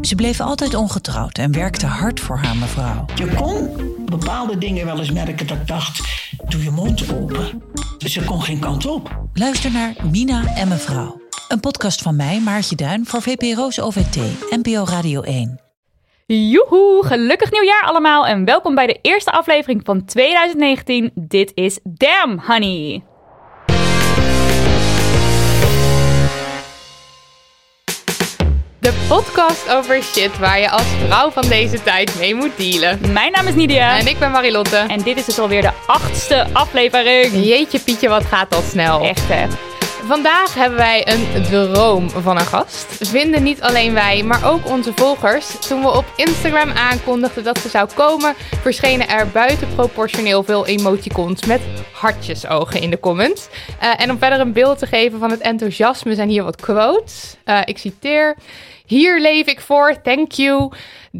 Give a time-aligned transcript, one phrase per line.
[0.00, 3.04] Ze bleef altijd ongetrouwd en werkte hard voor haar mevrouw.
[3.14, 3.70] Je kon
[4.04, 6.00] bepaalde dingen wel eens merken dat ik dacht...
[6.48, 7.62] doe je mond open.
[7.98, 9.18] Ze kon geen kant op.
[9.32, 11.20] Luister naar Mina en mevrouw.
[11.48, 14.16] Een podcast van mij, Maartje Duin, voor VPRO's OVT,
[14.62, 15.60] NPO Radio 1.
[16.26, 21.10] Joehoe, gelukkig nieuwjaar allemaal en welkom bij de eerste aflevering van 2019.
[21.14, 23.02] Dit is Damn Honey.
[28.84, 33.12] De podcast over shit waar je als vrouw van deze tijd mee moet dealen.
[33.12, 34.76] Mijn naam is Nidia En ik ben Marilotte.
[34.76, 37.32] en dit is dus alweer de achtste aflevering.
[37.32, 39.00] Jeetje Pietje, wat gaat dat snel.
[39.02, 39.46] Echt hè.
[40.06, 42.86] Vandaag hebben wij een droom van een gast.
[43.00, 45.58] Vinden niet alleen wij, maar ook onze volgers.
[45.68, 51.60] Toen we op Instagram aankondigden dat ze zou komen, verschenen er buitenproportioneel veel emoticons met
[51.92, 53.48] hartjesogen in de comments.
[53.80, 57.36] Eh, en om verder een beeld te geven van het enthousiasme zijn hier wat quotes.
[57.44, 58.36] Eh, ik citeer.
[58.86, 60.70] Hier leef ik voor, thank you.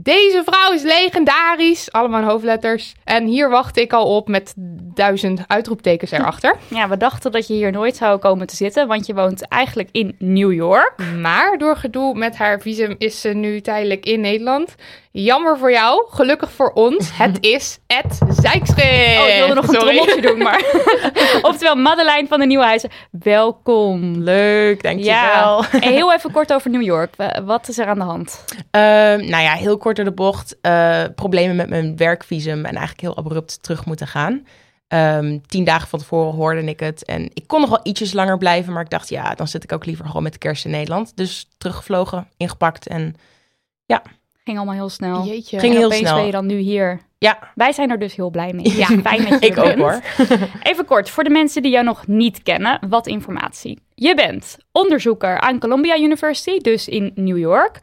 [0.02, 1.92] Deze vrouw is legendarisch.
[1.92, 2.94] Allemaal in hoofdletters.
[3.04, 4.54] En hier wacht ik al op met
[4.94, 6.56] duizend uitroeptekens erachter.
[6.68, 9.88] Ja, we dachten dat je hier nooit zou komen te zitten, want je woont eigenlijk
[9.92, 10.94] in New York.
[11.20, 14.74] Maar door gedoe met haar visum is ze nu tijdelijk in Nederland.
[15.12, 17.10] Jammer voor jou, gelukkig voor ons.
[17.22, 19.20] Het is het Zijkschrift.
[19.20, 19.96] Oh, ik wilde nog een Sorry.
[19.96, 20.62] trommeltje doen, maar...
[21.50, 24.14] Oftewel, Madeleine van de Nieuwhuizen, welkom.
[24.22, 25.14] Leuk, dankjewel.
[25.62, 27.16] Ja, en heel even kort over New York.
[27.16, 28.44] Wa- Wat is er aan de hand?
[28.70, 30.56] Ehm, nou ja, heel kort door de bocht.
[30.60, 34.46] eh, problemen met mijn werkvisum en eigenlijk heel abrupt terug moeten gaan.
[34.88, 37.04] Ehm, tien dagen van tevoren hoorde ik het.
[37.04, 38.72] En ik kon nog wel ietsjes langer blijven.
[38.72, 41.16] Maar ik dacht, ja, dan zit ik ook liever gewoon met de kerst in Nederland.
[41.16, 42.86] Dus teruggevlogen, ingepakt.
[42.86, 43.14] En
[44.44, 45.24] Ging allemaal heel snel.
[45.24, 45.58] Jeetje.
[45.58, 46.14] Ging en heel snel.
[46.14, 47.00] ben je dan nu hier.
[47.18, 48.76] ja, Wij zijn er dus heel blij mee.
[48.82, 49.78] Ja, fijn dat je ik ook bent.
[49.78, 50.00] hoor.
[50.62, 53.78] Even kort, voor de mensen die jou nog niet kennen, wat informatie.
[53.94, 57.78] Je bent onderzoeker aan Columbia University, dus in New York.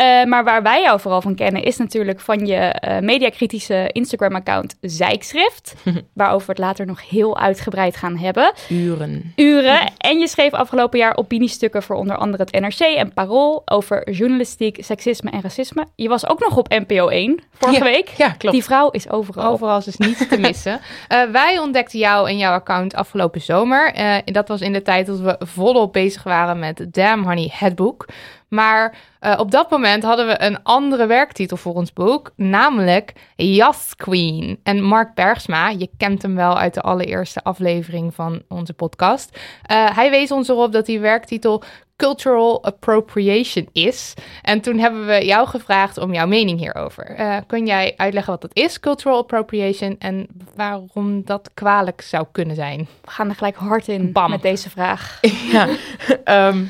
[0.00, 4.76] Eh, maar waar wij jou vooral van kennen is natuurlijk van je eh, mediakritische Instagram-account
[4.80, 5.74] Zijkschrift.
[6.12, 8.52] waarover we het later nog heel uitgebreid gaan hebben.
[8.68, 9.32] Uren.
[9.36, 9.92] Uren.
[9.98, 14.84] En je schreef afgelopen jaar opiniestukken voor onder andere het NRC en Parool over journalistiek,
[14.84, 15.86] seksisme en racisme.
[15.94, 18.08] Je was ook nog op NPO 1 vorige Ja, week.
[18.08, 18.54] Ja, klopt.
[18.54, 19.52] Die vrouw is overal.
[19.52, 20.80] Overal is dus niet te missen.
[21.08, 23.92] Eh, wij ontdekten jou en jouw account afgelopen zomer.
[24.24, 28.06] Dat was in de tijd dat we volop bezig waren met Damn Honey, het boek.
[28.50, 33.96] Maar eh, op dat moment hadden we een andere werktitel voor ons boek, namelijk Jas
[33.96, 34.60] Queen.
[34.62, 39.38] En Mark Bergsma, je kent hem wel uit de allereerste aflevering van onze podcast.
[39.62, 41.62] eh, hij wees ons erop dat die werktitel
[42.00, 44.14] cultural appropriation is.
[44.42, 47.04] En toen hebben we jou gevraagd om jouw mening hierover.
[47.04, 52.54] Eh, kun jij uitleggen wat dat is, cultural appropriation, en waarom dat kwalijk zou kunnen
[52.56, 52.88] zijn?
[53.04, 54.30] We gaan er gelijk hard in Bam.
[54.30, 55.18] met deze vraag.
[55.52, 55.68] ja.
[56.24, 56.64] Ehm,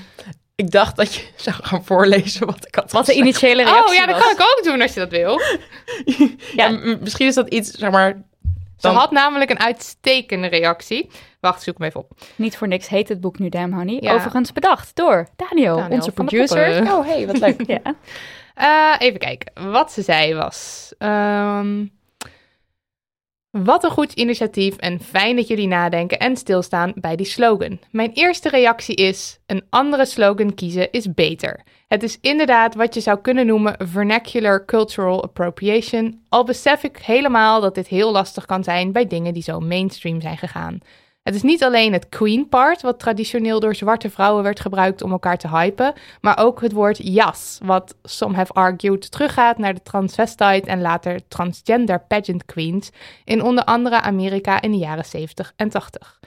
[0.60, 3.94] ik dacht dat je zou gaan voorlezen wat ik had Wat de initiële reactie Oh
[3.94, 4.22] ja, dat was.
[4.24, 5.40] kan ik ook doen als je dat wil.
[6.56, 6.68] Ja,
[7.00, 8.12] misschien is dat iets, zeg maar...
[8.76, 11.10] Ze Dan- had namelijk een uitstekende reactie.
[11.40, 12.10] Wacht, zoek hem even op.
[12.36, 13.98] Niet voor niks heet het boek nu Damn Honey.
[14.00, 14.12] Ja.
[14.14, 16.82] Overigens bedacht door Daniel, Daniel onze producer.
[16.92, 17.62] Oh, hey, wat leuk.
[17.76, 17.80] ja.
[18.54, 19.70] Eh, even kijken.
[19.72, 20.92] Wat ze zei was...
[20.98, 21.84] ehm,
[23.50, 27.78] wat een goed initiatief en fijn dat jullie nadenken en stilstaan bij die slogan.
[27.90, 31.62] Mijn eerste reactie is: een andere slogan kiezen is beter.
[31.88, 37.60] Het is inderdaad wat je zou kunnen noemen vernacular cultural appropriation, al besef ik helemaal
[37.60, 40.78] dat dit heel lastig kan zijn bij dingen die zo mainstream zijn gegaan.
[41.30, 45.10] Het is niet alleen het queen part, wat traditioneel door zwarte vrouwen werd gebruikt om
[45.10, 49.82] elkaar te hypen, maar ook het woord jas, wat some have argued teruggaat naar de
[49.82, 52.90] transvestite en later transgender pageant queens
[53.24, 56.20] in onder andere Amerika in de jaren 70 en 80.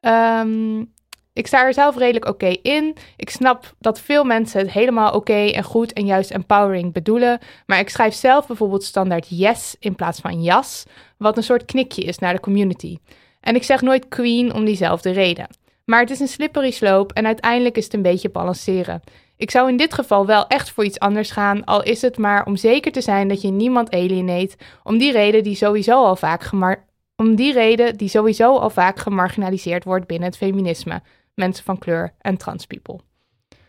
[0.00, 0.84] Ehm,
[1.32, 2.96] Ik sta er zelf redelijk oké in.
[3.16, 7.38] Ik snap dat veel mensen het helemaal oké en goed en juist empowering bedoelen.
[7.66, 10.84] Maar ik schrijf zelf bijvoorbeeld standaard yes in plaats van jas,
[11.18, 12.98] wat een soort knikje is naar de community.
[13.44, 15.46] En ik zeg nooit queen om diezelfde reden.
[15.84, 19.02] Maar het is een slippery slope en uiteindelijk is het een beetje balanceren.
[19.36, 22.46] Ik zou in dit geval wel echt voor iets anders gaan, al is het maar
[22.46, 26.42] om zeker te zijn dat je niemand alienate, om die reden die sowieso al vaak
[26.42, 26.84] gemar
[27.16, 31.02] om die reden die sowieso al vaak gemarginaliseerd wordt binnen het feminisme.
[31.34, 32.98] Mensen van kleur en trans people.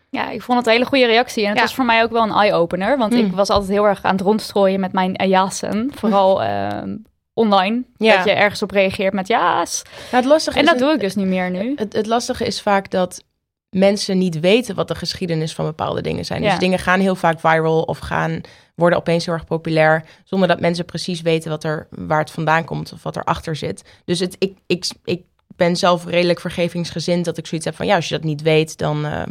[0.09, 1.43] Ja, ik vond het een hele goede reactie.
[1.43, 1.63] En het Ja.
[1.63, 2.97] was voor mij ook wel een eye-opener.
[2.97, 5.91] Want ik was altijd heel erg aan het rondstrooien met mijn jassen.
[5.95, 6.95] Vooral ehm,
[7.35, 7.83] online.
[7.97, 8.15] Ja.
[8.15, 9.81] Dat je ergens op reageert met ja's.
[9.83, 11.73] Nou, het lastige En dat doe ik dus niet meer nu.
[11.75, 13.23] Het, het lastige is vaak dat
[13.69, 16.41] mensen niet weten wat de geschiedenis van bepaalde dingen zijn.
[16.41, 16.49] Ja.
[16.49, 18.41] Dus dingen gaan heel vaak viral of gaan
[18.75, 22.65] worden opeens heel erg populair, zonder dat mensen precies weten wat er, waar het vandaan
[22.65, 23.83] komt of wat erachter zit.
[24.05, 25.23] Dus het, ik, ik, ik
[25.55, 28.77] ben zelf redelijk vergevingsgezind dat ik zoiets heb van ja, als je dat niet weet,
[28.77, 29.21] dan, eh,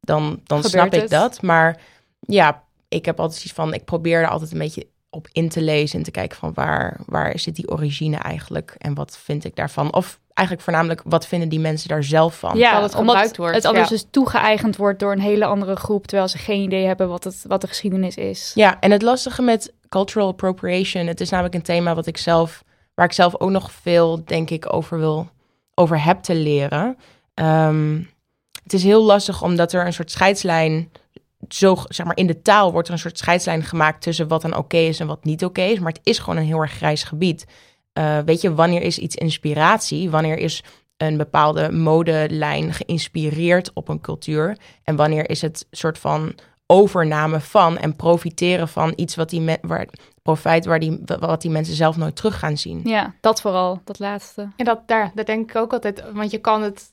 [0.00, 1.10] dan, dan Gebeurt snap ik het.
[1.10, 1.42] dat.
[1.42, 1.80] Maar
[2.20, 5.62] ja, ik heb altijd zoiets van, ik probeer er altijd een beetje op in te
[5.62, 9.56] lezen en te kijken van waar, waar zit die origine eigenlijk en wat vind ik
[9.56, 9.92] daarvan?
[9.92, 12.58] Of eigenlijk voornamelijk, wat vinden die mensen daar zelf van?
[12.58, 13.94] Ja, dat het omdat gebruikt wordt, het anders ja.
[13.94, 16.06] dus toegeëigend wordt door een hele andere groep.
[16.06, 18.52] Terwijl ze geen idee hebben wat, het, wat de geschiedenis is.
[18.54, 22.64] Ja, en het lastige met cultural appropriation, het is namelijk een thema wat ik zelf,
[22.94, 25.28] waar ik zelf ook nog veel, denk ik, over wil,
[25.74, 26.96] over heb te leren.
[27.34, 28.00] Ehm,
[28.62, 30.90] het is heel lastig omdat er een soort scheidslijn,
[31.48, 34.56] zo zeg maar in de taal wordt er een soort scheidslijn gemaakt tussen wat dan
[34.56, 37.02] oké is en wat niet oké is, maar het is gewoon een heel erg grijs
[37.02, 37.46] gebied.
[37.92, 40.10] Eh, weet je, wanneer is iets inspiratie?
[40.10, 40.62] Wanneer is
[40.96, 44.56] een bepaalde modelijn geïnspireerd op een cultuur?
[44.84, 46.34] En wanneer is het soort van
[46.66, 49.88] overname van en profiteren van iets wat die me- waar,
[50.22, 52.80] profijt waar die, wat die mensen zelf nooit terug gaan zien?
[52.84, 54.48] Ja, dat vooral, dat laatste.
[54.56, 56.92] En dat, daar, dat denk ik ook altijd, want je kan het,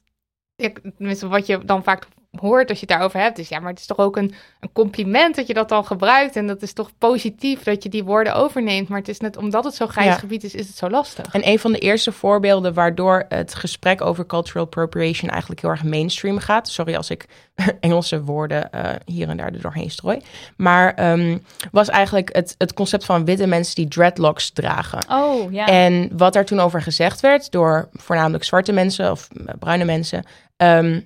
[0.97, 3.79] tenminste wat je dan vaak hoort als je het daarover hebt, is ja, maar het
[3.79, 6.91] is toch ook een, een compliment dat je dat dan gebruikt en dat is toch
[6.97, 10.13] positief dat je die woorden overneemt, maar het is net omdat het zo'n grijs Ja.
[10.17, 11.33] gebied is, is het zo lastig.
[11.33, 15.83] En een van de eerste voorbeelden waardoor het gesprek over cultural appropriation eigenlijk heel erg
[15.83, 16.69] mainstream gaat.
[16.69, 17.25] Sorry als ik
[17.79, 20.19] Engelse woorden eh, hier en daar er doorheen strooi.
[20.57, 21.37] Maar ehm,
[21.71, 24.99] was eigenlijk het, het concept van witte mensen die dreadlocks dragen.
[25.11, 25.65] Oh, ja.
[25.67, 30.23] En wat daar toen over gezegd werd door voornamelijk zwarte mensen of eh, bruine mensen,
[30.57, 30.99] ehm,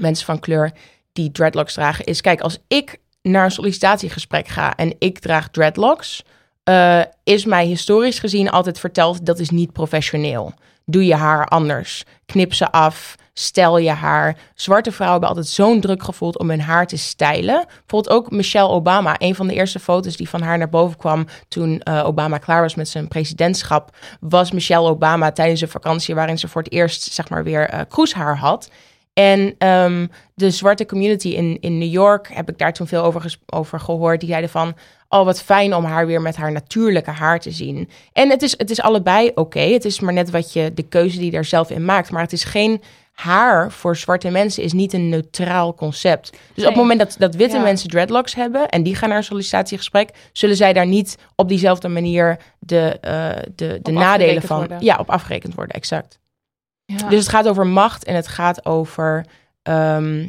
[0.00, 0.72] mensen van kleur
[1.12, 6.22] die dreadlocks dragen, is kijk, als ik naar een sollicitatiegesprek ga en ik draag dreadlocks,
[6.64, 10.54] eh, is mij historisch gezien altijd verteld dat is niet professioneel.
[10.84, 12.04] Doe je haar anders.
[12.26, 13.14] Knip ze af.
[13.32, 14.36] Stel je haar.
[14.54, 17.66] Zwarte vrouwen hebben altijd zo'n druk gevoeld om hun haar te stijlen.
[17.66, 19.14] Bijvoorbeeld ook Michelle Obama.
[19.18, 22.62] Een van de eerste foto's die van haar naar boven kwam toen eh, Obama klaar
[22.62, 27.02] was met zijn presidentschap, was Michelle Obama tijdens een vakantie waarin ze voor het eerst
[27.02, 28.70] zeg maar weer eh kroeshaar had.
[29.12, 33.36] En ehm, de zwarte community in, in New York heb ik daar toen veel over,
[33.46, 34.20] over gehoord.
[34.20, 34.74] Die zeiden van,
[35.08, 37.88] oh wat fijn om haar weer met haar natuurlijke haar te zien.
[38.12, 39.60] En het is, het is allebei oké.
[39.60, 42.10] Het is maar net wat je, de keuze die je daar zelf in maakt.
[42.10, 46.30] Maar het is geen haar voor zwarte mensen is niet een neutraal concept.
[46.54, 47.62] Dus op het moment dat, dat witte Ja.
[47.62, 51.88] mensen dreadlocks hebben en die gaan naar een sollicitatiegesprek, zullen zij daar niet op diezelfde
[51.88, 54.78] manier de, eh, de, de Op nadelen van worden.
[54.84, 55.74] ja, op afgerekend worden.
[55.74, 56.19] Exact.
[56.98, 57.08] Ja.
[57.08, 59.26] Dus het gaat over macht en het gaat over
[59.62, 60.28] ehm,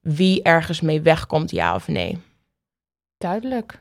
[0.00, 2.18] wie ergens mee wegkomt, ja of nee.
[3.18, 3.78] duidelijk.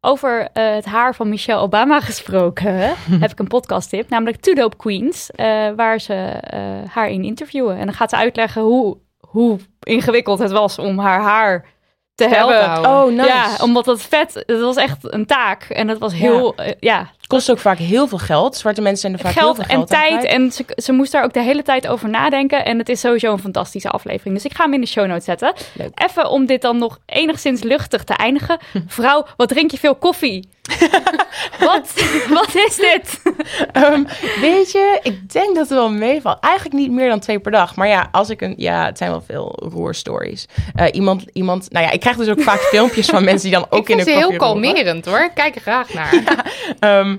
[0.00, 2.74] Over eh, het haar van Michelle Obama gesproken,
[3.24, 6.60] heb ik een podcasttip, namelijk Two Dope Queens, eh, waar ze eh,
[6.90, 7.76] haar in interviewen.
[7.76, 11.66] En dan gaat ze uitleggen hoe, hoe ingewikkeld het was om haar haar
[12.14, 12.90] te hebben.
[12.90, 13.26] Oh, nice.
[13.26, 15.62] Ja, omdat dat vet, het was echt een taak.
[15.62, 18.56] En dat was heel, ja, ja kost ook vaak heel veel geld.
[18.56, 20.24] Zwarte mensen zijn er vaak geld heel veel en geld aan tijd.
[20.24, 22.64] En ze, ze moest daar ook de hele tijd over nadenken.
[22.64, 24.34] En het is sowieso een fantastische aflevering.
[24.34, 25.52] Dus ik ga hem in de show notes zetten.
[25.74, 25.90] Leuk.
[26.08, 28.58] Even om dit dan nog enigszins luchtig te eindigen.
[28.86, 30.48] Vrouw, wat drink je veel koffie?
[31.60, 31.92] wat,
[32.28, 33.22] wat is dit?
[33.72, 34.04] Ehm,
[34.40, 36.40] weet je, ik denk dat het wel meevalt.
[36.40, 37.76] Eigenlijk niet meer dan twee per dag.
[37.76, 38.54] Maar ja, als ik een.
[38.56, 40.46] Ja, het zijn wel veel roerstories.
[40.74, 41.70] Eh iemand, iemand.
[41.70, 43.94] Nou ja, ik krijg dus ook vaak filmpjes van mensen die dan ook ik in
[43.94, 44.72] vind de ze heel koffie roeren.
[44.72, 45.30] kalmerend hoor.
[45.34, 46.44] Kijk er graag naar.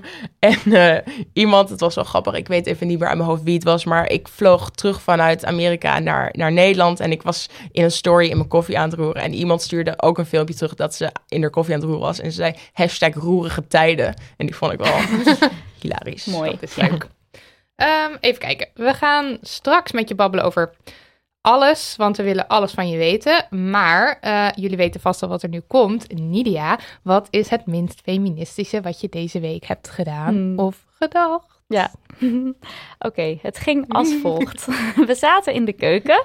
[0.38, 3.42] En eh, iemand, het was wel grappig, ik weet even niet meer uit mijn hoofd
[3.42, 7.48] wie het was, maar ik vloog terug vanuit Amerika naar, naar Nederland en ik was
[7.72, 9.22] in een story in mijn koffie aan het roeren.
[9.22, 12.06] En iemand stuurde ook een filmpje terug dat ze in haar koffie aan het roeren
[12.06, 12.20] was.
[12.20, 14.14] En ze zei hashtag roerige tijden.
[14.36, 14.98] En die vond ik wel
[15.80, 16.24] hilarisch.
[16.24, 16.50] Mooi.
[16.50, 17.06] Dat is leuk.
[17.76, 18.68] Ehm, even kijken.
[18.74, 20.74] We gaan straks met je babbelen over
[21.42, 23.46] alles, want we willen alles van je weten.
[23.70, 26.12] Maar eh, jullie weten vast al wat er nu komt.
[26.14, 30.58] Nidia, wat is het minst feministische wat je deze week hebt gedaan Hmm.
[30.58, 31.60] of gedacht?
[31.68, 31.90] Ja,
[33.08, 33.38] oké.
[33.42, 34.66] het ging als volgt.
[35.06, 36.22] We zaten in de keuken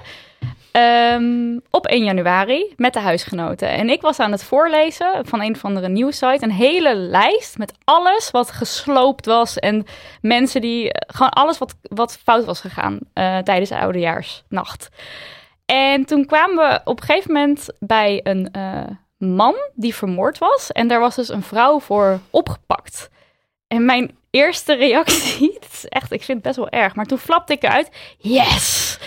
[0.78, 3.68] ehm, op 1 januari met de huisgenoten.
[3.68, 6.44] En ik was aan het voorlezen van een of andere nieuwssite.
[6.44, 9.58] Een hele lijst met alles wat gesloopt was.
[9.58, 9.86] En
[10.20, 10.90] mensen die...
[11.06, 14.88] Gewoon alles wat, wat fout was gegaan eh, tijdens de oudejaarsnacht.
[15.66, 18.82] En toen kwamen we op een gegeven moment bij een eh,
[19.18, 20.72] man die vermoord was.
[20.72, 23.10] En daar was dus een vrouw voor opgepakt.
[23.66, 27.52] En mijn eerste reactie, is echt, ik vind het best wel erg, maar toen flapte
[27.52, 28.98] ik eruit, yes!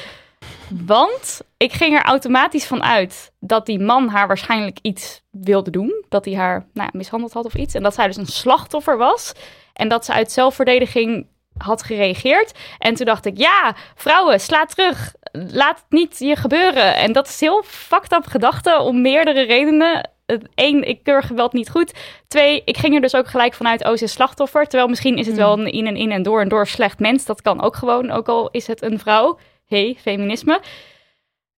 [0.86, 6.04] Want ik ging er automatisch van uit dat die man haar waarschijnlijk iets wilde doen.
[6.10, 7.74] Dat hij haar nou, ja, mishandeld had of iets.
[7.74, 9.32] En dat zij dus een slachtoffer was.
[9.74, 12.52] En dat ze uit zelfverdediging had gereageerd.
[12.80, 15.14] En toen dacht ik, ja, vrouwen, sla terug.
[15.32, 16.96] Laat het niet je gebeuren.
[16.96, 20.10] En dat is heel fucked up gedachte om meerdere redenen.
[20.56, 21.94] Eén, ik keur geweld niet goed.
[22.28, 24.64] Twee, ik ging er dus ook gelijk vanuit, oh, ze is slachtoffer.
[24.64, 27.26] Terwijl misschien is het wel een in en in en door en door slecht mens.
[27.26, 29.38] Dat kan ook gewoon, ook al is het een vrouw.
[29.76, 30.62] Hey, feminisme.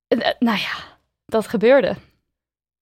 [0.07, 1.95] Eh, eh, nou ja, dat gebeurde.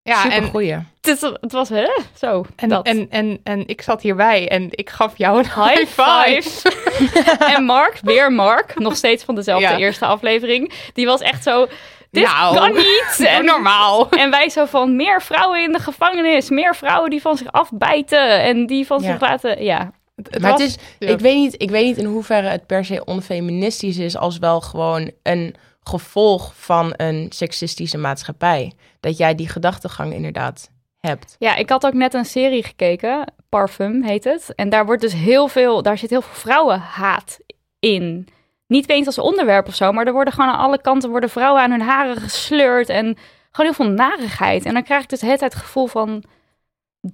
[0.03, 0.77] Ja, Super en, goeie.
[1.01, 2.85] Het, het was, hè, zo, en, dat.
[2.85, 6.71] en, en, en ik zat hierbij en ik gaf jou een High high five.
[7.55, 9.77] en Mark, weer Mark, nog steeds van dezelfde Ja.
[9.77, 10.73] eerste aflevering.
[10.93, 11.67] Die was echt zo,
[12.11, 13.19] dit Nou, kan niet.
[13.27, 14.09] En, normaal.
[14.09, 16.49] en wij zo van, meer vrouwen in de gevangenis.
[16.49, 18.41] Meer vrouwen die van zich afbijten.
[18.41, 19.11] En die van Ja.
[19.11, 19.91] zich laten, ja.
[20.29, 21.07] Het maar was- het is, ja.
[21.13, 24.61] ik, weet niet, ik weet niet in hoeverre het per se onfeministisch is, als wel
[24.61, 28.71] gewoon een gevolg van een seksistische maatschappij.
[28.99, 31.35] Dat jij die gedachtegang inderdaad hebt.
[31.39, 34.55] Ja, ik had ook net een serie gekeken, Parfum heet het.
[34.55, 37.39] En daar wordt dus heel veel, daar zit heel veel vrouwenhaat
[37.79, 38.27] in.
[38.67, 41.61] Niet eens als onderwerp of zo, maar er worden gewoon aan alle kanten worden vrouwen
[41.61, 43.17] aan hun haren gesleurd en
[43.51, 44.65] gewoon heel veel narigheid.
[44.65, 46.23] En dan krijg ik dus tijd het gevoel van,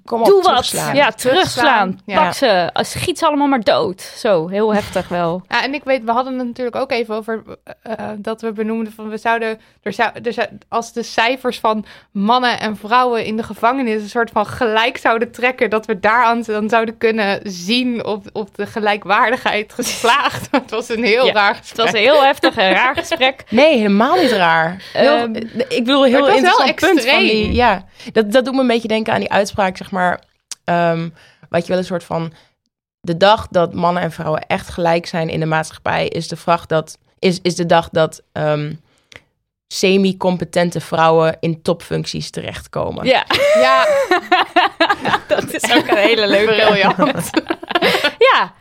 [0.05, 0.51] Kom op, doe wat.
[0.51, 0.95] terugslaan.
[0.95, 1.99] Ja, terugslaan.
[2.05, 2.23] Ja.
[2.23, 2.69] Pak ze.
[2.73, 4.01] Schiet ze allemaal maar dood.
[4.01, 5.41] Zo, heel heftig wel.
[5.49, 8.51] Ja, en ik weet, we hadden het natuurlijk ook even over eh, eh, dat we
[8.51, 13.25] benoemden van we zouden, er zou, er zou, als de cijfers van mannen en vrouwen
[13.25, 17.39] in de gevangenis een soort van gelijk zouden trekken, dat we daaraan dan zouden kunnen
[17.43, 20.47] zien of, of de gelijkwaardigheid geslaagd.
[20.61, 23.43] het was een heel Ja, raar Het was een heel heftig en raar gesprek.
[23.49, 24.83] Nee, helemaal niet raar.
[24.93, 25.35] Heel, Ehm,
[25.67, 27.31] ik bedoel, heel het was wel interessant punt van die.
[27.31, 27.51] extreem.
[27.51, 30.21] Ja, dat, dat doet me een beetje denken aan die uitspraak, zeg maar.
[30.63, 31.09] ehm,
[31.49, 32.33] wat je wel een soort van.
[33.01, 36.65] De dag dat mannen en vrouwen echt gelijk zijn in de maatschappij, is de vraag
[36.65, 36.97] dat.
[37.19, 38.73] Is, is de dag dat ehm,
[39.67, 43.05] semi-competente vrouwen in topfuncties terechtkomen.
[43.05, 43.25] Ja,
[43.59, 43.85] Ja,
[45.27, 46.53] dat is ook een hele leuke.
[46.55, 47.29] briljant.
[48.33, 48.53] Ja,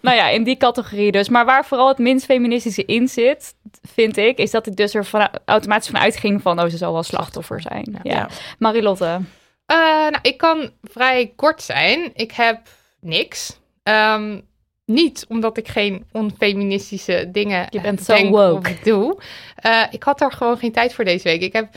[0.00, 1.28] nou ja, in die categorie dus.
[1.28, 3.54] Maar waar vooral het minst feministische in zit,
[3.94, 6.92] vind ik, is dat ik dus er van, automatisch van uitging van, oh, ze zal
[6.92, 7.98] wel slachtoffer zijn.
[8.02, 8.14] Ja.
[8.14, 8.28] Ja.
[8.58, 9.20] Marilotte.
[9.68, 12.10] Eh, nou, ik kan vrij kort zijn.
[12.14, 12.60] Ik heb
[13.00, 13.58] niks.
[13.82, 14.40] Ehm,
[14.84, 18.70] niet omdat ik geen onfeministische dingen Je bent eh, zo denk woke.
[18.70, 19.18] of doe.
[19.56, 21.42] Eh, ik had daar gewoon geen tijd voor deze week.
[21.42, 21.68] Ik heb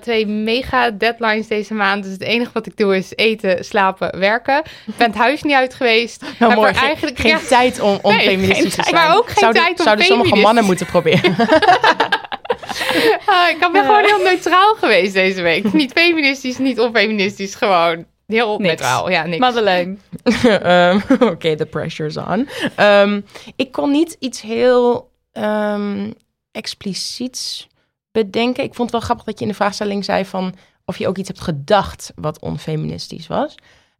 [0.00, 2.02] twee mega deadlines deze maand.
[2.02, 4.58] Dus het enige wat ik doe is eten, slapen, werken.
[4.86, 6.20] Ik ben het huis niet uit geweest.
[6.38, 6.70] Nou, Heb mooi.
[6.70, 8.94] er Geen, eigenlijk geen ja, tijd om, om Nee, feministisch geen te zijn.
[8.94, 11.34] Maar ook geen zouden, tijd om Zouden sommige mannen moeten proberen.
[13.26, 15.72] ah, ik ben gewoon heel neutraal geweest deze week.
[15.72, 17.54] Niet feministisch, niet onfeministisch.
[17.54, 18.68] Gewoon heel Niks.
[18.68, 19.10] neutraal.
[19.10, 19.38] Ja, niks.
[19.38, 19.96] Madeleine.
[20.42, 22.48] Ehm, Oké, the pressure's on.
[22.76, 23.20] Ehm,
[23.56, 26.10] ik kon niet iets heel ehm,
[26.52, 27.68] expliciets
[28.12, 28.64] bedenken.
[28.64, 30.54] Ik vond het wel grappig dat je in de vraagstelling zei van
[30.84, 33.54] of je ook iets hebt gedacht wat onfeministisch was.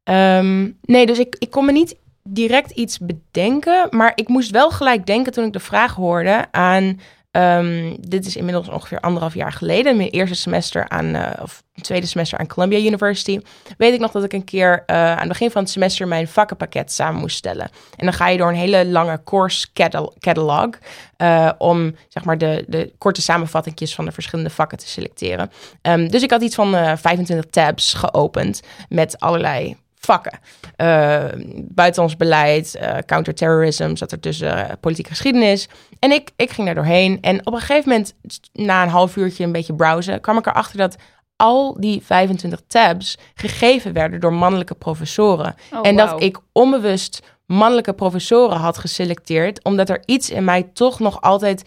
[0.05, 4.71] Ehm, nee, dus ik, ik kon me niet direct iets bedenken, maar ik moest wel
[4.71, 7.01] gelijk denken toen ik de vraag hoorde aan.
[7.33, 9.97] Ehm, dit is inmiddels ongeveer anderhalf jaar geleden.
[9.97, 13.41] Mijn eerste semester aan, eh, of tweede semester aan Columbia University
[13.79, 16.29] weet ik nog dat ik een keer eh, aan het begin van het semester mijn
[16.29, 17.71] vakkenpakket samen moest stellen.
[17.97, 20.69] En dan ga je door een hele lange course catal- catalog
[21.17, 25.51] eh, om zeg maar de, de korte samenvattingjes van de verschillende vakken te selecteren.
[25.83, 30.39] Ehm, dus ik had iets van eh 25 tabs geopend met allerlei vakken.
[30.77, 31.25] Eh
[31.57, 35.69] buitenlands beleid, eh counterterrorism, zat er tussen eh, politieke geschiedenis.
[35.99, 37.19] En ik, ik ging daar doorheen.
[37.21, 38.15] En op een gegeven moment,
[38.53, 40.97] na een half uurtje een beetje browsen, kwam ik erachter dat
[41.37, 45.55] al die 25 tabs gegeven werden door mannelijke professoren.
[45.73, 50.99] Oh, en dat ik onbewust mannelijke professoren had geselecteerd, omdat er iets in mij toch
[50.99, 51.65] nog altijd,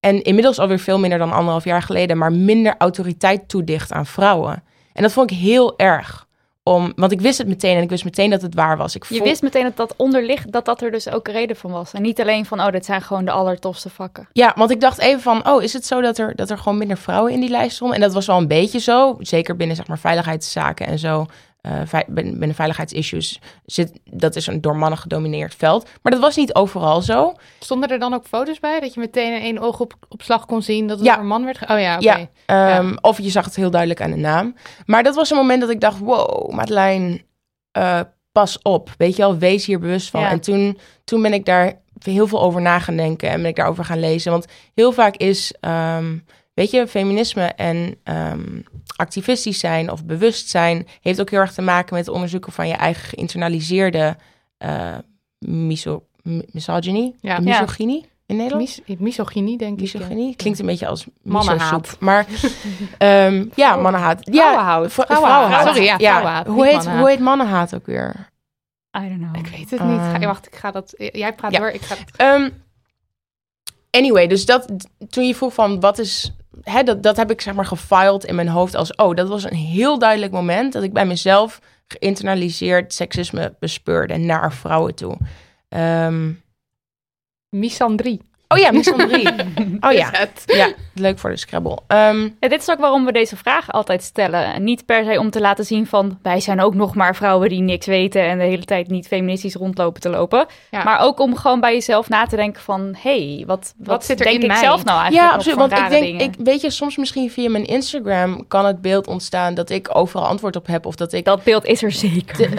[0.00, 4.62] en inmiddels alweer veel minder dan anderhalf jaar geleden, maar minder autoriteit toedicht aan vrouwen.
[4.92, 6.25] En dat vond ik heel erg
[6.68, 6.92] om...
[6.96, 8.94] Want ik wist het meteen en ik wist meteen dat het waar was.
[8.94, 11.70] Ik Je voel- wist meteen dat dat onderligt, dat dat er dus ook reden van
[11.70, 11.92] was.
[11.92, 14.28] En niet alleen van, oh, dit zijn gewoon de allertofste vakken.
[14.32, 16.78] Ja, want ik dacht even van, oh, is het zo dat er, dat er gewoon
[16.78, 17.96] minder vrouwen in die lijst stonden?
[17.96, 21.26] En dat was wel een beetje zo, zeker binnen zeg maar veiligheidszaken en zo.
[21.66, 25.88] Eh, binnen veiligheidsissues zit, dat is een door mannen gedomineerd veld.
[26.02, 27.32] Maar dat was niet overal zo.
[27.58, 30.96] Stonden er dan ook foto's bij dat je meteen in één oogopslag kon zien dat
[30.98, 31.12] het Ja.
[31.12, 31.60] door een man werd?
[31.70, 32.04] Oh ja, oké.
[32.04, 32.28] Ja,
[32.78, 34.54] ehm, Of je zag het heel duidelijk aan de naam.
[34.86, 37.22] Maar dat was een moment dat ik dacht, wow, Madeleine,
[37.72, 38.00] eh,
[38.32, 38.90] pas op.
[38.98, 40.22] Weet je wel, wees hier bewust van.
[40.24, 43.56] En toen, toen ben ik daar heel veel over na gaan denken en ben ik
[43.56, 44.30] daarover gaan lezen.
[44.32, 46.16] Want heel vaak is, ehm,
[46.56, 48.60] weet je, feminisme en ehm,
[48.96, 50.86] activistisch zijn of bewust zijn...
[51.00, 54.16] heeft ook heel erg te maken met het onderzoeken van je eigen geïnternaliseerde
[54.58, 54.94] eh
[55.38, 57.14] miso, mi- misogyny.
[57.20, 57.38] Ja.
[57.40, 58.80] Misogynie in Nederland?
[58.86, 59.80] Mis- misogynie, denk ik.
[59.80, 61.96] Misogynie klinkt een beetje als Mannenhaat.
[62.00, 62.26] Maar
[62.98, 64.18] ehm, ja, mannenhaat.
[64.32, 64.92] Ja, Vrouwenhaat.
[64.92, 65.66] vrou- Vrouwenhaat.
[65.66, 67.00] Sorry, ja, vrouwenhaat, Hoe heet, mannenhaat.
[67.00, 68.30] hoe heet mannenhaat ook weer?
[68.98, 69.36] I don't know.
[69.36, 69.98] Ik weet het niet.
[70.00, 70.26] Ga, Ehm.
[70.26, 70.94] wacht, ik ga dat...
[70.96, 71.58] Jij praat Ja.
[71.58, 71.94] door, ik ga...
[72.16, 72.50] Ehm,
[73.96, 76.32] anyway, dus dat, toen je vroeg van wat is...
[76.62, 78.94] Hè, dat, dat heb ik zeg maar gefiled in mijn hoofd als...
[78.94, 84.52] Oh, dat was een heel duidelijk moment dat ik bij mezelf geïnternaliseerd seksisme bespeurde naar
[84.52, 85.16] vrouwen toe.
[85.68, 86.32] Ehm,
[87.48, 88.20] Misandrie.
[88.48, 89.28] Oh ja, misandrie.
[89.80, 90.10] Oh ja,
[90.46, 91.78] ja, leuk voor de Scrabble.
[91.86, 94.54] Ehm, Ja, dit is ook waarom we deze vraag altijd stellen.
[94.54, 97.48] En Niet per se om te laten zien van wij zijn ook nog maar vrouwen
[97.48, 100.46] die niks weten en de hele tijd niet feministisch rondlopen te lopen.
[100.70, 100.84] Ja.
[100.84, 104.24] Maar ook om gewoon bij jezelf na te denken van hé, wat, wat, zit er
[104.24, 104.58] denk in ik mij?
[104.58, 105.58] zelf nou eigenlijk Ja, absoluut.
[105.58, 106.20] Want ik denk, dingen?
[106.20, 110.26] ik, weet je, soms misschien via mijn Instagram kan het beeld ontstaan dat ik overal
[110.26, 110.86] antwoord op heb.
[110.86, 111.24] Of dat ik.
[111.24, 112.54] Dat beeld is er zeker.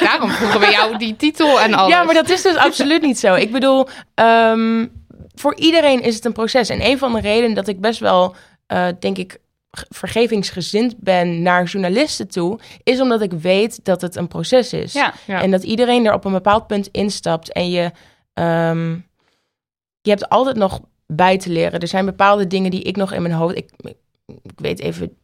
[0.00, 1.92] Daarom vroegen we jou die titel en alles.
[1.92, 3.34] Ja, maar dat is dus absoluut niet zo.
[3.34, 4.86] Ik bedoel, ehm,
[5.34, 6.68] voor iedereen is het een proces.
[6.68, 8.34] En een van de redenen dat ik best wel,
[8.66, 9.40] eh, denk ik,
[9.88, 14.92] vergevingsgezind ben naar journalisten toe, is omdat ik weet dat het een proces is.
[14.92, 15.14] Ja.
[15.26, 15.42] Ja.
[15.42, 17.90] En dat iedereen er op een bepaald punt instapt en je,
[18.34, 18.90] ehm,
[20.00, 21.80] je hebt altijd nog bij te leren.
[21.80, 23.70] Er zijn bepaalde dingen die ik nog in mijn hoofd, ik,
[24.26, 25.16] ik weet even,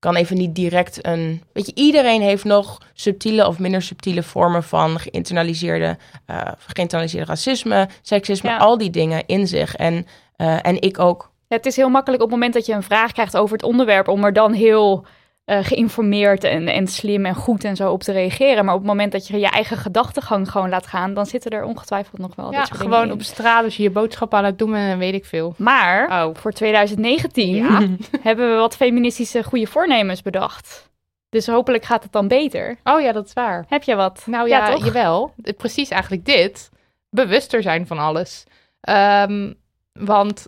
[0.00, 4.62] kan even niet direct een, weet je, iedereen heeft nog subtiele of minder subtiele vormen
[4.62, 8.56] van geïnternaliseerde, eh geïnternaliseerde racisme, seksisme, Ja.
[8.56, 9.76] al die dingen in zich.
[9.76, 11.30] En, eh, en ik ook.
[11.48, 13.62] Ja, het is heel makkelijk op het moment dat je een vraag krijgt over het
[13.66, 15.06] onderwerp om er dan heel
[15.50, 18.64] eh, geïnformeerd en, en slim en goed en zo op te reageren.
[18.64, 21.64] Maar op het moment dat je je eigen gedachtegang gewoon laat gaan, dan zitten er
[21.64, 23.12] ongetwijfeld nog wel Ja, gewoon in.
[23.12, 25.54] op straat als je je boodschap aan het doen en weet ik veel.
[25.56, 26.34] Maar Oh.
[26.34, 27.86] voor 2019 Ja.
[28.22, 30.88] hebben we wat feministische goede voornemens bedacht.
[31.28, 32.76] Dus hopelijk gaat het dan beter.
[32.84, 33.64] Oh ja, dat is waar.
[33.68, 34.22] Heb je wat?
[34.26, 34.84] Nou ja, toch?
[34.84, 35.34] jawel.
[35.56, 36.70] Precies eigenlijk dit.
[37.10, 38.44] Bewuster zijn van alles.
[38.80, 39.52] Ehm,
[39.92, 40.46] want,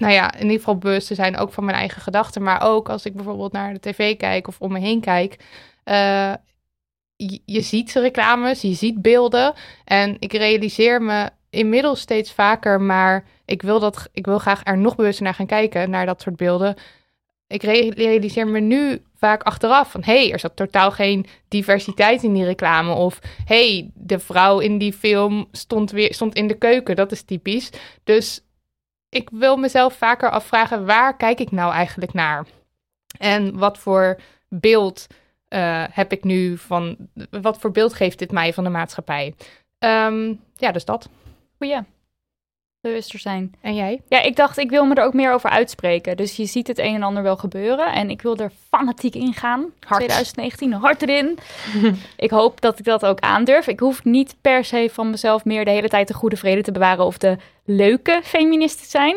[0.00, 2.42] nou ja, in ieder geval bewuster zijn ook van mijn eigen gedachten.
[2.42, 5.36] Maar ook als ik bijvoorbeeld naar de tv kijk of om me heen kijk.
[5.84, 6.32] eh,
[7.44, 9.54] je, ziet reclames, je ziet beelden.
[9.84, 14.78] En ik realiseer me inmiddels steeds vaker, maar ik wil, dat, ik wil graag er
[14.78, 16.74] nog bewuster naar gaan kijken, naar dat soort beelden.
[17.46, 20.02] Ik re- realiseer me nu vaak achteraf van...
[20.04, 22.92] hé, hey, er zat totaal geen diversiteit in die reclame.
[22.92, 26.96] Of hé, hey, de vrouw in die film stond, weer, stond in de keuken.
[26.96, 27.70] Dat is typisch.
[28.04, 28.40] Dus
[29.10, 30.86] ik wil mezelf vaker afvragen...
[30.86, 32.46] waar kijk ik nou eigenlijk naar?
[33.18, 35.06] En wat voor beeld
[35.48, 36.96] eh, heb ik nu van...
[37.30, 39.34] wat voor beeld geeft dit mij van de maatschappij?
[39.78, 41.08] Ehm, ja, dus dat.
[41.56, 41.80] Goeie.
[42.80, 43.54] Bewuster zijn.
[43.60, 44.00] En jij?
[44.08, 46.16] Ja, ik dacht, ik wil me er ook meer over uitspreken.
[46.16, 47.92] Dus je ziet het een en ander wel gebeuren.
[47.92, 49.60] En ik wil er fanatiek in gaan.
[49.60, 50.00] Hard.
[50.00, 51.38] 2019, hard erin.
[52.16, 53.66] ik hoop dat ik dat ook aandurf.
[53.66, 56.72] Ik hoef niet per se van mezelf meer de hele tijd de goede vrede te
[56.72, 57.04] bewaren...
[57.04, 59.16] of de leuke feminist te zijn.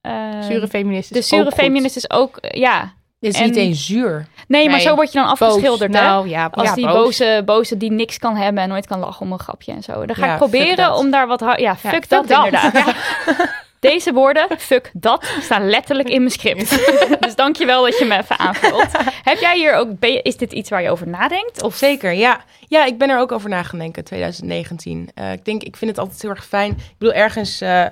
[0.00, 2.94] Eh, Zure feminist de is zure feminist is ook, ja...
[3.26, 4.26] Het is En- niet eens zuur.
[4.48, 6.00] Nee, maar Nee, zo word je dan afgeschilderd, hè?
[6.00, 6.94] Nou ja, Als ja, die boos.
[6.94, 10.06] boze, boze die niks kan hebben en nooit kan lachen om een grapje en zo.
[10.06, 11.40] Dan ga Ja, ik fuck proberen om daar wat...
[11.40, 12.44] hou- Ja, Ja, fuck fuck dat, dat.
[12.44, 12.72] inderdaad.
[12.74, 12.94] Ja.
[13.80, 16.70] Deze woorden, fuck dat, staan letterlijk in mijn script.
[17.24, 18.86] dus dankjewel dat je me even aanvult.
[19.22, 19.98] Heb jij hier ook...
[19.98, 21.62] ben je- is dit iets waar je over nadenkt?
[21.62, 22.40] Of Zeker, ja.
[22.68, 25.08] Ja, ik ben er ook over na gaan denken, 2019.
[25.14, 26.70] Eh, ik denk, ik vind het altijd heel erg fijn.
[26.70, 27.84] Ik bedoel, ergens eh,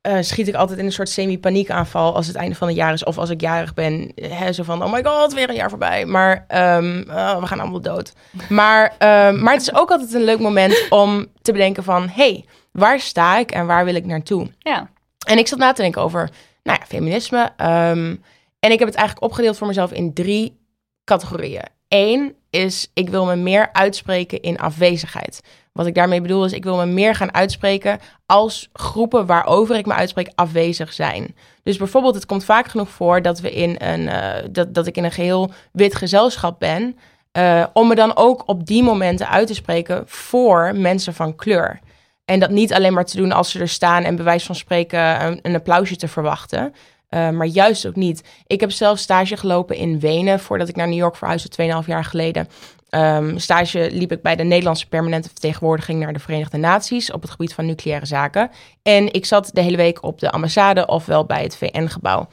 [0.00, 3.04] eh, schiet ik altijd in een soort semi-paniekaanval als het einde van het jaar is.
[3.04, 6.04] Of als ik jarig ben, hè, zo van, oh my god, weer een jaar voorbij.
[6.06, 8.12] Maar ehm, oh, we gaan allemaal dood.
[8.48, 12.44] Maar, ehm, maar het is ook altijd een leuk moment om te bedenken van, hey,
[12.72, 14.50] waar sta ik en waar wil ik naartoe?
[14.58, 14.90] Ja,
[15.26, 16.30] En ik zat na te denken over,
[16.62, 17.52] nou ja, feminisme.
[17.56, 18.16] ehm,
[18.60, 20.58] en ik heb het eigenlijk opgedeeld voor mezelf in drie
[21.04, 21.64] categorieën.
[21.88, 25.40] Eén is, ik wil me meer uitspreken in afwezigheid.
[25.72, 29.86] Wat ik daarmee bedoel is, ik wil me meer gaan uitspreken als groepen waarover ik
[29.86, 31.36] me uitspreek afwezig zijn.
[31.62, 34.96] Dus bijvoorbeeld, het komt vaak genoeg voor dat we in een, eh, dat, dat ik
[34.96, 36.98] in een geheel wit gezelschap ben.
[37.32, 41.80] Eh, om me dan ook op die momenten uit te spreken voor mensen van kleur.
[42.24, 45.38] En dat niet alleen maar te doen als ze er staan en bij van spreken
[45.42, 46.74] een applausje te verwachten.
[47.10, 48.22] Uh, maar juist ook niet.
[48.46, 52.04] Ik heb zelf stage gelopen in Wenen voordat ik naar New York verhuisde, 2,5 jaar
[52.04, 52.48] geleden.
[52.90, 57.30] Um, stage liep ik bij de Nederlandse permanente vertegenwoordiging naar de Verenigde Naties op het
[57.30, 58.50] gebied van nucleaire zaken.
[58.82, 62.28] En ik zat de hele week op de ambassade ofwel bij het VN-gebouw.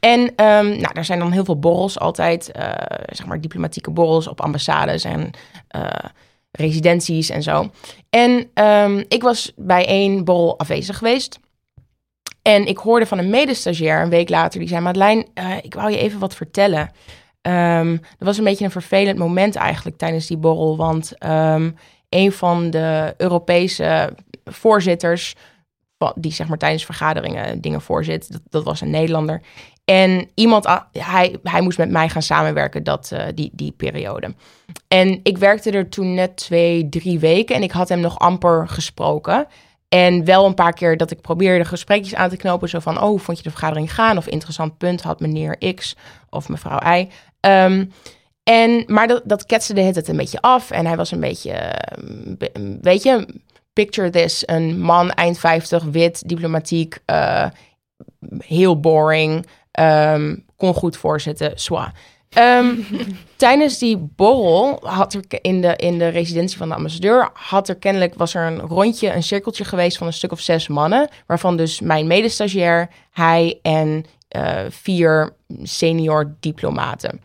[0.00, 2.72] En um, nou, daar zijn dan heel veel borrels altijd, uh,
[3.06, 5.30] zeg maar diplomatieke borrels op ambassades en
[5.76, 5.86] uh,
[6.50, 7.70] residenties en zo.
[8.10, 11.38] En um, ik was bij één borrel afwezig geweest.
[12.48, 15.90] En ik hoorde van een medestagiair een week later, die zei, Madeleine, uh, ik wou
[15.90, 16.90] je even wat vertellen.
[17.42, 21.76] Um, dat was een beetje een vervelend moment eigenlijk tijdens die borrel, want um,
[22.08, 25.34] een van de Europese voorzitters,
[26.14, 29.42] die zeg maar tijdens vergaderingen dingen voorzit, dat, was een Nederlander.
[29.84, 34.34] En iemand, hij, hij moest met mij gaan samenwerken dat, uh, die, die periode.
[34.88, 38.68] En ik werkte er toen net twee, drie weken en ik had hem nog amper
[38.68, 39.46] gesproken.
[39.94, 42.68] En wel een paar keer dat ik probeerde gesprekjes aan te knopen.
[42.68, 44.16] Zo van, oh, vond je de vergadering gaan?
[44.16, 45.96] Of interessant punt had meneer X
[46.30, 47.08] of mevrouw Y.
[47.40, 47.92] Um,
[48.42, 50.70] en, maar dat, dat ketste de het een beetje af.
[50.70, 51.74] En hij was een beetje,
[52.80, 53.26] weet je,
[53.72, 54.42] picture this.
[54.46, 57.46] Een man, eind 50, wit, diplomatiek, uh,
[58.38, 59.46] heel boring.
[59.80, 61.92] Um, kon goed voorzitten, zwa.
[62.38, 62.86] Um,
[63.36, 67.76] tijdens die borrel had er in de, in de residentie van de ambassadeur had er
[67.76, 71.56] kennelijk was er een rondje, een cirkeltje geweest van een stuk of zes mannen, waarvan
[71.56, 74.04] dus mijn medestagiair, hij en
[74.36, 77.20] uh, vier senior diplomaten.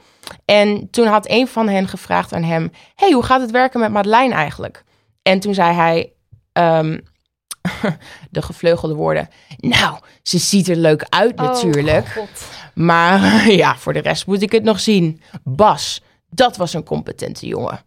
[0.45, 3.91] En toen had een van hen gevraagd aan hem: Hey, hoe gaat het werken met
[3.91, 4.83] Madeleine eigenlijk?
[5.21, 6.11] En toen zei hij:
[6.53, 7.01] um,
[8.31, 9.29] de gevleugelde woorden.
[9.57, 12.15] Nou, ze ziet er leuk uit natuurlijk.
[12.17, 12.27] Oh,
[12.79, 15.21] maar ja, voor de rest moet ik het nog zien.
[15.43, 17.83] Bas, dat was een competente jongen.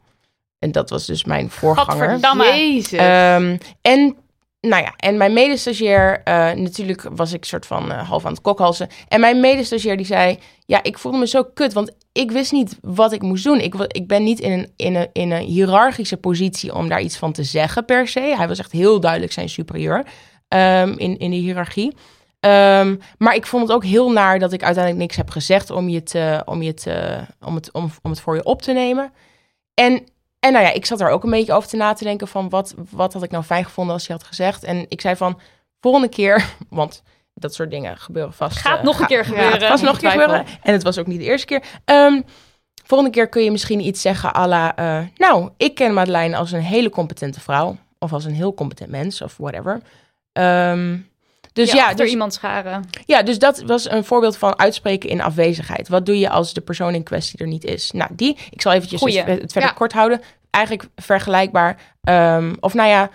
[0.59, 2.11] En dat was dus mijn voorganger.
[2.11, 2.44] Godverdamme.
[2.44, 2.92] Jezus.
[2.92, 4.16] Um, en
[4.61, 8.40] nou ja, en mijn medestagiair, uh, natuurlijk was ik soort van uh, half aan het
[8.40, 8.88] kokhalzen.
[9.09, 12.78] En mijn medestagiair die zei, ja, ik voelde me zo kut, want ik wist niet
[12.81, 13.61] wat ik moest doen.
[13.61, 17.16] Ik, ik ben niet in een, in, een, in een hiërarchische positie om daar iets
[17.16, 18.35] van te zeggen per se.
[18.37, 20.07] Hij was echt heel duidelijk zijn superieur
[20.48, 21.94] um, in, in de hiërarchie.
[22.44, 25.88] Um, maar ik vond het ook heel naar dat ik uiteindelijk niks heb gezegd om,
[25.88, 29.12] je te, om, je te, om, het, om, om het voor je op te nemen.
[29.74, 30.07] En
[30.44, 32.48] en nou ja, ik zat er ook een beetje over te na te denken van
[32.48, 34.64] wat, wat had ik nou fijn gevonden als hij had gezegd.
[34.64, 35.40] En ik zei van,
[35.81, 37.02] volgende keer, want
[37.35, 38.57] dat soort dingen gebeuren vast.
[38.57, 39.61] Gaat uh, nog een keer gebeuren.
[39.61, 40.46] Ja, vast nog een keer gebeuren.
[40.62, 41.62] En het was ook niet de eerste keer.
[41.85, 42.24] Um,
[42.85, 46.52] volgende keer kun je misschien iets zeggen à la, uh, nou, ik ken Madeleine als
[46.52, 47.76] een hele competente vrouw.
[47.98, 49.81] Of als een heel competent mens, of whatever.
[50.33, 51.11] Um,
[51.52, 52.88] dus ja, ja, door dus, iemand scharen.
[53.06, 55.88] ja, dus dat was een voorbeeld van uitspreken in afwezigheid.
[55.88, 57.90] Wat doe je als de persoon in kwestie er niet is?
[57.90, 59.22] Nou, die, ik zal eventjes Goeie.
[59.22, 59.76] het verder Ja.
[59.76, 60.20] kort houden.
[60.50, 61.96] Eigenlijk vergelijkbaar.
[62.08, 63.10] Um, of nou ja,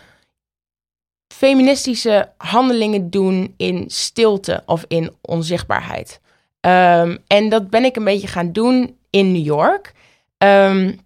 [1.33, 6.19] feministische handelingen doen in stilte of in onzichtbaarheid.
[6.61, 9.93] Um, en dat ben ik een beetje gaan doen in New York.
[10.37, 10.99] Um,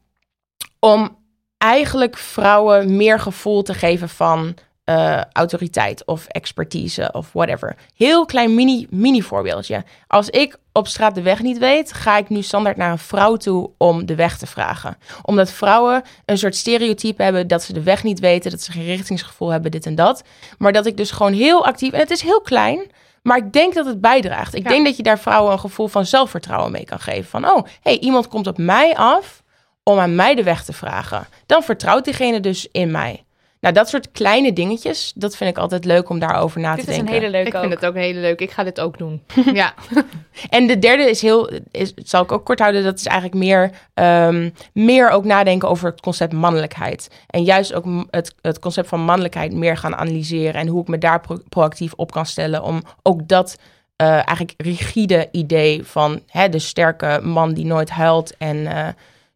[0.80, 1.18] om
[1.58, 4.56] eigenlijk vrouwen meer gevoel te geven van
[4.98, 7.76] uh, autoriteit of expertise of whatever.
[7.96, 9.84] Heel klein mini, mini voorbeeldje.
[10.08, 13.36] Als ik op straat de weg niet weet, ga ik nu standaard naar een vrouw
[13.36, 14.98] toe om de weg te vragen.
[15.22, 18.86] Omdat vrouwen een soort stereotype hebben dat ze de weg niet weten, dat ze geen
[18.86, 20.24] richtingsgevoel hebben, dit en dat.
[20.58, 23.74] Maar dat ik dus gewoon heel actief, en het is heel klein, maar ik denk
[23.74, 24.56] dat het bijdraagt.
[24.56, 24.70] Ik Ja.
[24.70, 27.30] denk dat je daar vrouwen een gevoel van zelfvertrouwen mee kan geven.
[27.30, 29.44] Van, oh, hey, iemand komt op mij af
[29.84, 31.28] om aan mij de weg te vragen.
[31.46, 33.24] Dan vertrouwt diegene dus in mij.
[33.62, 36.92] Nou, dat soort kleine dingetjes, dat vind ik altijd leuk om daarover na Dit te
[36.92, 37.22] is een denken.
[37.24, 38.40] hele leuke Ik vind het ook een hele leuk.
[38.42, 39.22] Ik ga dit ook doen.
[39.54, 39.74] ja.
[40.50, 43.72] En de derde is heel, is, zal ik ook kort houden, dat is eigenlijk meer,
[43.94, 47.10] ehm, meer ook nadenken over het concept mannelijkheid.
[47.28, 50.98] En juist ook het, het concept van mannelijkheid meer gaan analyseren en hoe ik me
[50.98, 53.58] daar pro- proactief op kan stellen om ook dat
[53.96, 58.88] eh, eigenlijk rigide idee van hè, de sterke man die nooit huilt en eh,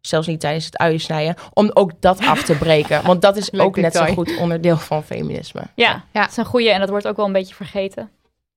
[0.06, 3.06] zelfs niet tijdens het uien snijden, om ook dat af te breken.
[3.06, 5.62] Want dat is ook net zo goed onderdeel van feminisme.
[5.74, 6.20] Ja, Ja.
[6.20, 8.10] dat is een goeie en dat wordt ook wel een beetje vergeten.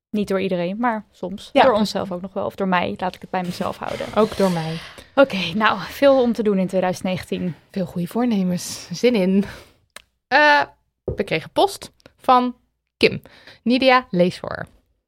[0.10, 1.50] Niet door iedereen, maar soms.
[1.54, 1.64] Ja.
[1.64, 2.46] Door onszelf ook nog wel.
[2.46, 4.06] Of door mij, laat ik het bij mezelf houden.
[4.16, 4.78] Ook door mij.
[5.16, 7.56] Oké, nou, veel om te doen in 2019.
[7.72, 8.88] Veel goede voornemens.
[8.92, 9.44] Zin in.
[10.28, 10.62] Eh,
[11.04, 12.56] we kregen post van
[12.98, 13.22] Kim.
[13.64, 14.66] Nidia, lees voor.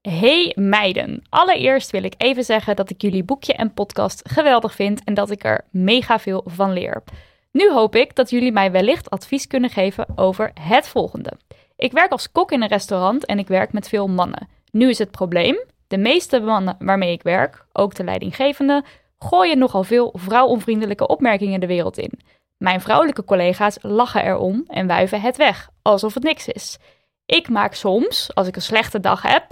[0.09, 5.03] Hey meiden, allereerst wil ik even zeggen dat ik jullie boekje en podcast geweldig vind
[5.03, 7.03] en dat ik er mega veel van leer.
[7.51, 11.31] Nu hoop ik dat jullie mij wellicht advies kunnen geven over het volgende.
[11.75, 14.47] Ik werk als kok in een restaurant en ik werk met veel mannen.
[14.71, 18.83] Nu is het probleem, de meeste mannen waarmee ik werk, ook de leidinggevende,
[19.19, 22.19] gooien nogal veel vrouwonvriendelijke opmerkingen de wereld in.
[22.57, 26.77] Mijn vrouwelijke collega's lachen erom en wuiven het weg, alsof het niks is.
[27.25, 29.45] Ik maak soms, als ik een slechte dag heb,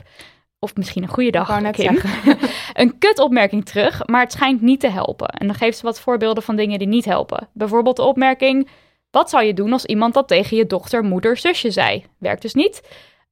[0.60, 2.00] of misschien een goede dag, Kim,
[2.74, 5.28] een kutopmerking terug, maar het schijnt niet te helpen.
[5.28, 7.48] En dan geeft ze wat voorbeelden van dingen die niet helpen.
[7.54, 8.70] Bijvoorbeeld de opmerking,
[9.12, 12.06] wat zou je doen als iemand dat tegen je dochter, moeder, zusje zei?
[12.18, 12.82] Werkt dus niet.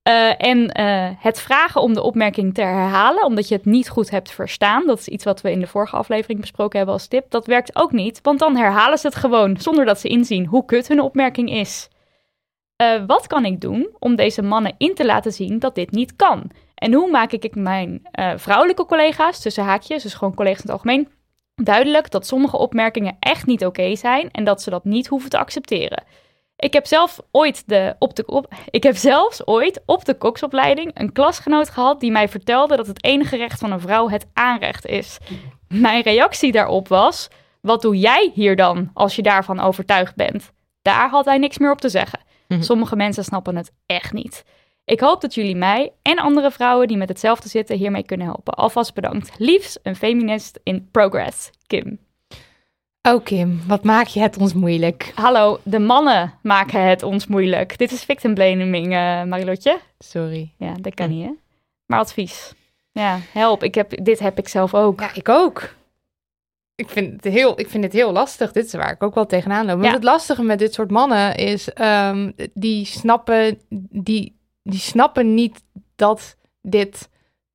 [0.08, 4.10] Eh, en eh, het vragen om de opmerking te herhalen, omdat je het niet goed
[4.10, 4.86] hebt verstaan.
[4.86, 7.32] Dat is iets wat we in de vorige aflevering besproken hebben als tip.
[7.32, 10.66] Dat werkt ook niet, want dan herhalen ze het gewoon zonder dat ze inzien hoe
[10.66, 11.90] kut hun opmerking is.
[12.76, 16.16] Eh, wat kan ik doen om deze mannen in te laten zien dat dit niet
[16.16, 16.52] kan?
[16.78, 20.72] En hoe maak ik mijn eh, vrouwelijke collega's, tussen haakjes, dus gewoon collega's in het
[20.72, 21.10] algemeen,
[21.56, 25.38] duidelijk dat sommige opmerkingen echt niet oké zijn en dat ze dat niet hoeven te
[25.38, 26.04] accepteren?
[26.56, 30.92] Ik heb zelf ooit de, op de, op, ik heb zelfs ooit op de koksopleiding
[30.94, 34.86] een klasgenoot gehad die mij vertelde dat het enige recht van een vrouw het aanrecht
[34.86, 35.18] is.
[35.68, 37.28] Mijn reactie daarop was:
[37.62, 40.52] wat doe jij hier dan als je daarvan overtuigd bent?
[40.82, 42.20] Daar had hij niks meer op te zeggen.
[42.60, 44.44] Sommige mensen snappen het echt niet.
[44.88, 48.54] Ik hoop dat jullie mij en andere vrouwen die met hetzelfde zitten hiermee kunnen helpen.
[48.54, 49.32] Alvast bedankt.
[49.38, 51.50] Liefs, een feminist in progress.
[51.66, 52.00] Kim.
[53.02, 55.12] Oh Kim, wat maak je het ons moeilijk?
[55.16, 57.78] Hallo, de mannen maken het ons moeilijk.
[57.78, 59.80] Dit is victim blaming, eh Marilotje.
[60.00, 60.54] Sorry.
[60.58, 61.32] Ja, dat kan niet, hè?
[61.86, 62.54] Maar advies.
[62.92, 63.64] Ja, help.
[63.64, 65.00] Ik heb, dit heb ik zelf ook.
[65.00, 65.76] Ja, ik ook.
[66.76, 68.52] Ik vind, het heel, ik vind het heel lastig.
[68.52, 69.76] Dit is waar ik ook wel tegenaan loop.
[69.76, 69.94] Want Ja.
[69.94, 71.74] het lastige met dit soort mannen is...
[71.74, 74.37] ehm, die, snappen, die,
[74.70, 75.64] die snappen niet
[75.96, 77.10] dat dit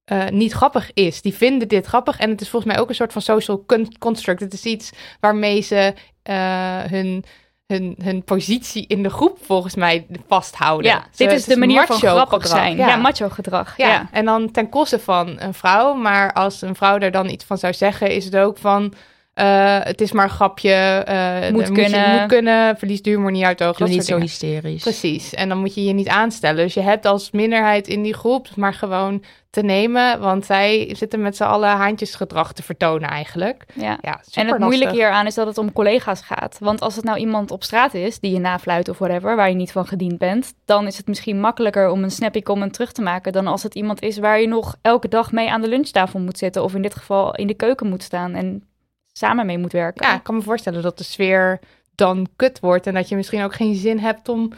[0.05, 1.23] eh, niet grappig is.
[1.23, 2.19] Die vinden dit grappig.
[2.19, 4.41] En het is volgens mij ook een soort van social con- construct.
[4.41, 7.25] Het is iets waarmee ze eh, hun,
[7.67, 10.91] hun, hun positie in de groep volgens mij vasthouden.
[10.91, 12.47] Ja, Ze- dit is de manier van grappig gedrag.
[12.59, 12.77] zijn.
[12.77, 13.77] Ja, macho gedrag.
[13.77, 14.09] Ja, Ja.
[14.13, 15.95] en dan ten koste van een vrouw.
[15.95, 18.93] Maar als een vrouw daar dan iets van zou zeggen, is het ook van...
[19.35, 20.71] eh, het is maar een grapje.
[20.71, 22.11] eh, Moet kunnen.
[22.21, 22.77] moet kunnen.
[22.79, 23.89] Verlies de humor niet uit ogen.
[23.89, 24.27] Niet zo dingen.
[24.27, 24.83] hysterisch.
[24.83, 25.35] Precies.
[25.35, 26.65] En dan moet je je niet aanstellen.
[26.65, 30.21] Dus je hebt als minderheid in die groep maar gewoon te nemen.
[30.21, 33.65] Want zij zitten met z'n allen haantjesgedrag te vertonen eigenlijk.
[33.75, 33.99] Ja.
[34.01, 36.57] Ja, En het moeilijke hieraan is dat het om collega's gaat.
[36.61, 39.55] Want als het nou iemand op straat is die je nafluit of whatever, waar je
[39.55, 43.03] niet van gediend bent, dan is het misschien makkelijker om een snappy comment terug te
[43.03, 46.21] maken dan als het iemand is waar je nog elke dag mee aan de lunchtafel
[46.21, 48.67] moet zitten of in dit geval in de keuken moet staan en
[49.13, 50.07] samen mee moet werken.
[50.07, 51.61] Ja, ik kan me voorstellen dat de sfeer
[51.95, 52.87] dan kut wordt.
[52.87, 54.53] En dat je misschien ook geen zin hebt om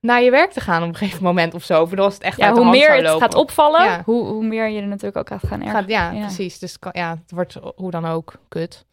[0.00, 1.88] naar je werk te gaan op een gegeven moment of zo.
[1.96, 3.20] Als het echt Ja, uit de hoe hand meer zou het lopen.
[3.22, 4.02] gaat opvallen, Ja.
[4.04, 5.88] hoe, hoe meer je er natuurlijk ook gaat gaan ergeren.
[5.88, 6.20] Ja, Ja.
[6.20, 6.58] precies.
[6.58, 8.84] Dus ja, het wordt hoe dan ook kut.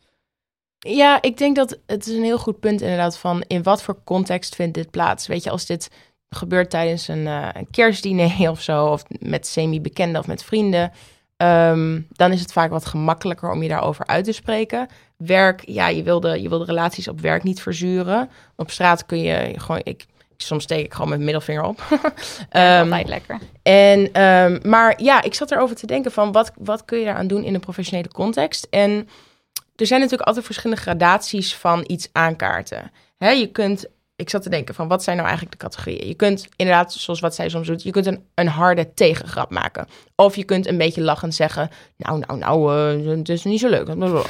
[0.80, 3.98] Ja, ik denk dat het is een heel goed punt inderdaad van in wat voor
[4.04, 5.28] context vindt dit plaats.
[5.28, 5.90] Weet je, als dit
[6.30, 10.92] gebeurt tijdens een, eh, een kerstdiner of zo, of met semi-bekenden of met vrienden,
[11.38, 14.88] ehm, dan is het vaak wat gemakkelijker om je daarover uit te spreken.
[15.18, 18.30] Werk, ja, je wil de, je wil de relaties op werk niet verzuren.
[18.56, 20.06] Op straat kun je gewoon, ik,
[20.38, 21.82] soms steek ik gewoon mijn middelvinger op.
[22.50, 23.38] Ehm, altijd lekker.
[23.64, 27.28] en, ehm, maar ja, ik zat erover te denken van wat, wat kun je daaraan
[27.28, 28.68] doen in een professionele context?
[28.70, 29.08] En
[29.76, 32.92] er zijn natuurlijk altijd verschillende gradaties van iets aankaarten.
[33.18, 36.08] Je kunt, ik zat te denken van wat zijn nou eigenlijk de categorieën?
[36.08, 39.88] Je kunt inderdaad, zoals wat zij soms doet, je kunt een, een harde tegengrap maken.
[40.16, 43.70] Of je kunt een beetje lachend zeggen, nou, nou, nou, eh, het is niet zo
[43.70, 43.88] leuk.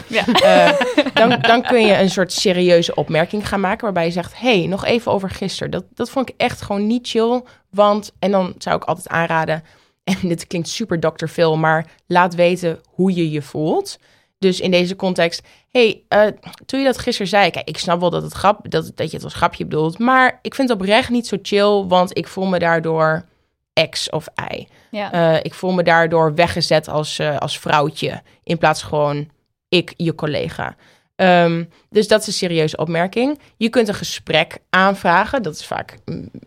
[0.08, 0.26] Ja.
[0.26, 0.80] Eh,
[1.14, 4.86] dan, dan kun je een soort serieuze opmerking gaan maken waarbij je zegt, hey, nog
[4.86, 5.72] even over gisteren.
[5.72, 9.64] Dat, dat vond ik echt gewoon niet chill, want, en dan zou ik altijd aanraden,
[10.04, 11.26] en dit klinkt super Dr.
[11.26, 14.00] Phil, maar laat weten hoe je je voelt.
[14.44, 16.28] Dus in deze context, hey, eh,
[16.66, 19.16] toen je dat gisteren zei, kijk, ik snap wel dat, het grap, dat, dat je
[19.16, 22.46] het als grapje bedoelt, maar ik vind het oprecht niet zo chill, want ik voel
[22.46, 23.26] me daardoor
[23.90, 24.68] X of Y.
[24.92, 25.12] Ja.
[25.12, 29.30] Eh, ik voel me daardoor weggezet als, eh, als vrouwtje, in plaats gewoon
[29.70, 30.76] ik, je collega.
[31.16, 33.40] Ehm, dus dat is een serieuze opmerking.
[33.58, 35.44] Je kunt een gesprek aanvragen.
[35.44, 35.98] Dat is vaak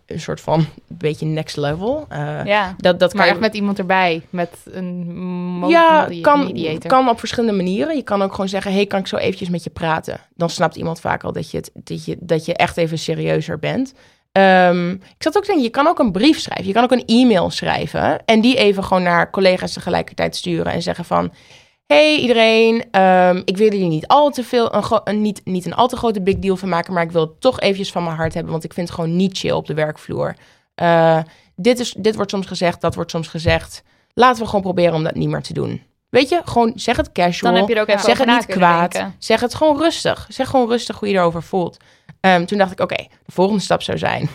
[0.07, 2.07] een soort van een beetje next level.
[2.09, 2.75] Eh, ja.
[2.79, 4.23] dat, dat kan Maar je- echt met iemand erbij.
[4.31, 6.91] Met een ja, kan, mediator.
[6.91, 7.97] kan op verschillende manieren.
[7.97, 10.21] Je kan ook gewoon zeggen, hey, kan ik zo eventjes met je praten?
[10.35, 13.59] Dan snapt iemand vaak al dat je, het, dat je, dat je echt even serieuzer
[13.59, 13.95] bent.
[14.33, 16.67] Ehm, ik zat ook te denken, je kan ook een brief schrijven.
[16.67, 18.25] Je kan ook een e-mail schrijven.
[18.25, 20.73] En die even gewoon naar collega's tegelijkertijd sturen.
[20.73, 21.33] En zeggen van,
[21.87, 25.75] hey iedereen, ehm, ik wil jullie niet al te veel, een, een, niet, niet een
[25.75, 26.93] al te grote big deal van maken.
[26.93, 28.53] Maar ik wil het toch eventjes van mijn hart hebben.
[28.53, 30.37] Want ik vind het gewoon niet chill op de werkvloer.
[30.75, 31.19] Eh,
[31.57, 33.83] dit, is, dit wordt soms gezegd, dat wordt soms gezegd.
[34.15, 35.83] Laten we gewoon proberen om dat niet meer te doen.
[36.09, 37.53] Weet je, gewoon zeg het casual.
[37.53, 38.93] Dan heb je er ook even zeg het niet kwaad.
[38.93, 39.15] denken.
[39.19, 40.27] Zeg het gewoon rustig.
[40.29, 41.77] Zeg gewoon rustig hoe je erover voelt.
[42.27, 44.29] Ehm, toen dacht ik, oké, de volgende stap zou zijn.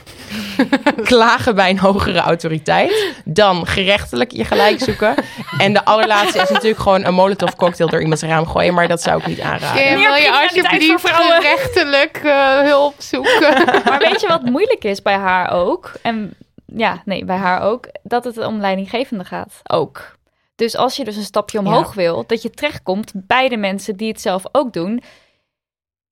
[1.03, 3.13] klagen bij een hogere autoriteit.
[3.25, 5.15] Dan gerechtelijk je gelijk zoeken.
[5.57, 8.73] En de allerlaatste is natuurlijk gewoon een molotov cocktail door iemands raam gooien.
[8.73, 9.83] Maar dat zou ik niet aanraden.
[9.83, 11.41] Kim, Meer wil je alsjeblieft vrouwen.
[11.41, 13.65] gerechtelijk eh, hulp zoeken?
[13.85, 15.91] Maar weet je wat moeilijk is bij haar ook?
[16.01, 16.33] En
[16.65, 17.87] ja, nee, bij haar ook.
[18.03, 19.59] Dat het om leidinggevende gaat.
[19.63, 20.15] Ook.
[20.55, 24.07] Dus als je dus een stapje omhoog wil, dat je terechtkomt bij de mensen die
[24.07, 25.03] het zelf ook doen.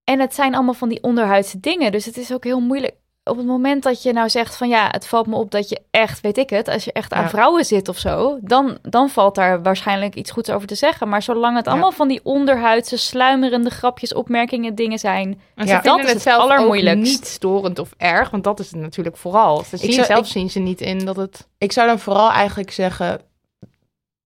[0.10, 1.92] En het zijn allemaal van die onderhuidse dingen.
[1.92, 2.94] Dus het is ook heel moeilijk.
[3.24, 5.82] Op het moment dat je nou zegt van ja, het valt me op dat je
[5.92, 7.30] echt, weet ik het, als je echt aan Ja.
[7.30, 11.10] vrouwen zit of zo, dan, dan valt daar waarschijnlijk iets goeds over te zeggen.
[11.10, 11.72] Maar zolang het Ja.
[11.72, 15.76] allemaal van die onderhuidse, sluimerende grapjes, opmerkingen, dingen zijn, En Ja.
[15.76, 17.12] ze vinden dat is het het zelf ook allermoeilijkst.
[17.12, 19.64] niet storend of erg, want dat is het natuurlijk vooral.
[19.64, 21.48] Ze zien, zou- zelf ik- zien ze niet in dat het...
[21.58, 23.22] Ik zou dan vooral eigenlijk zeggen...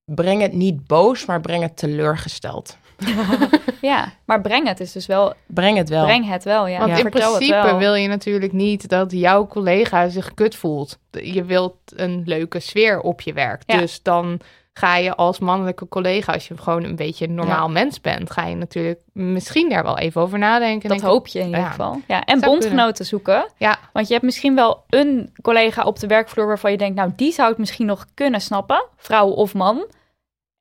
[0.05, 2.77] Breng het niet boos, maar breng het teleurgesteld.
[3.81, 4.13] ja.
[4.25, 6.03] Maar breng het is dus wel, Breng het wel.
[6.05, 6.77] breng het wel, ja.
[6.79, 10.97] Want in Vertel principe wil je natuurlijk niet dat jouw collega zich kut voelt.
[11.11, 13.63] Je wilt een leuke sfeer op je werk.
[13.65, 13.77] Ja.
[13.77, 14.39] Dus dan
[14.73, 18.45] ga je als mannelijke collega, als je gewoon een beetje een normaal mens bent, ga
[18.45, 20.89] je natuurlijk misschien daar wel even over nadenken.
[20.89, 21.69] Dat hoop je in ieder Ja.
[21.69, 22.01] geval.
[22.07, 23.45] Ja, en Zou bondgenoten zoeken.
[23.57, 27.11] Ja, Want je hebt misschien wel een collega op de werkvloer waarvan je denkt, nou,
[27.15, 29.85] die zou het misschien nog kunnen snappen, vrouw of man.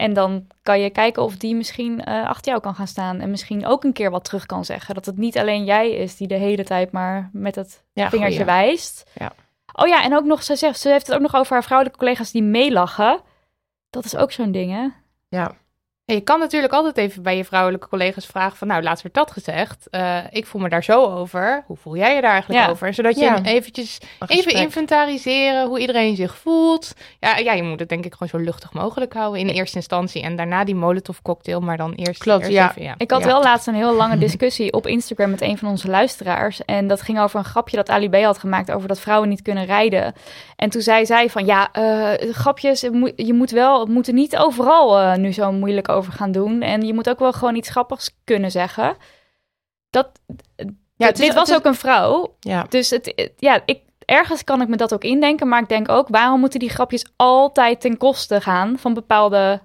[0.02, 3.30] En dan kan je kijken of die misschien eh, achter jou kan gaan staan en
[3.30, 4.94] misschien ook een keer wat terug kan zeggen.
[4.94, 8.44] Dat het niet alleen jij is die de hele tijd maar met het Ja, vingertje
[8.44, 8.52] goeie.
[8.52, 9.10] wijst.
[9.14, 9.32] Ja.
[9.72, 11.98] Oh ja, en ook nog, ze, zegt, ze heeft het ook nog over haar vrouwelijke
[11.98, 13.20] collega's die meelachen.
[13.90, 14.86] Dat is ook zo'n ding, hè?
[15.28, 15.52] Ja.
[16.14, 19.30] Je kan natuurlijk altijd even bij je vrouwelijke collega's vragen van, nou, laatst werd dat
[19.30, 19.88] gezegd.
[19.90, 21.64] Eh, ik voel me daar zo over.
[21.66, 22.70] Hoe voel jij je daar eigenlijk Ja.
[22.70, 22.94] over?
[22.94, 23.42] Zodat je Ja.
[23.42, 26.92] eventjes even inventariseren hoe iedereen zich voelt.
[27.20, 30.22] Ja, ja, je moet het denk ik gewoon zo luchtig mogelijk houden in eerste instantie.
[30.22, 32.70] En daarna die molotov cocktail, maar dan eerst, Klopt, eerst ja.
[32.70, 32.94] even, ja.
[32.96, 36.64] Ik had wel laatst een heel lange discussie op Instagram met een van onze luisteraars.
[36.64, 39.42] En dat ging over een grapje dat Ali B had gemaakt over dat vrouwen niet
[39.42, 40.14] kunnen rijden.
[40.62, 44.36] En toen zei zij van ja, eh, grapjes, je moet- moet wel, we moeten niet
[44.36, 46.60] overal eh, nu zo moeilijk over gaan doen.
[46.62, 48.96] En je moet ook wel gewoon iets grappigs kunnen zeggen.
[49.90, 50.10] Dat,
[50.96, 52.36] Ja, het is- dit was het is- ook een vrouw.
[52.40, 52.66] Ja.
[52.68, 55.48] Dus het, het- ja, ik, ergens kan ik me dat ook indenken.
[55.48, 59.60] Maar ik denk ook, waarom moeten die grapjes altijd ten koste gaan van bepaalde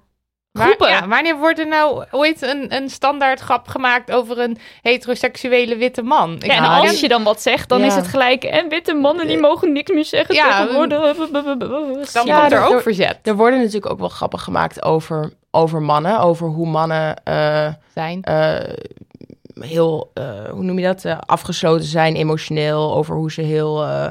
[0.58, 0.90] Waar- groepen?
[0.90, 6.02] ja, wanneer wordt er nou ooit een, een standaard grap gemaakt over een heteroseksuele witte
[6.02, 6.34] man?
[6.34, 7.86] Ik Ja, en als je dan wat zegt, dan Ja.
[7.86, 8.44] is het gelijk.
[8.44, 11.18] En witte mannen die mogen niks meer zeggen Ja, tegenwoordig.
[12.12, 14.84] dan Ja, wordt er er- ook er- verzet Er worden natuurlijk ook wel grappen gemaakt
[14.84, 16.20] over, over mannen.
[16.20, 18.22] Over hoe mannen eh, zijn.
[18.24, 18.56] eh,
[19.60, 22.94] heel, eh, hoe noem je dat, eh, afgesloten zijn emotioneel.
[22.96, 24.08] Over hoe ze heel eh,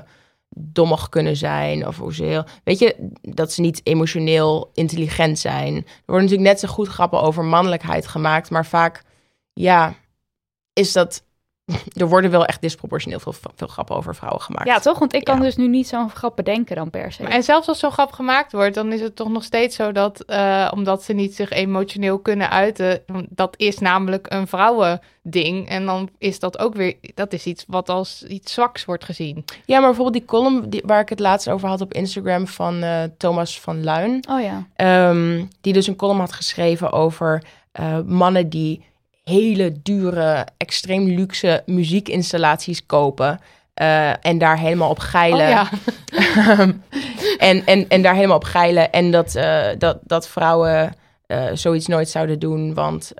[0.58, 1.86] dommig kunnen zijn.
[1.86, 5.74] Of hoe ze heel, weet je, dat ze niet emotioneel intelligent zijn.
[5.74, 8.50] Er worden natuurlijk net zo goed grappen over mannelijkheid gemaakt.
[8.50, 9.02] Maar vaak,
[9.52, 9.94] ja,
[10.72, 11.24] is dat...
[12.00, 14.66] Er worden wel echt disproportioneel veel, veel grappen over vrouwen gemaakt.
[14.68, 14.98] Ja, toch?
[14.98, 15.42] Want ik kan Ja.
[15.42, 17.22] dus nu niet zo'n grap bedenken dan per se.
[17.22, 19.92] Maar En zelfs als zo'n grap gemaakt wordt, dan is het toch nog steeds zo
[19.92, 25.68] dat, eh, omdat ze niet zich emotioneel kunnen uiten, dat is namelijk een vrouwending.
[25.68, 29.44] En dan is dat ook weer, dat is iets wat als iets zwaks wordt gezien.
[29.64, 32.82] Ja, maar bijvoorbeeld die column die, waar ik het laatst over had op Instagram van
[32.82, 34.24] eh, Thomas van Luin.
[34.30, 34.66] Oh ja.
[34.76, 38.84] Ehm, die dus een column had geschreven over eh, mannen die
[39.30, 43.40] hele dure, extreem luxe muziekinstallaties kopen.
[43.74, 45.48] eh, en daar helemaal op geilen.
[45.48, 45.68] Oh ja.
[47.48, 48.92] en, en, en daar helemaal op geilen.
[48.92, 50.94] En dat, eh, dat, dat vrouwen
[51.26, 52.74] eh, zoiets nooit zouden doen.
[52.74, 53.12] Want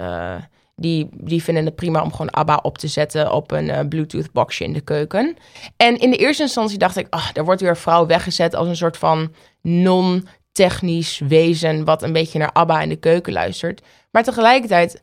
[0.76, 4.32] die, die vinden het prima om gewoon ABBA op te zetten op een eh, Bluetooth
[4.32, 5.36] boxje in de keuken.
[5.76, 8.68] En in de eerste instantie dacht ik, ah, daar wordt weer een vrouw weggezet als
[8.68, 13.82] een soort van non-technisch wezen wat een beetje naar ABBA in de keuken luistert.
[14.10, 15.00] Maar tegelijkertijd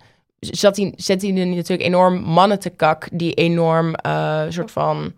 [0.51, 5.13] zat hij, zet hij er natuurlijk enorm mannen te kak die enorm eh soort van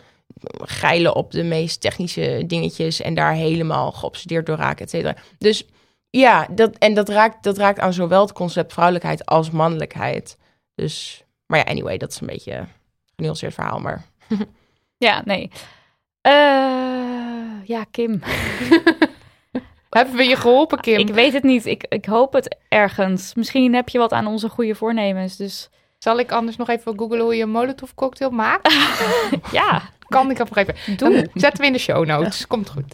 [0.57, 5.15] geilen op de meest technische dingetjes en daar helemaal geobsedeerd door raken, et cetera.
[5.37, 5.65] Dus
[6.09, 10.37] ja, dat, en dat raakt, dat raakt aan zowel het concept vrouwelijkheid als mannelijkheid.
[10.75, 12.67] Dus, maar ja, anyway, dat is een beetje een
[13.15, 14.05] genuanceerd verhaal, maar...
[14.97, 15.51] Ja, nee.
[16.21, 16.31] Eh,
[17.63, 18.21] ja, Kim.
[19.95, 20.99] Hebben we je geholpen, Kim?
[20.99, 21.65] Ik weet het niet.
[21.65, 23.33] Ik, ik hoop het ergens.
[23.35, 25.35] Misschien heb je wat aan onze goede voornemens.
[25.35, 28.73] Dus Zal ik anders nog even googlen hoe je een molotov cocktail maakt?
[29.51, 30.75] ja, kan ik nog even.
[30.85, 30.97] Doe.
[30.97, 32.47] Dan zetten we in de show notes.
[32.47, 32.93] Komt goed.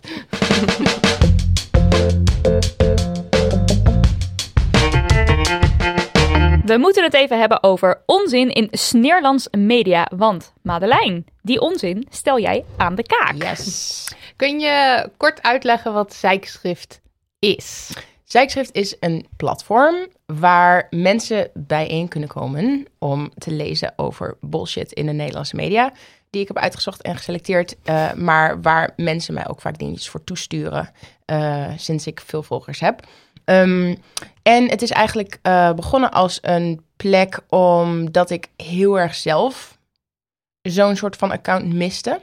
[6.71, 10.07] We moeten het even hebben over onzin in Sneerlands media.
[10.15, 13.33] Want Madeleine, die onzin stel jij aan de kaak.
[13.43, 14.07] Yes.
[14.35, 17.01] Kun je kort uitleggen wat zijkschrift
[17.39, 17.91] is?
[18.23, 25.05] Zijkschrift is een platform waar mensen bijeen kunnen komen om te lezen over bullshit in
[25.05, 25.91] de Nederlandse media.
[26.29, 27.75] die ik heb uitgezocht en geselecteerd.
[27.83, 30.89] eh, maar waar mensen mij ook vaak dingetjes voor toesturen.
[31.25, 33.01] eh, sinds ik veel volgers heb.
[33.45, 33.95] Ehm,
[34.43, 39.79] en het is eigenlijk eh, begonnen als een plek omdat ik heel erg zelf
[40.61, 42.21] zo'n soort van account miste.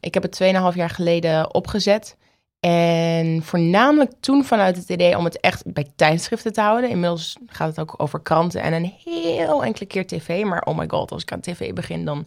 [0.00, 2.16] Ik heb het 2,5 jaar geleden opgezet.
[2.60, 6.90] En voornamelijk toen vanuit het idee om het echt bij tijdschriften te houden.
[6.90, 10.44] Inmiddels gaat het ook over kranten en een heel enkele keer tv.
[10.44, 12.26] Maar oh my god, als ik aan tv begin, dan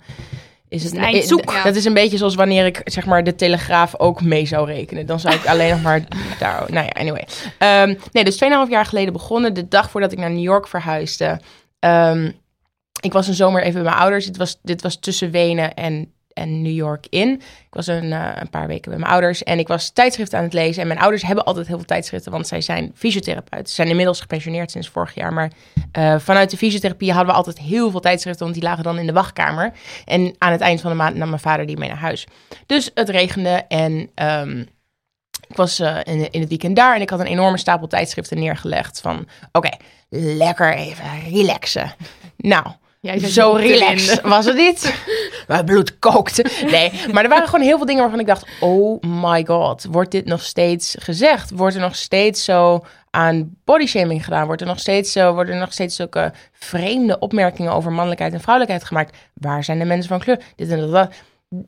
[0.70, 0.92] is het...
[0.92, 1.52] het eind zoek.
[1.52, 4.68] eh, Dat is een beetje zoals wanneer ik zeg maar de Telegraaf ook mee zou
[4.68, 5.06] rekenen.
[5.06, 6.04] Dan zou ik alleen nog maar
[6.40, 6.64] daar...
[6.68, 7.28] Nou ja, anyway.
[7.58, 9.54] Ehm, nee, dus 2,5 jaar geleden begonnen.
[9.54, 11.40] De dag voordat ik naar New York verhuisde.
[11.80, 12.32] Ehm,
[13.02, 14.26] ik was een zomer even bij mijn ouders.
[14.26, 17.32] Dit was, dit was tussen Wenen en, en New York in.
[17.40, 19.44] Ik was een, eh, een paar weken bij mijn ouders.
[19.44, 20.82] En ik was tijdschriften aan het lezen.
[20.82, 22.32] En mijn ouders hebben altijd heel veel tijdschriften.
[22.32, 23.70] Want zij zijn fysiotherapeut.
[23.70, 25.34] Ze zijn inmiddels gepensioneerd sinds vorig jaar.
[25.34, 25.52] Maar
[25.92, 28.44] eh, vanuit de fysiotherapie hadden we altijd heel veel tijdschriften.
[28.44, 29.72] Want die lagen dan in de wachtkamer.
[30.06, 32.28] En aan het eind van de maand nam mijn vader die mee naar huis.
[32.66, 34.10] Dus het regende en...
[34.16, 34.64] ehm,
[35.48, 38.40] ik was eh, in, in het weekend daar en ik had een enorme stapel tijdschriften
[38.40, 39.02] neergelegd.
[39.02, 39.70] Van oké,
[40.10, 41.94] lekker even relaxen.
[42.38, 42.66] Nou,
[43.06, 44.96] Jij zo relaxed was het niet.
[45.48, 46.46] Mijn bloed kookte.
[46.72, 50.12] Nee, maar er waren gewoon heel veel dingen waarvan ik dacht: oh my god, wordt
[50.12, 51.52] dit nog steeds gezegd?
[51.52, 54.46] Wordt er nog steeds zo aan bodyshaming gedaan?
[54.46, 58.42] Wordt er nog steeds zo, worden er nog steeds zulke vreemde opmerkingen over mannelijkheid en
[58.42, 59.18] vrouwelijkheid gemaakt?
[59.34, 60.42] Waar zijn de mensen van kleur?
[60.56, 61.14] Dit en dat.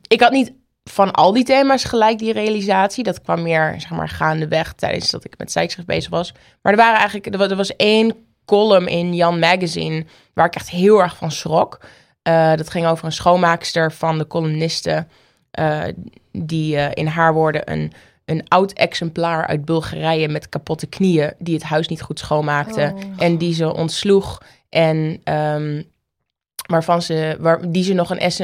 [0.06, 0.52] Ik had niet
[0.84, 3.04] van al die thema's gelijk die realisatie.
[3.04, 6.32] Dat kwam meer, zeg maar, gaandeweg tijdens dat ik met tijdschrift bezig was.
[6.62, 10.98] Maar er waren eigenlijk, er was één column in Jan Magazine waar ik echt heel
[11.02, 11.80] erg van schrok.
[12.22, 15.08] Eh, dat ging over een schoonmaakster van de columnisten.
[15.50, 15.84] eh,
[16.32, 17.92] die eh, in haar woorden een,
[18.24, 21.32] een oud exemplaar uit Bulgarije met kapotte knieën.
[21.38, 22.94] die het huis niet goed schoonmaakte.
[23.18, 24.42] En die ze ontsloeg.
[24.68, 25.82] En ehm,
[26.68, 28.40] waarvan ze, waar, die ze nog een, S,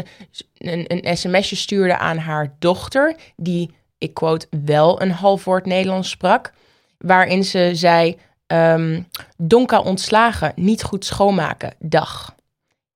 [0.59, 3.17] een, een sms'je stuurde aan haar dochter.
[3.37, 6.53] Die, ik quote, wel een half woord Nederlands sprak.
[6.99, 9.03] Waarin ze zei: ehm,
[9.37, 12.34] Donka ontslagen, niet goed schoonmaken, dag.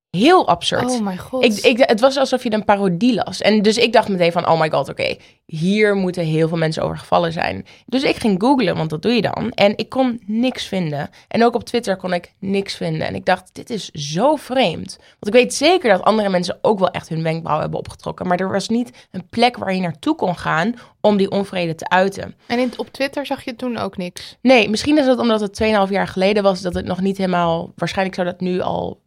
[0.09, 0.91] Heel absurd.
[0.91, 1.43] Oh mijn god.
[1.43, 3.41] Ik, ik, het was alsof je een parodie las.
[3.41, 6.83] En dus ik dacht meteen van, oh my god, oké, hier moeten heel veel mensen
[6.83, 7.65] over gevallen zijn.
[7.85, 9.51] Dus ik ging googlen, want dat doe je dan.
[9.51, 11.09] En ik kon niks vinden.
[11.27, 13.07] En ook op Twitter kon ik niks vinden.
[13.07, 14.97] En ik dacht, dit is zo vreemd.
[14.97, 18.27] Want ik weet zeker dat andere mensen ook wel echt hun wenkbrauw hebben opgetrokken.
[18.27, 21.89] Maar er was niet een plek waar je naartoe kon gaan om die onvrede te
[21.89, 22.35] uiten.
[22.47, 24.37] En in, op Twitter zag je toen ook niks.
[24.41, 27.71] Nee, misschien is het omdat het 2,5 jaar geleden was dat het nog niet helemaal.
[27.75, 29.01] Waarschijnlijk zou dat nu al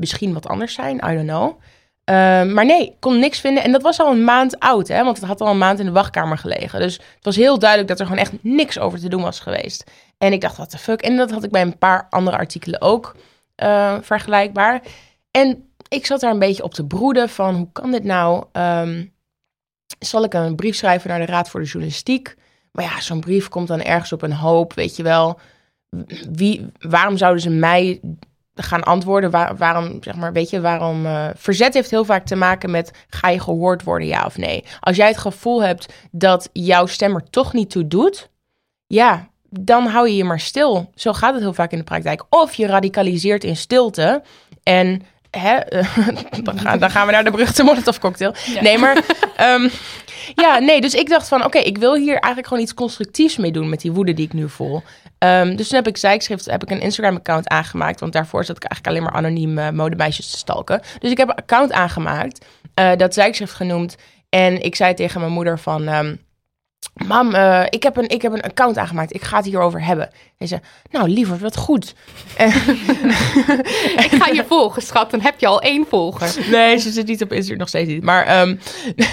[0.00, 0.96] misschien wat anders zijn.
[0.96, 1.60] I don't know.
[2.04, 3.62] Ehm, maar nee, kon niks vinden.
[3.62, 5.04] En dat was al een maand oud, hè?
[5.04, 6.80] Want het had al een maand in de wachtkamer gelegen.
[6.80, 9.90] Dus het was heel duidelijk dat er gewoon echt niks over te doen was geweest.
[10.18, 11.02] En ik dacht, what the fuck?
[11.02, 13.16] En dat had ik bij een paar andere artikelen ook
[13.54, 14.82] eh, vergelijkbaar.
[15.30, 18.44] En ik zat daar een beetje op te broeden van, hoe kan dit nou?
[18.52, 19.04] Ehm,
[19.98, 22.36] zal ik een brief schrijven naar de Raad voor de Journalistiek?
[22.72, 25.38] Maar ja, zo'n brief komt dan ergens op een hoop, weet je wel.
[26.32, 28.00] Wie, waarom zouden ze mij
[28.62, 29.30] gaan antwoorden?
[29.30, 31.06] Waar- waarom, zeg maar, weet je, waarom...
[31.06, 34.64] eh, verzet heeft heel vaak te maken met, ga je gehoord worden, ja of nee?
[34.80, 38.28] Als jij het gevoel hebt dat jouw stem er toch niet toe doet,
[38.86, 40.90] ja, dan hou je je maar stil.
[40.94, 42.22] Zo gaat het heel vaak in de praktijk.
[42.28, 44.22] Of je radicaliseert in stilte
[44.62, 45.02] en...
[45.30, 45.58] Hè,
[46.42, 48.34] dan, gaan, dan gaan we naar de beruchte Molotov cocktail.
[48.60, 48.96] Nee, maar
[49.36, 49.68] ehm,
[50.34, 53.52] ja, nee, dus ik dacht van, oké, ik wil hier eigenlijk gewoon iets constructiefs mee
[53.52, 54.82] doen met die woede die ik nu voel.
[55.20, 58.64] Ehm, dus toen heb ik zijkschrift, heb ik een Instagram-account aangemaakt, want daarvoor zat ik
[58.64, 60.80] eigenlijk alleen maar anoniem eh, modemeisjes te stalken.
[60.98, 62.44] Dus ik heb een account aangemaakt,
[62.74, 63.96] eh, dat zijkschrift genoemd.
[64.28, 66.16] En ik zei tegen mijn moeder van, ehm,
[67.06, 70.10] mam, eh, ik, heb een, ik heb een account aangemaakt, ik ga het hierover hebben.
[70.40, 71.94] En ze, nou liever, wat goed.
[74.04, 75.10] Ik ga je volgen, schat.
[75.10, 76.36] Dan heb je al één volger.
[76.50, 78.02] Nee, ze zit niet op Instagram, nog steeds niet.
[78.02, 78.56] Maar ehm,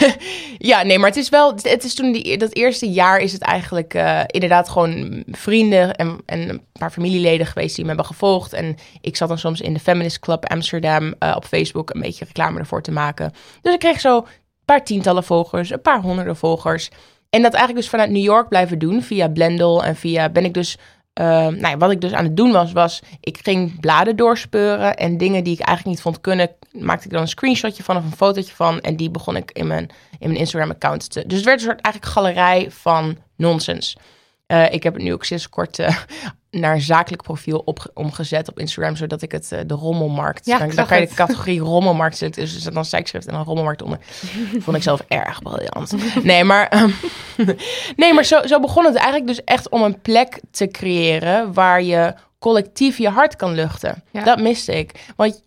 [0.72, 1.54] ja, nee, maar het is wel...
[1.56, 6.18] Het is toen die, dat eerste jaar is het eigenlijk eh, inderdaad gewoon vrienden en,
[6.26, 8.54] en een paar familieleden geweest die me hebben gevolgd.
[8.54, 12.26] En ik zat dan soms in de Feminist Club Amsterdam eh, op Facebook een beetje
[12.26, 13.34] reclame ervoor te maken.
[13.62, 14.26] Dus ik kreeg zo een
[14.66, 16.90] paar tientallen volgers, een paar honderden volgers.
[17.30, 20.54] En dat eigenlijk dus vanuit New York blijven doen via Blendel en via ben ik
[20.54, 20.78] dus
[21.18, 24.96] eh, nou ja, wat ik dus aan het doen was, was ik ging bladen doorspeuren
[24.96, 28.04] en dingen die ik eigenlijk niet vond kunnen, maakte ik dan een screenshotje van of
[28.04, 31.24] een fotootje van en die begon ik in mijn, in mijn Instagram account te.
[31.28, 33.98] Dus het werd een soort eigenlijk galerij van nonsens.
[34.48, 35.98] Eh, ik heb het nu ook sinds kort eh,
[36.52, 40.46] naar zakelijk profiel op, omgezet op Instagram, zodat ik het eh, de rommelmarkt.
[40.46, 42.44] Ja, dan, dan kan je de categorie rommelmarkt zetten.
[42.44, 44.00] Dus er zit dan zijkschrift en dan rommelmarkt onder.
[44.64, 46.24] Vond ik zelf erg briljant.
[46.24, 46.92] Nee, maar, ehm,
[47.96, 51.82] nee, maar zo, zo begon het eigenlijk dus echt om een plek te creëren waar
[51.82, 54.04] je collectief je hart kan luchten.
[54.12, 54.24] Ja.
[54.24, 55.14] Dat miste ik.
[55.16, 55.44] Want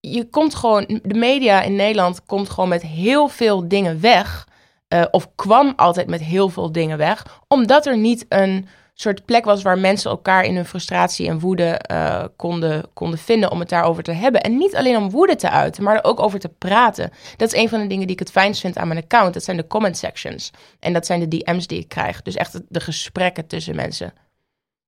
[0.00, 4.48] je komt gewoon, de media in Nederland komt gewoon met heel veel dingen weg.
[4.90, 7.40] Eh, of kwam altijd met heel veel dingen weg.
[7.48, 11.68] Omdat er niet een soort plek was waar mensen elkaar in hun frustratie en woede
[11.68, 14.40] eh, konden, konden vinden om het daarover te hebben.
[14.40, 17.10] En niet alleen om woede te uiten, maar er ook over te praten.
[17.36, 19.34] Dat is een van de dingen die ik het fijnst vind aan mijn account.
[19.34, 20.50] Dat zijn de comment sections.
[20.80, 22.22] En dat zijn de DM's die ik krijg.
[22.22, 24.12] Dus echt de gesprekken tussen mensen.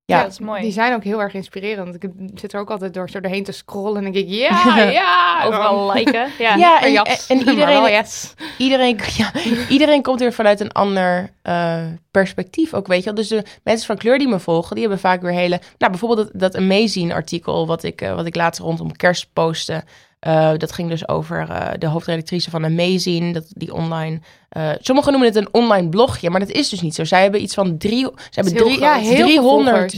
[0.04, 0.62] Ja, Ja, dat is mooi.
[0.62, 1.94] Die zijn ook heel erg inspirerend.
[1.94, 5.44] Ik zit er ook altijd door zo doorheen te scrollen en denk ik, ja, ja.
[5.44, 6.30] Overal liken.
[6.38, 6.56] Ja.
[6.56, 7.26] Ja, en, en, jas.
[7.30, 8.34] en Maar wel iedereen, yes.
[8.58, 9.32] iedereen, ja,
[9.68, 13.14] iedereen komt weer vanuit een ander eh, perspectief ook, weet je wel.
[13.14, 15.60] Dus de mensen van kleur die me volgen, die hebben vaak weer hele...
[15.78, 19.84] Nou, bijvoorbeeld dat, dat Amazing artikel wat ik, eh, wat ik laatst rondom kerst postte.
[20.22, 24.20] Eh, dat ging dus over eh, de hoofdredactrice van Amazing, dat die online...
[24.48, 27.04] eh, sommigen noemen het een online blogje, maar dat is dus niet zo.
[27.04, 28.78] Zij hebben iets van drie, ze hebben drie, groot.
[28.78, 29.88] Ja, heel veel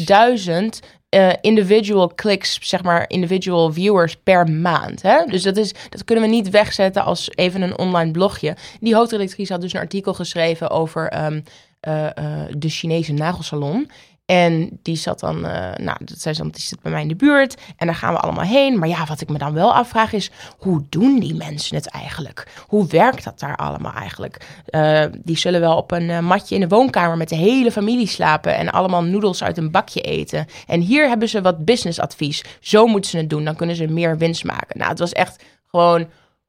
[0.73, 0.79] 300.000
[1.15, 5.03] eh, individual clicks, zeg maar individual viewers per maand.
[5.03, 5.25] Hè?
[5.27, 8.57] Dus dat, is, dat kunnen we niet wegzetten als even een online blogje.
[8.81, 11.41] Die hoofdredactrice had dus een artikel geschreven over ehm,
[11.81, 13.91] eh, eh, de Chinese nagelsalon.
[14.27, 17.57] En die zat dan, eh, nou, dan, die zit bij mij in de buurt.
[17.77, 18.79] En daar gaan we allemaal heen.
[18.79, 22.47] Maar ja, wat ik me dan wel afvraag is, hoe doen die mensen het eigenlijk?
[22.67, 24.47] Hoe werkt dat daar allemaal eigenlijk?
[24.67, 28.07] Eh, die zullen wel op een eh, matje in de woonkamer met de hele familie
[28.07, 28.57] slapen.
[28.57, 30.47] En allemaal noedels uit een bakje eten.
[30.67, 32.45] En hier hebben ze wat businessadvies.
[32.61, 34.79] Zo moeten ze het doen, dan kunnen ze meer winst maken.
[34.79, 36.07] Nou, het was echt gewoon,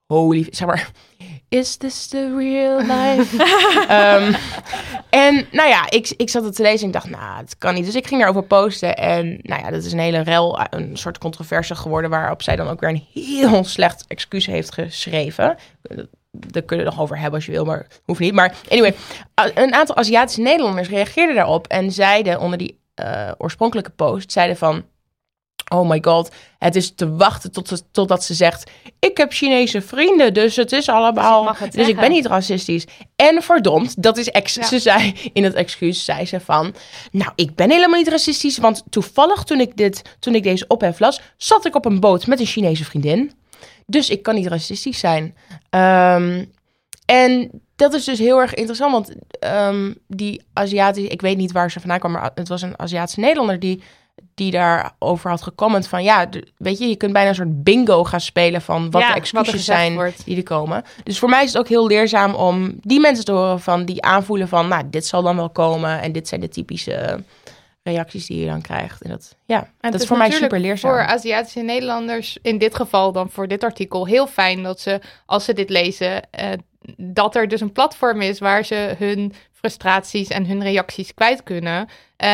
[0.08, 0.92] holy, zeg maar...
[1.50, 3.38] Is this the real life?
[3.88, 4.34] Ehm,
[5.10, 7.74] en nou ja, ik, ik zat het te lezen en ik dacht, nou, het kan
[7.74, 7.86] niet.
[7.86, 8.96] Dus ik ging daarover posten.
[8.96, 12.10] En nou ja, dat is een hele rel, een soort controverse geworden...
[12.10, 15.58] waarop zij dan ook weer een heel slecht excuus heeft geschreven.
[16.32, 18.34] Daar kunnen we nog over hebben als je wil, maar hoeft niet.
[18.34, 18.96] Maar anyway,
[19.54, 21.68] een aantal Aziatische Nederlanders reageerden daarop...
[21.68, 24.84] en zeiden onder die eh, oorspronkelijke post, zeiden van...
[25.74, 28.72] Oh my god, het is te wachten tot ze, totdat ze zegt...
[29.00, 31.44] ik heb Chinese vrienden, dus het is allemaal...
[31.44, 31.96] Dus ik zeggen.
[31.96, 32.86] ben niet racistisch.
[33.16, 34.64] En verdomd, dat is ex Ja.
[34.64, 36.76] ze zei in het excuus, zei ze van...
[37.12, 41.00] Nou, ik ben helemaal niet racistisch, want toevallig toen ik, dit, toen ik deze ophef
[41.00, 41.22] las...
[41.38, 43.32] zat ik op een boot met een Chinese vriendin.
[43.86, 45.36] Dus ik kan niet racistisch zijn.
[45.70, 46.46] Ehm,
[47.06, 51.10] en dat is dus heel erg interessant, want ehm, die Aziatische...
[51.10, 53.60] Ik weet niet waar ze vandaan kwam, maar het was een Aziatische Nederlander...
[53.60, 53.82] die
[54.36, 56.04] die daarover had gecomment van...
[56.04, 58.62] ja, weet je, je kunt bijna een soort bingo gaan spelen...
[58.62, 60.26] van wat Ja, de excuses zijn wordt.
[60.26, 60.84] die er komen.
[61.04, 63.60] Dus voor mij is het ook heel leerzaam om die mensen te horen...
[63.60, 66.02] van die aanvoelen van, nou, dit zal dan wel komen...
[66.02, 67.24] en dit zijn de typische
[67.84, 69.02] reacties die je dan krijgt.
[69.02, 70.92] En dat, ja, En dat is voor mij super leerzaam.
[70.92, 75.46] Voor Aziatische Nederlanders, in dit geval dan voor dit artikel, heel fijn dat ze, als
[75.46, 76.52] ze dit lezen, eh,
[76.98, 79.34] dat er dus een platform is waar ze hun
[79.70, 81.88] frustraties en hun reacties kwijt kunnen.
[82.18, 82.30] Eh,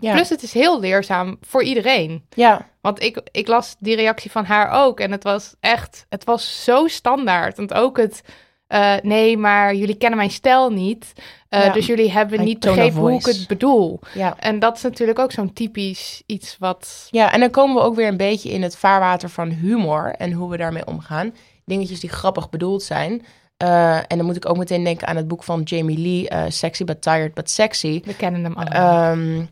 [0.00, 0.12] Ja.
[0.14, 2.24] Plus het is heel leerzaam voor iedereen.
[2.34, 6.24] Ja, Want ik, ik las die reactie van haar ook en het was echt, het
[6.24, 7.56] was zo standaard.
[7.56, 8.22] Want ook het,
[8.66, 11.12] eh, nee, maar jullie kennen mijn stijl niet.
[11.48, 11.72] Eh, Ja.
[11.72, 14.00] Dus jullie hebben niet begrepen hoe ik het bedoel.
[14.14, 14.36] ja.
[14.38, 17.94] En dat is natuurlijk ook zo'n typisch iets wat Ja, en dan komen we ook
[17.96, 21.34] weer een beetje in het vaarwater van humor en hoe we daarmee omgaan.
[21.64, 23.24] Dingetjes die grappig bedoeld zijn.
[23.56, 26.42] Eh, en dan moet ik ook meteen denken aan het boek van Jamie Lee, eh,
[26.48, 28.02] Sexy But Tired But Sexy.
[28.04, 29.12] We kennen hem allemaal.
[29.12, 29.44] Ehm,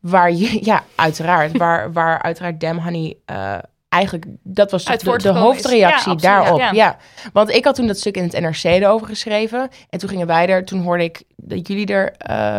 [0.00, 3.58] waar je, ja, uiteraard, waar, waar uiteraard Damn Honey eh,
[3.88, 6.58] eigenlijk, dat was de, de hoofdreactie Ja, daarop.
[6.58, 6.72] ja.
[6.72, 6.96] Ja.
[7.32, 9.68] want ik had toen dat stuk in het NRC erover geschreven.
[9.90, 12.14] En toen gingen wij er, toen hoorde ik dat jullie er,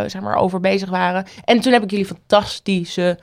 [0.09, 1.25] zeg maar, over bezig waren.
[1.45, 3.19] En toen heb ik jullie fantastische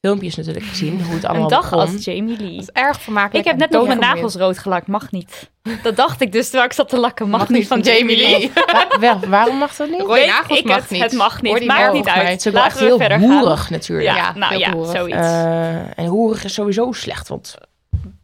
[0.00, 1.78] filmpjes natuurlijk gezien, hoe het allemaal Een dag begon.
[1.94, 2.50] als Jamie Lee.
[2.56, 3.44] dat is erg vermakelijk.
[3.46, 4.86] Ik heb net nog mijn nagels rood gelakt.
[4.86, 5.50] Mag niet.
[5.82, 7.28] Dat dacht ik dus terwijl ik zat te lakken.
[7.28, 8.50] Mag, Mag niet van Jamie Lee.
[8.54, 10.00] Wa- wel, waarom mag dat niet?
[10.00, 10.90] Rode nagels ik mag het.
[10.90, 11.02] niet.
[11.02, 11.64] Het mag niet.
[11.64, 12.28] Maakt niet uit.
[12.28, 13.38] Het is wel echt heel verder gaan.
[13.38, 14.08] hoerig natuurlijk.
[14.08, 15.16] Ja, Ja, nou ja, zoiets.
[15.18, 17.54] Eh, en hoerig is sowieso slecht, want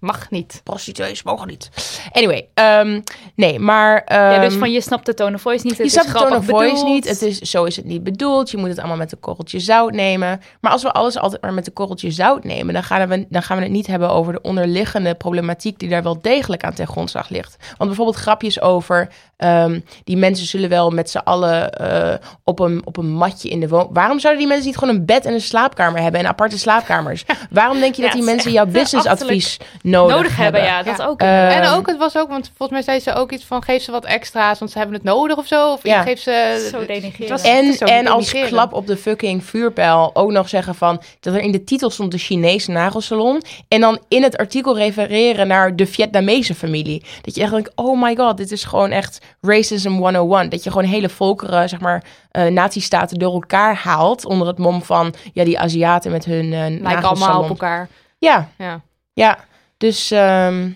[0.05, 0.61] Mag niet.
[0.65, 1.71] prostituees mogen niet.
[2.13, 3.01] Anyway, ehm,
[3.35, 4.03] nee, maar...
[4.07, 5.79] ja, dus ehm, van je snapt de tone of voice niet.
[5.79, 6.89] Het je snapt de tone of voice bedoeld.
[6.89, 7.09] niet.
[7.09, 8.51] Het is, zo is het niet bedoeld.
[8.51, 10.41] Je moet het allemaal met een korreltje zout nemen.
[10.61, 12.75] Maar als we alles altijd maar met een korreltje zout nemen...
[12.75, 15.79] dan gaan we, dan gaan we het niet hebben over de onderliggende problematiek...
[15.79, 17.57] die daar wel degelijk aan ten grondslag ligt.
[17.59, 19.09] Want bijvoorbeeld grapjes over...
[19.37, 23.61] ehm, die mensen zullen wel met z'n allen eh, op, een, op een matje in
[23.61, 23.89] de woon...
[23.93, 26.21] Waarom zouden die mensen niet gewoon een bed en een slaapkamer hebben...
[26.21, 27.25] en aparte slaapkamers?
[27.51, 29.59] Waarom denk je Ja, dat die mensen jouw businessadvies
[30.01, 30.63] nodig, nodig hebben.
[30.63, 31.07] Ja, dat Ja.
[31.07, 31.21] ook.
[31.21, 33.83] Eh, en ook, het was ook, want volgens mij zei ze ook iets van geef
[33.83, 35.73] ze wat extra's, want ze hebben het nodig of zo.
[35.73, 36.03] Of Ja.
[36.03, 36.69] geef ze.
[36.73, 37.19] Zo denigrerend.
[37.19, 41.03] Het was- En, zo en als klap op de fucking vuurpijl ook nog zeggen van
[41.21, 43.43] dat er in de titel stond de Chinese nagelsalon.
[43.69, 47.05] En dan in het artikel refereren naar de Vietnamese familie.
[47.23, 50.49] Dat je echt denkt, oh my god, dit is gewoon echt racism 101.
[50.49, 54.83] Dat je gewoon hele volkeren, zeg maar, eh nazistaten door elkaar haalt onder het mom
[54.83, 57.43] van, ja, die Aziaten met hun eh Lijken allemaal nagelsalon.
[57.43, 57.89] op elkaar.
[58.19, 58.81] Ja, Ja.
[59.13, 59.39] ja.
[59.85, 60.71] Dus, ehm,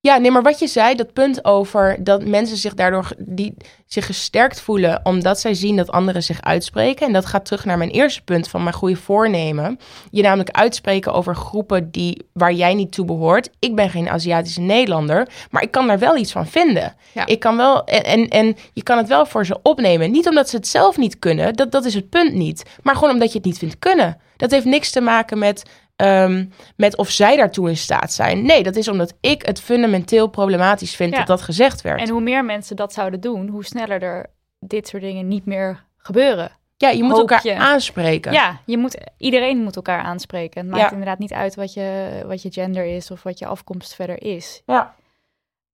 [0.00, 3.54] Ja, nee, maar wat je zei, dat punt over dat mensen zich daardoor die,
[3.86, 7.06] zich gesterkt voelen omdat zij zien dat anderen zich uitspreken.
[7.06, 9.78] En dat gaat terug naar mijn eerste punt van mijn goede voornemen.
[10.10, 13.50] Je namelijk uitspreken over groepen die, waar jij niet toe behoort.
[13.58, 16.94] Ik ben geen Aziatische Nederlander, maar ik kan daar wel iets van vinden.
[17.12, 17.26] Ja.
[17.26, 20.10] Ik kan wel, en, en, en je kan het wel voor ze opnemen.
[20.10, 22.62] Niet omdat ze het zelf niet kunnen, dat, dat is het punt niet.
[22.82, 24.20] Maar gewoon omdat je het niet vindt kunnen.
[24.36, 25.64] Dat heeft niks te maken met
[25.98, 26.44] ehm,
[26.76, 28.42] met of zij daartoe in staat zijn.
[28.42, 31.18] Nee, dat is omdat ik het fundamenteel problematisch vind Ja.
[31.18, 32.00] dat dat gezegd werd.
[32.00, 34.26] En hoe meer mensen dat zouden doen, hoe sneller er
[34.60, 36.50] dit soort dingen niet meer gebeuren.
[36.76, 37.54] ja, je moet hoop elkaar je.
[37.56, 38.32] aanspreken.
[38.32, 40.60] Ja, je moet, iedereen moet elkaar aanspreken.
[40.60, 40.90] Het maakt Ja.
[40.90, 44.62] inderdaad niet uit wat je, wat je gender is of wat je afkomst verder is.
[44.66, 44.94] Ja.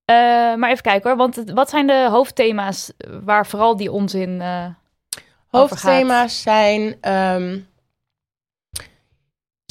[0.04, 0.14] Eh,
[0.54, 2.92] maar even kijken hoor, want wat zijn de hoofdthema's
[3.24, 4.66] waar vooral die onzin eh
[5.48, 7.58] Hoofdthema's zijn ehm,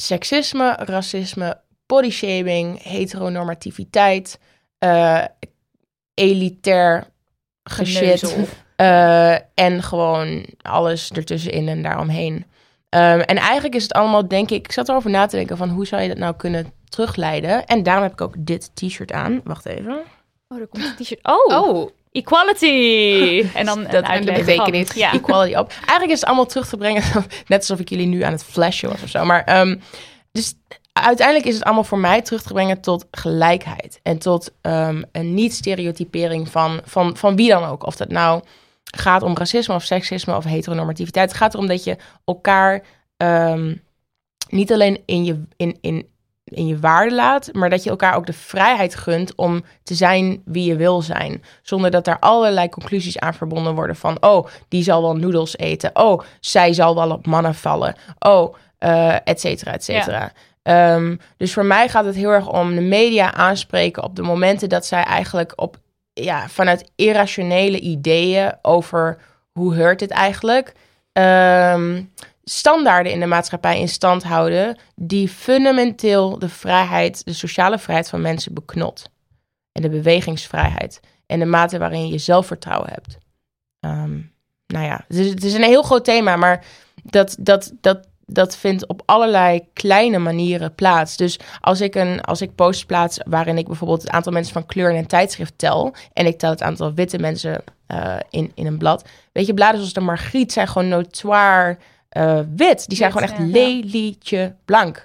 [0.04, 4.38] seksisme, racisme, bodyshaming, heteronormativiteit,
[4.78, 5.24] eh
[6.14, 7.06] elitair
[7.62, 8.36] geschit
[8.76, 12.44] eh, en gewoon alles ertussenin en daaromheen.
[12.88, 15.68] Ehm, en eigenlijk is het allemaal, denk ik, ik zat erover na te denken van
[15.68, 17.66] hoe zou je dat nou kunnen terugleiden.
[17.66, 19.40] En daarom heb ik ook dit t-shirt aan.
[19.44, 20.02] Wacht even.
[20.48, 21.20] Oh, er komt een t-shirt.
[21.22, 23.44] Oh, Oh, equality!
[23.54, 24.92] En dan Dat- en de betekenis.
[24.92, 25.12] Ja.
[25.12, 25.70] equality op.
[25.70, 27.02] Eigenlijk is het allemaal terug te brengen,
[27.46, 29.24] net alsof ik jullie nu aan het flashen was of zo.
[29.24, 29.76] Maar ehm,
[30.32, 30.54] dus
[30.92, 34.00] uiteindelijk is het allemaal voor mij terug te brengen tot gelijkheid.
[34.02, 37.86] En tot ehm, een niet-stereotypering van, van, van wie dan ook.
[37.86, 38.42] Of dat nou
[38.96, 41.28] gaat om racisme of seksisme of heteronormativiteit.
[41.28, 42.82] Het gaat erom dat je elkaar
[43.16, 43.74] ehm,
[44.48, 46.08] niet alleen in je, in, in,
[46.44, 50.42] in je waarde laat, maar dat je elkaar ook de vrijheid gunt om te zijn
[50.44, 51.42] wie je wil zijn.
[51.62, 55.90] Zonder dat daar allerlei conclusies aan verbonden worden van, oh, die zal wel noedels eten.
[55.94, 57.94] Oh, zij zal wel op mannen vallen.
[58.18, 60.32] Oh, eh et cetera, et cetera.
[60.62, 64.68] Ehm, dus voor mij gaat het heel erg om de media aanspreken op de momenten
[64.68, 65.76] dat zij eigenlijk op,
[66.12, 69.18] ja, vanuit irrationele ideeën over
[69.52, 70.72] hoe heurt het eigenlijk,
[71.12, 72.02] ehm,
[72.44, 78.20] standaarden in de maatschappij in stand houden die fundamenteel de vrijheid, de sociale vrijheid van
[78.20, 79.10] mensen beknot.
[79.72, 81.00] En de bewegingsvrijheid.
[81.26, 83.18] En de mate waarin je zelfvertrouwen hebt.
[83.80, 84.20] Ehm,
[84.66, 86.64] nou ja, het is, het is een heel groot thema, maar
[87.02, 91.16] dat, dat, dat, dat vindt op allerlei kleine manieren plaats.
[91.16, 94.66] Dus als ik, een, als ik posts plaats waarin ik bijvoorbeeld het aantal mensen van
[94.66, 95.94] kleur in een tijdschrift tel.
[96.12, 99.08] En ik tel het aantal witte mensen eh, in, in een blad.
[99.32, 101.78] Weet je, bladen zoals de Margriet zijn gewoon notoir
[102.14, 102.88] eh, wit.
[102.88, 103.60] Die zijn Wit, gewoon echt ja.
[103.60, 105.04] lelietje blank.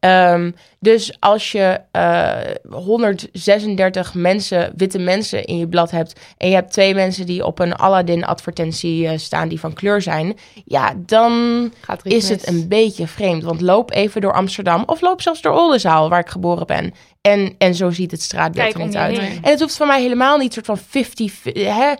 [0.00, 2.36] Ehm, dus als je eh
[2.70, 6.20] 136 mensen, witte mensen in je blad hebt...
[6.36, 10.38] en je hebt twee mensen die op een Aladdin-advertentie eh, staan die van kleur zijn...
[10.64, 11.32] ja, dan
[11.80, 13.42] gaat is het een beetje vreemd.
[13.42, 16.92] Want loop even door Amsterdam of loop zelfs door Oldenzaal, waar ik geboren ben.
[17.20, 19.18] En, en zo ziet het straatbeeld er niet uit.
[19.18, 19.42] heen.
[19.42, 21.42] En het hoeft van mij helemaal niet soort van 50...
[21.52, 21.92] Hè?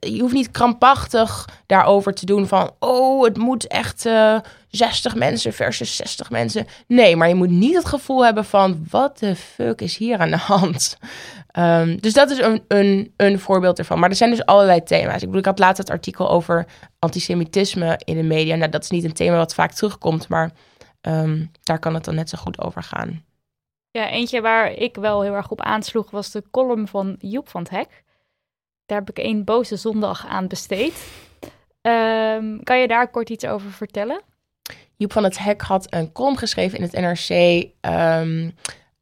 [0.00, 2.70] Je hoeft niet krampachtig daarover te doen van...
[2.78, 4.36] oh, het moet echt eh
[4.76, 6.66] 60 mensen versus 60 mensen.
[6.86, 8.86] Nee, maar je moet niet het gevoel hebben van...
[8.90, 10.98] wat de fuck is hier aan de hand?
[11.50, 13.98] Ehm, dus dat is een, een, een voorbeeld ervan.
[13.98, 15.14] Maar er zijn dus allerlei thema's.
[15.14, 16.66] Ik bedoel, ik had laatst het artikel over
[16.98, 18.56] antisemitisme in de media.
[18.56, 20.50] Nou, dat is niet een thema wat vaak terugkomt, maar
[21.00, 23.24] ehm, daar kan het dan net zo goed over gaan.
[23.90, 27.62] Ja, eentje waar ik wel heel erg op aansloeg was de column van Joep van
[27.62, 28.04] het Hek.
[28.86, 31.12] Daar heb ik één boze zondag aan besteed.
[31.80, 34.22] Ehm, kan je daar kort iets over vertellen?
[34.96, 37.28] Joep van het Hek had een column geschreven in het NRC.
[37.80, 38.50] ehm,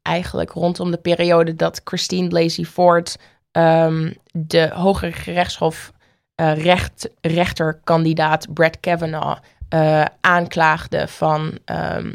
[0.01, 3.17] eigenlijk rondom de periode dat Christine Blasey Ford
[3.51, 5.93] ehm, de hogere gerechtshof
[6.35, 12.13] eh, recht, rechterkandidaat Brett Kavanaugh eh, aanklaagde van, ehm,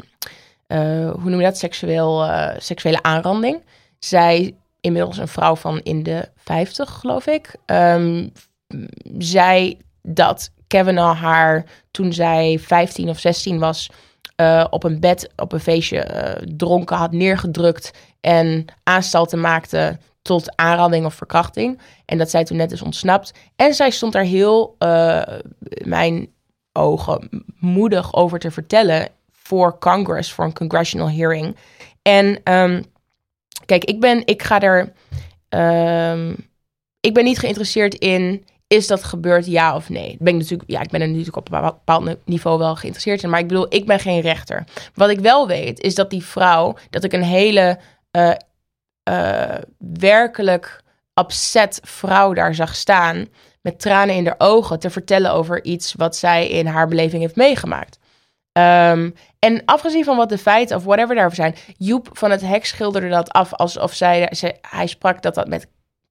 [0.67, 3.63] eh, hoe noem je dat, Seksueel, seksuele aanranding.
[3.99, 8.27] Zij, inmiddels een vrouw van in de 50, geloof ik, ehm,
[9.17, 13.89] zei dat Kavanaugh haar toen zij 15 of 16 was
[14.35, 17.91] eh, op een bed op een feestje eh, dronken had neergedrukt
[18.21, 21.79] en aanstalten maakte tot aanranding of verkrachting.
[22.05, 23.33] En dat zij toen net is ontsnapt.
[23.55, 25.21] En zij stond daar heel, eh,
[25.83, 26.29] mijn
[26.73, 31.55] ogen, moedig over te vertellen voor Congress, voor een congressional hearing.
[32.01, 32.81] En ehm,
[33.65, 34.93] kijk, ik ben, ik ga er,
[35.49, 36.33] ehm,
[36.99, 40.17] ik ben niet geïnteresseerd in is dat gebeurd, ja of nee?
[40.19, 43.29] Ben natuurlijk, ja, ik ben er natuurlijk op een bepaald niveau wel geïnteresseerd in.
[43.29, 44.63] Maar ik bedoel, ik ben geen rechter.
[44.93, 46.75] Wat ik wel weet, is dat die vrouw...
[46.89, 47.79] dat ik een hele
[48.11, 48.31] eh,
[49.03, 50.81] eh, werkelijk
[51.13, 53.27] upset vrouw daar zag staan...
[53.61, 55.93] met tranen in haar ogen te vertellen over iets...
[55.93, 57.99] wat zij in haar beleving heeft meegemaakt.
[58.51, 59.09] Ehm,
[59.39, 63.09] en afgezien van wat de feiten of whatever daarover zijn, Joep van het Hek schilderde
[63.09, 65.67] dat af alsof zij, zij hij sprak dat dat met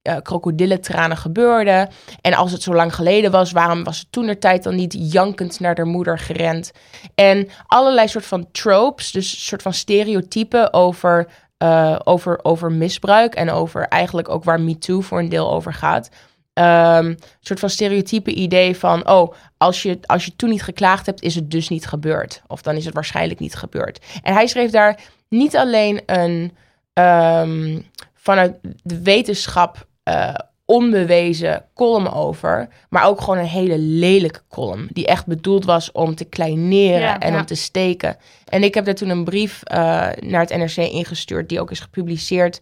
[0.08, 1.88] uh, krokodillentranen gebeurde.
[2.20, 4.96] En als het zo lang geleden was, waarom was ze toen de tijd dan niet
[5.12, 6.72] jankend naar haar moeder gerend?
[7.14, 11.28] En allerlei soort van tropes, dus soort van stereotypen over,
[11.62, 16.08] uh, over, over misbruik en over eigenlijk ook waar MeToo voor een deel over gaat.
[16.54, 21.22] Um, soort van stereotype idee van, oh, als je, als je toen niet geklaagd hebt,
[21.22, 22.42] is het dus niet gebeurd.
[22.46, 24.04] Of dan is het waarschijnlijk niet gebeurd.
[24.22, 26.56] En hij schreef daar niet alleen een
[26.94, 30.34] um, vanuit de wetenschap uh,
[30.64, 34.88] onbewezen column over, maar ook gewoon een hele lelijke column.
[34.92, 37.38] Die echt bedoeld was om te kleineren Ja, en ja.
[37.38, 38.16] om te steken.
[38.44, 39.76] En ik heb daar toen een brief uh,
[40.20, 42.58] naar het NRC ingestuurd, die ook is gepubliceerd,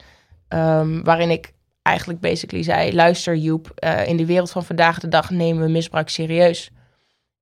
[0.49, 5.09] um, waarin ik eigenlijk basically zei: luister, Joep, uh, in de wereld van vandaag de
[5.09, 6.71] dag nemen we misbruik serieus.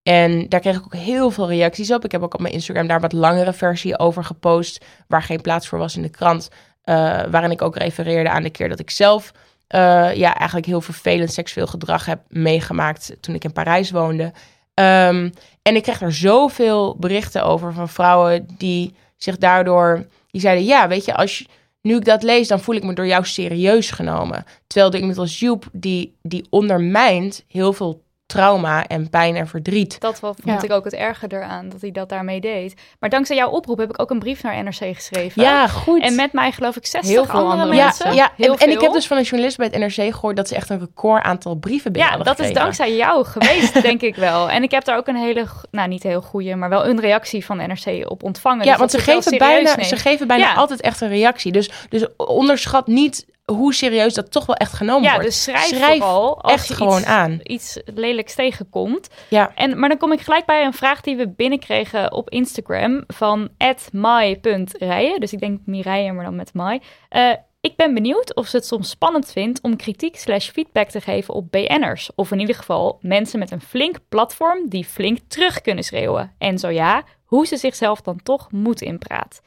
[0.02, 2.04] En daar kreeg ik ook heel veel reacties op.
[2.04, 5.68] Ik heb ook op mijn Instagram daar wat langere versie over gepost, waar geen plaats
[5.68, 6.48] voor was in de krant.
[6.84, 6.94] Uh,
[7.30, 9.32] waarin ik ook refereerde aan de keer dat ik zelf
[9.68, 14.32] ja, eigenlijk heel vervelend seksueel gedrag heb meegemaakt toen ik in Parijs woonde.
[14.74, 20.64] Um, en ik kreeg er zoveel berichten over van vrouwen die zich daardoor, die zeiden,
[20.64, 21.46] ja, weet je, als
[21.82, 24.44] nu ik dat lees, dan voel ik me door jou serieus genomen.
[24.66, 30.00] Terwijl er iemand als Joep, die, die ondermijnt heel veel trauma en pijn en verdriet.
[30.00, 30.62] Dat vond Ja.
[30.62, 32.74] ik ook het erge eraan, dat hij dat daarmee deed.
[33.00, 35.42] Maar dankzij jouw oproep heb ik ook een brief naar NRC geschreven.
[35.42, 36.02] Ja, goed.
[36.02, 38.14] En met mij geloof ik 60 Heel veel andere, andere ja, mensen.
[38.14, 38.30] ja.
[38.36, 38.82] Heel En, en ik veel.
[38.82, 41.54] heb dus van een journalist bij het NRC gehoord dat ze echt een record aantal
[41.54, 44.50] brieven binnen Ja, dat is dankzij jou geweest, denk ik wel.
[44.50, 47.44] En ik heb daar ook een hele, nou niet heel goede, maar wel een reactie
[47.44, 48.64] van NRC op ontvangen.
[48.64, 49.88] Ja, Dus want ze geven, bijna, neemt.
[49.88, 50.54] ze geven bijna Ja.
[50.54, 51.52] altijd echt een reactie.
[51.52, 55.26] Dus, dus onderschat niet hoe serieus dat toch wel echt genomen Ja, wordt.
[55.26, 57.40] dus schrijf, Schrijf vooral als echt je gewoon iets, aan.
[57.42, 59.08] iets lelijks tegenkomt.
[59.28, 59.52] Ja.
[59.54, 63.48] En, maar dan kom ik gelijk bij een vraag die we binnenkregen op Instagram van
[63.92, 65.20] @mai.rijen.
[65.20, 66.80] Dus ik denk Mireille, maar dan met Mai.
[67.08, 67.30] Eh,
[67.60, 71.34] ik ben benieuwd of ze het soms spannend vindt om kritiek slash feedback te geven
[71.34, 72.10] op BN'ers.
[72.14, 76.32] Of in ieder geval mensen met een flink platform die flink terug kunnen schreeuwen.
[76.38, 79.40] En zo ja, hoe ze zichzelf dan toch moet inpraat.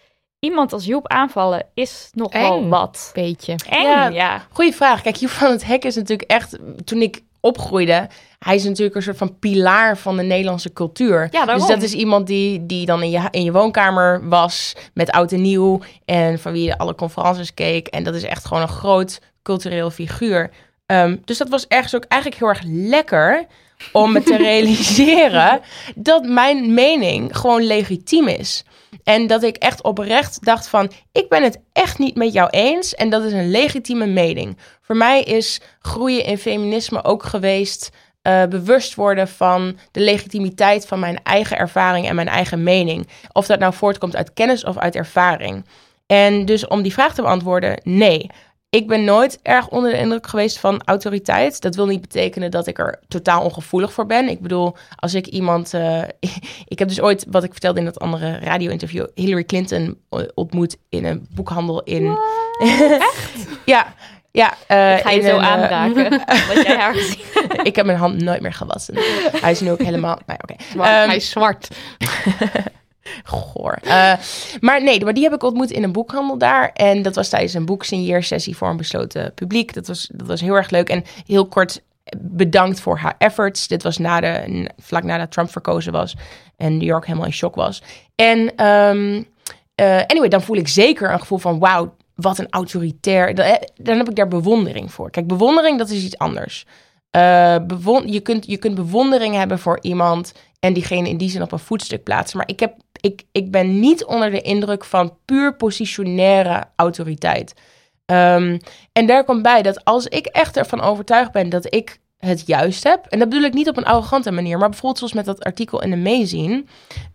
[0.48, 2.70] Iemand als Joep aanvallen is nog wel Eng.
[2.70, 3.12] wat.
[3.14, 3.56] Beetje.
[3.70, 4.08] Eng, Ja.
[4.08, 4.46] ja.
[4.52, 5.02] Goeie vraag.
[5.02, 6.58] Kijk, Joep van het Hek is natuurlijk echt...
[6.86, 8.08] Toen ik opgroeide,
[8.40, 11.28] hij is natuurlijk een soort van pilaar van de Nederlandse cultuur.
[11.32, 15.12] Ja, dus dat is iemand die, die dan in je, in je woonkamer was met
[15.12, 15.80] oud en nieuw.
[16.06, 17.88] En van wie je alle conferences keek.
[17.88, 20.50] En dat is echt gewoon een groot cultureel figuur.
[20.86, 23.46] Ehm, dus dat was ergens ook eigenlijk heel erg lekker
[23.92, 25.62] om me te realiseren
[25.96, 28.64] dat mijn mening gewoon legitiem is.
[29.04, 32.96] En dat ik echt oprecht dacht van, ik ben het echt niet met jou eens.
[32.96, 34.58] En dat is een legitieme mening.
[34.82, 37.90] Voor mij is groeien in feminisme ook geweest...
[38.22, 43.08] eh, bewust worden van de legitimiteit van mijn eigen ervaring en mijn eigen mening.
[43.32, 45.66] Of dat nou voortkomt uit kennis of uit ervaring.
[46.08, 48.30] En dus om die vraag te beantwoorden, nee.
[48.70, 51.62] Ik ben nooit erg onder de indruk geweest van autoriteit.
[51.62, 54.30] Dat wil niet betekenen dat ik er totaal ongevoelig voor ben.
[54.30, 55.74] Ik bedoel, als ik iemand.
[55.74, 56.02] eh,
[56.74, 60.78] ik heb dus ooit, wat ik vertelde in dat andere radio-interview, Hillary Clinton eh, ontmoet
[60.90, 62.18] in een boekhandel in.
[62.60, 63.32] Echt?
[63.66, 63.94] ja.
[64.32, 66.10] Ja, eh, ga je zo een, aanraken.
[66.54, 67.20] wat jij haar gezien
[67.64, 68.96] ik heb mijn hand nooit meer gewassen.
[69.32, 70.20] Hij is nu ook helemaal.
[70.28, 70.56] Ja, oké.
[70.72, 70.90] Zwart.
[70.90, 71.68] Ehm, Hij is zwart.
[73.24, 73.78] Goor.
[73.84, 74.14] Eh,
[74.60, 76.72] maar nee, maar die heb ik ontmoet in een boekhandel daar.
[76.74, 79.74] En dat was tijdens een boeksigneersessie voor een besloten publiek.
[79.74, 80.90] Dat was, dat was heel erg leuk.
[80.90, 81.82] En heel kort
[82.18, 83.68] bedankt voor haar efforts.
[83.68, 86.16] Dit was na de, vlak nadat Trump verkozen was.
[86.56, 87.82] En New York helemaal in shock was.
[88.16, 89.24] En ehm,
[89.76, 91.60] eh, anyway, dan voel ik zeker een gevoel van...
[91.60, 93.36] wauw, wat een autoritair...
[93.36, 95.10] Dan, eh, dan heb ik daar bewondering voor.
[95.10, 96.66] Kijk, bewondering, dat is iets anders.
[98.06, 100.34] Je, kunt, je kunt bewondering hebben voor iemand...
[100.60, 102.38] en diegene in die zin op een voetstuk plaatsen.
[102.38, 107.54] Maar ik, heb, ik, ik ben niet onder de indruk van puur positionaire autoriteit.
[108.06, 108.60] Ehm,
[108.92, 112.84] en daar komt bij dat als ik echt ervan overtuigd ben dat ik het juist
[112.84, 113.06] heb...
[113.06, 114.58] en dat bedoel ik niet op een arrogante manier...
[114.58, 116.68] maar bijvoorbeeld zoals met dat artikel in de Meezien...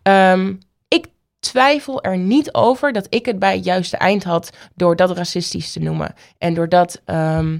[0.03, 0.55] ehm,
[0.89, 1.07] ik
[1.41, 4.51] twijfel er niet over dat ik het bij het juiste eind had...
[4.75, 6.15] door dat racistisch te noemen.
[6.39, 7.59] En door dat ehm,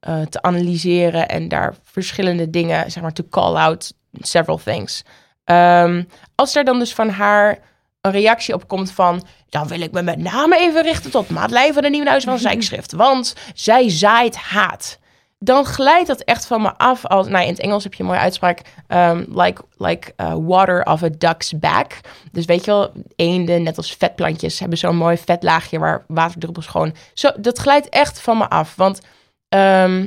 [0.00, 2.90] eh, te analyseren en daar verschillende dingen...
[2.90, 5.04] zeg maar, to call out several things.
[5.50, 6.02] Ehm,
[6.34, 7.58] als er dan dus van haar
[8.00, 9.22] een reactie op komt van...
[9.48, 12.92] dan wil ik me met name even richten tot Madeleine van de Nieuwenhuis van Zijkschrift.
[13.06, 14.98] Want zij zaait haat.
[15.38, 17.06] Dan glijdt dat echt van me af.
[17.06, 18.60] Als, nou, in het Engels heb je een mooie uitspraak.
[18.86, 22.00] ehm, like like uh, water of a duck's back.
[22.32, 24.58] Dus weet je wel, eenden, net als vetplantjes...
[24.58, 26.94] hebben zo'n mooi vetlaagje waar waterdruppels gewoon...
[27.14, 28.76] Zo, dat glijdt echt van me af.
[28.76, 29.00] Want
[29.48, 30.06] ehm,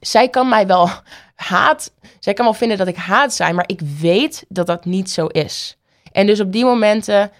[0.00, 0.90] zij kan mij wel
[1.34, 1.92] haat...
[2.18, 5.26] Zij kan wel vinden dat ik haat zijn, maar ik weet dat dat niet zo
[5.26, 5.76] is.
[6.12, 7.30] En dus op die momenten,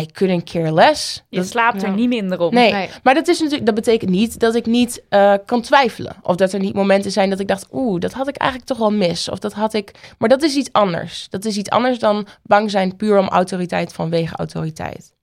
[0.00, 1.24] I couldn't care less.
[1.28, 1.94] Je Dat- slaapt er ja.
[1.94, 2.54] niet minder om.
[2.54, 2.88] Nee, Nee.
[3.02, 6.16] maar dat, is natuurlijk, dat betekent niet dat ik niet eh, kan twijfelen.
[6.22, 8.78] Of dat er niet momenten zijn dat ik dacht, oeh, dat had ik eigenlijk toch
[8.78, 9.28] wel mis.
[9.28, 10.14] Of dat had ik.
[10.18, 11.26] Maar dat is iets anders.
[11.30, 15.16] Dat is iets anders dan bang zijn puur om autoriteit vanwege autoriteit.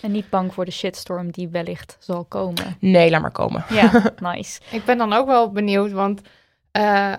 [0.00, 2.76] En niet bang voor de shitstorm die wellicht zal komen.
[2.80, 3.64] Nee, laat maar komen.
[3.68, 4.02] Ja,
[4.32, 4.60] nice.
[4.70, 6.20] Ik ben dan ook wel benieuwd, want
[6.72, 7.12] eh,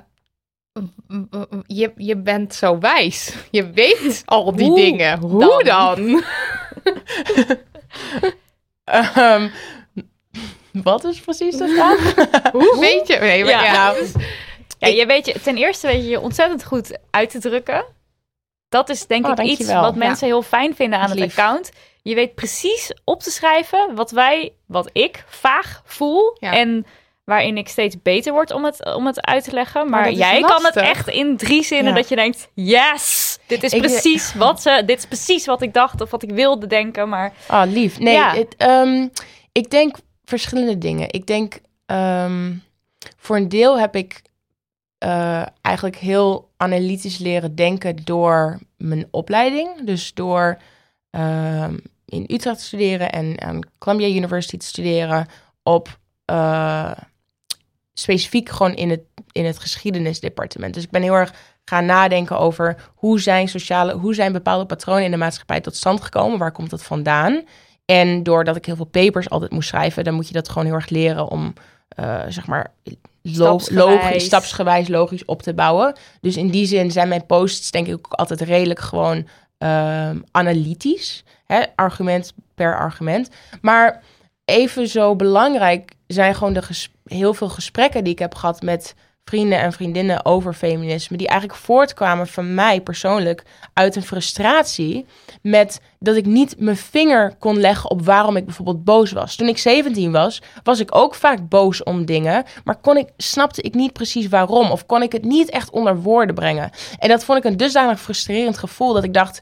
[1.67, 3.35] je, je bent zo wijs.
[3.51, 5.19] Je weet al die Hoe dingen.
[5.19, 6.23] Hoe dan?
[8.83, 9.49] Ehm,
[10.71, 12.15] wat is precies de vraag?
[12.51, 13.17] Hoe weet je?
[13.17, 13.63] Nee, maar Ja.
[13.63, 13.91] ja.
[13.91, 14.05] Nou,
[14.79, 17.85] Ja, je weet je, ten eerste weet je je ontzettend goed uit te drukken.
[18.69, 21.71] Dat is denk Oh, ik iets wat mensen heel fijn vinden aan het account.
[22.01, 26.37] Je weet precies op te schrijven wat wij, wat ik vaag voel.
[26.39, 26.53] Ja.
[26.53, 26.85] En
[27.24, 29.89] waarin ik steeds beter word om het, om het uit te leggen.
[29.89, 31.97] Maar, dat is jij kan het echt in drie zinnen Ja.
[31.99, 35.74] dat je denkt, yes, dit is Ik- precies wat ze, dit is precies wat ik
[35.74, 37.09] dacht of wat ik wilde denken.
[37.09, 37.99] Maar Ah, lief.
[37.99, 38.34] Nee, Ja.
[38.36, 39.07] het, ehm,
[39.51, 39.95] ik denk
[40.26, 41.07] verschillende dingen.
[41.11, 42.53] Ik denk, ehm,
[43.17, 44.21] voor een deel heb ik
[44.97, 49.86] eh, eigenlijk heel analytisch leren denken door mijn opleiding.
[49.86, 50.57] Dus door
[51.09, 55.28] ehm, in Utrecht te studeren en aan Columbia University te studeren
[55.63, 56.91] op eh,
[57.93, 60.73] specifiek gewoon in het, in het geschiedenisdepartement.
[60.73, 61.33] Dus ik ben heel erg
[61.65, 66.01] gaan nadenken over hoe zijn sociale, hoe zijn bepaalde patronen in de maatschappij tot stand
[66.01, 66.39] gekomen?
[66.39, 67.43] Waar komt dat vandaan?
[67.85, 70.75] En doordat ik heel veel papers altijd moest schrijven, dan moet je dat gewoon heel
[70.75, 71.53] erg leren om,
[71.87, 72.73] eh, zeg maar,
[73.23, 73.85] Stapsgewijs.
[73.85, 75.95] logisch, stapsgewijs logisch op te bouwen.
[76.21, 79.27] Dus in die zin zijn mijn posts denk ik ook altijd redelijk gewoon
[79.57, 81.23] ehm, analytisch.
[81.45, 81.63] Hè?
[81.75, 83.29] Argument per argument.
[83.61, 84.03] Maar
[84.53, 86.61] even zo belangrijk zijn gewoon de
[87.05, 88.95] heel veel gesprekken die ik heb gehad met
[89.25, 93.43] vrienden en vriendinnen over feminisme, die eigenlijk voortkwamen van mij persoonlijk
[93.73, 95.05] uit een frustratie
[95.41, 99.35] met dat ik niet mijn vinger kon leggen op waarom ik bijvoorbeeld boos was.
[99.35, 103.61] Toen ik 17 was, was ik ook vaak boos om dingen, maar kon ik, snapte
[103.61, 106.69] ik niet precies waarom of kon ik het niet echt onder woorden brengen.
[106.97, 109.41] En dat vond ik een dusdanig frustrerend gevoel dat ik dacht,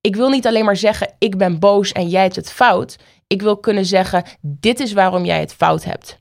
[0.00, 2.96] ik wil niet alleen maar zeggen ik ben boos en jij hebt het fout.
[3.28, 6.18] Ik wil kunnen zeggen dit is waarom jij het fout hebt.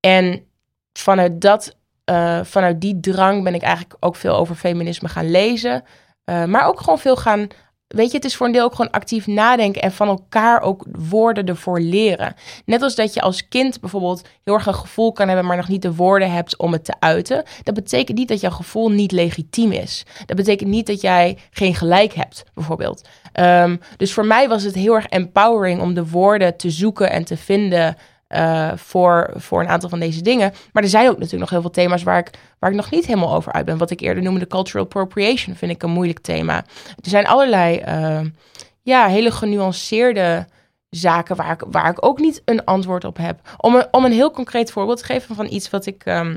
[0.00, 0.46] En
[0.92, 1.76] vanuit dat
[2.06, 5.84] eh, vanuit die drang ben ik eigenlijk ook veel over feminisme gaan lezen.
[6.24, 7.46] Eh, maar ook gewoon veel gaan.
[7.88, 10.84] Weet je, het is voor een deel ook gewoon actief nadenken en van elkaar ook
[10.98, 12.34] woorden ervoor leren.
[12.64, 15.68] Net als dat je als kind bijvoorbeeld heel erg een gevoel kan hebben, maar nog
[15.68, 17.44] niet de woorden hebt om het te uiten.
[17.62, 20.04] Dat betekent niet dat jouw gevoel niet legitiem is.
[20.26, 23.08] Dat betekent niet dat jij geen gelijk hebt, bijvoorbeeld.
[23.32, 27.24] Ehm, dus voor mij was het heel erg empowering om de woorden te zoeken en
[27.24, 30.52] te vinden eh, voor, voor een aantal van deze dingen.
[30.72, 33.06] Maar er zijn ook natuurlijk nog heel veel thema's waar ik, waar ik nog niet
[33.06, 33.78] helemaal over uit ben.
[33.78, 36.56] Wat ik eerder noemde cultural appropriation vind ik een moeilijk thema.
[36.86, 38.20] Er zijn allerlei eh,
[38.82, 40.46] ja, hele genuanceerde
[40.90, 43.40] zaken waar ik, waar ik ook niet een antwoord op heb.
[43.56, 46.04] Om een, om een heel concreet voorbeeld te geven van iets wat ik...
[46.04, 46.36] ehm,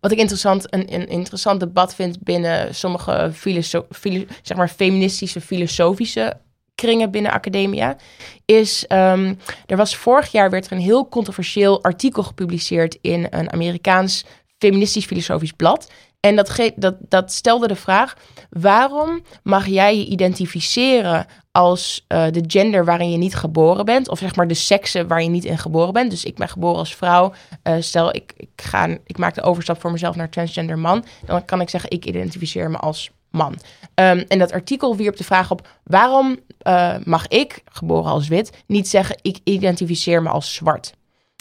[0.00, 5.40] wat ik interessant, een, een interessant debat vind binnen sommige filoso- filo- zeg maar feministische,
[5.40, 6.36] filosofische
[6.74, 7.96] kringen binnen academia,
[8.44, 9.34] is ehm,
[9.66, 14.24] er was vorig jaar werd er een heel controversieel artikel gepubliceerd in een Amerikaans
[14.58, 15.90] feministisch filosofisch blad.
[16.20, 18.16] En dat, ge- dat, dat stelde de vraag:
[18.50, 24.18] waarom mag jij je identificeren als eh, de gender waarin je niet geboren bent, of
[24.18, 26.10] zeg maar de seksen waar je niet in geboren bent?
[26.10, 27.32] Dus ik ben geboren als vrouw.
[27.62, 31.04] Eh, stel, ik, ik, ga, ik maak de overstap voor mezelf naar transgender man.
[31.24, 33.58] Dan kan ik zeggen: ik identificeer me als man.
[33.94, 38.50] Ehm, en dat artikel wierp de vraag op: waarom eh, mag ik, geboren als wit,
[38.66, 40.92] niet zeggen: ik identificeer me als zwart?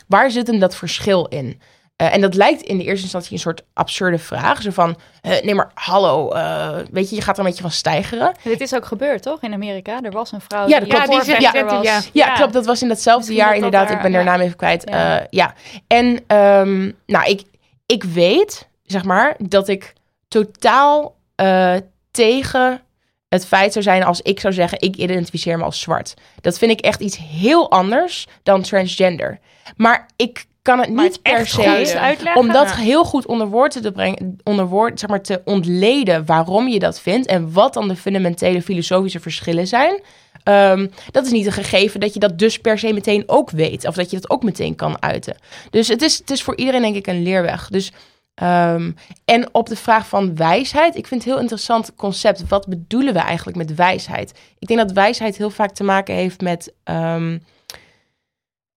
[0.08, 1.62] Waar zit hem dat verschil in?
[1.96, 4.62] Eh, en dat lijkt in de eerste instantie een soort absurde vraag.
[4.62, 7.72] Zo van, eh, nee maar hallo, eh, weet je, je gaat er een beetje van
[7.72, 8.36] stijgeren.
[8.44, 9.42] dit is ook gebeurd, toch?
[9.42, 10.02] In Amerika.
[10.02, 11.26] Er was een vrouw Ja, die klopt.
[11.26, 12.10] die ja, was.
[12.14, 13.88] Ja, klopt, dat was in datzelfde Misschien jaar dat inderdaad.
[13.88, 14.24] daar- ik ben ja.
[14.24, 14.90] naam even kwijt.
[15.30, 15.54] Ja.
[15.88, 17.44] En ehm, nou, ik,
[17.86, 19.94] ik weet, zeg maar, dat ik
[20.28, 21.76] totaal eh,
[22.12, 22.82] tegen
[23.30, 26.14] het feit zou zijn als ik zou zeggen, ik identificeer me als zwart.
[26.42, 29.40] Dat vind ik echt iets heel anders dan transgender.
[29.76, 32.36] Maar ik kan het Maar niet het per se uitleggen.
[32.36, 36.68] om dat heel goed onder woorden te brengen, onder woord, zeg maar, te ontleden waarom
[36.68, 40.02] je dat vindt en wat dan de fundamentele filosofische verschillen zijn.
[40.44, 43.88] Ehm, dat is niet een gegeven dat je dat dus per se meteen ook weet.
[43.88, 45.36] Of dat je dat ook meteen kan uiten.
[45.70, 47.68] Dus het is, het is voor iedereen denk ik een leerweg.
[47.70, 47.92] Dus,
[48.34, 48.92] ehm,
[49.26, 50.96] en op de vraag van wijsheid.
[50.96, 52.48] Ik vind het heel interessant concept.
[52.48, 54.40] Wat bedoelen we eigenlijk met wijsheid?
[54.60, 56.74] Ik denk dat wijsheid heel vaak te maken heeft met...
[56.84, 57.40] ehm,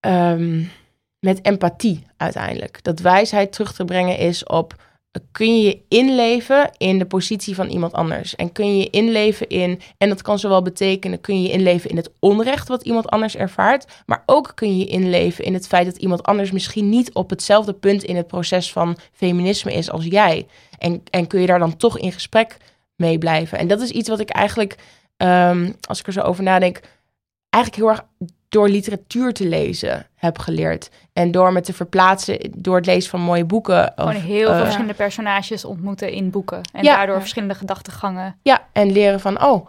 [0.01, 0.63] ehm,
[1.25, 2.83] met empathie uiteindelijk.
[2.83, 4.75] Dat wijsheid terug te brengen is op
[5.33, 8.37] kun je je inleven in de positie van iemand anders.
[8.37, 12.11] En kun je inleven in, en dat kan zowel betekenen, kun je inleven in het
[12.19, 15.97] onrecht wat iemand anders ervaart, maar ook kun je je inleven in het feit dat
[15.97, 20.47] iemand anders misschien niet op hetzelfde punt in het proces van feminisme is als jij.
[20.79, 22.57] En, en kun je daar dan toch in gesprek
[22.97, 23.59] mee blijven.
[23.59, 24.77] En dat is iets wat ik eigenlijk,
[25.17, 26.81] ehm, als ik er zo over nadenk,
[27.51, 28.05] eigenlijk heel erg
[28.55, 30.91] door literatuur te lezen heb geleerd.
[31.13, 33.93] En door me te verplaatsen, door het lezen van mooie boeken.
[33.97, 36.61] Gewoon of, heel veel eh, verschillende personages ontmoeten in boeken.
[36.73, 36.97] En Ja.
[36.97, 38.39] daardoor verschillende gedachtegangen.
[38.43, 39.67] Ja, en leren van, oh,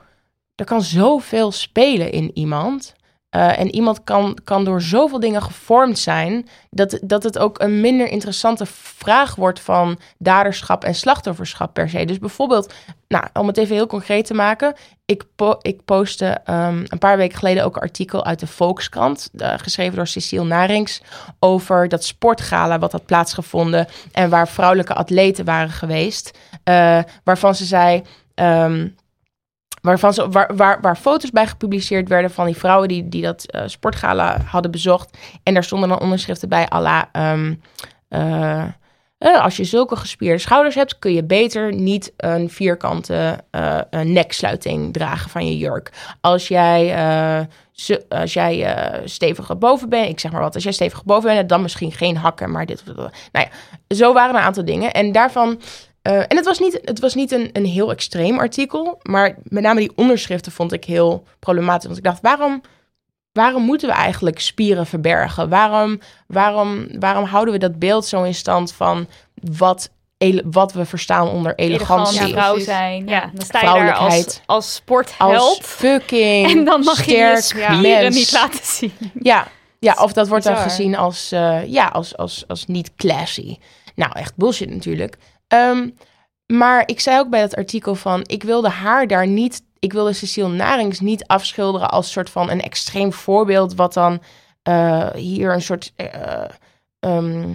[0.56, 2.96] er kan zoveel spelen in iemand.
[3.30, 7.82] Eh, en iemand kan, kan door zoveel dingen gevormd zijn, dat, dat het ook een
[7.82, 12.06] minder interessante vraag wordt van daderschap en slachtofferschap per se.
[12.06, 12.74] Dus bijvoorbeeld,
[13.08, 14.76] nou, om het even heel concreet te maken,
[15.06, 19.30] ik, po ik postte ehm, een paar weken geleden ook een artikel uit de Volkskrant,
[19.38, 21.02] eh, geschreven door Cecile Narings,
[21.40, 27.66] over dat sportgala wat had plaatsgevonden en waar vrouwelijke atleten waren geweest, eh, waarvan ze
[27.66, 28.02] zei.
[28.36, 28.88] ehm,
[29.82, 33.46] Waarvan ze, waar, waar, waar foto's bij gepubliceerd werden van die vrouwen die, die dat
[33.46, 35.18] eh, sportgala hadden bezocht.
[35.44, 37.54] En daar stonden dan onderschriften bij la, ehm,
[38.08, 38.64] eh, eh,
[39.34, 45.30] als je zulke gespierde schouders hebt, kun je beter niet een vierkante eh, neksluiting dragen
[45.30, 45.92] van je jurk.
[46.22, 50.64] Als jij, eh, ze- als jij eh, stevig boven bent, ik zeg maar wat, als
[50.64, 53.14] jij stevig boven bent, dan misschien geen hakken, maar dit of dat.
[53.32, 53.48] Nou
[53.88, 54.92] ja, zo waren een aantal dingen.
[54.92, 55.62] En daarvan
[56.02, 59.64] eh, en het was niet, het was niet een, een heel extreem artikel, maar met
[59.64, 61.86] name die onderschriften vond ik heel problematisch.
[61.86, 62.62] Want ik dacht, waarom,
[63.36, 65.50] waarom moeten we eigenlijk spieren verbergen?
[65.50, 69.90] Waarom, waarom, waarom houden we dat beeld zo in stand van wat,
[70.46, 72.20] wat we verstaan onder elegantie?
[72.20, 72.70] Elegant vrouw precies.
[72.70, 73.08] zijn.
[73.08, 75.36] Ja, dan sta je daar als, als sportheld.
[75.36, 78.16] Als fucking en dan mag je je sterk spieren mens.
[78.16, 78.94] niet laten zien.
[79.22, 79.48] Ja,
[79.80, 83.58] ja of dat wordt dan gezien als, eh, ja, als, als, als niet classy.
[83.96, 85.16] Nou, echt bullshit natuurlijk.
[85.48, 85.90] Ehm,
[86.48, 88.22] maar ik zei ook bij dat artikel van...
[88.26, 89.62] ik wilde haar daar niet...
[89.86, 91.90] ik wilde Cecile Narings niet afschilderen...
[91.90, 93.76] als soort van een extreem voorbeeld...
[93.76, 94.22] wat dan
[94.64, 95.94] eh, hier een soort...
[95.96, 96.44] eh,
[97.00, 97.48] ehm,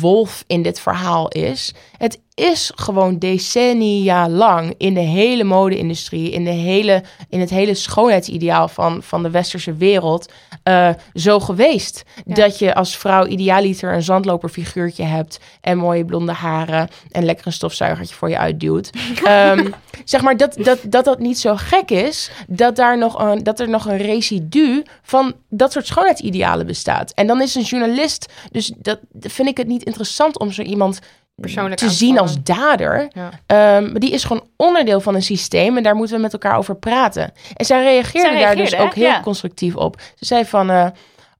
[0.00, 1.74] wolf in dit verhaal is.
[1.98, 7.74] Het is gewoon decennia lang in de hele mode-industrie, in, de hele, in het hele
[7.74, 12.04] schoonheidsideaal van, van de westerse wereld, eh, zo geweest.
[12.24, 17.52] Dat je als vrouw idealiter een zandloperfiguurtje hebt en mooie blonde haren en lekker een
[17.52, 18.90] stofzuigertje voor je uitduwt.
[19.24, 19.70] Ehm,
[20.04, 23.60] zeg maar dat, dat, dat dat niet zo gek is, dat, daar nog een, dat
[23.60, 27.10] er nog een residu van dat soort schoonheidsidealen bestaat.
[27.10, 31.00] En dan is een journalist, dus dat vind ik het niet interessant om zo iemand
[31.40, 33.08] Persoonlijk te zien als dader.
[33.12, 33.30] Ja.
[33.46, 36.56] Ehm, maar die is gewoon onderdeel van een systeem en daar moeten we met elkaar
[36.56, 37.32] over praten.
[37.54, 39.20] En zij reageerde, Zij daar dus ook heel Ja.
[39.20, 40.00] constructief op.
[40.14, 40.86] Ze zei van, eh,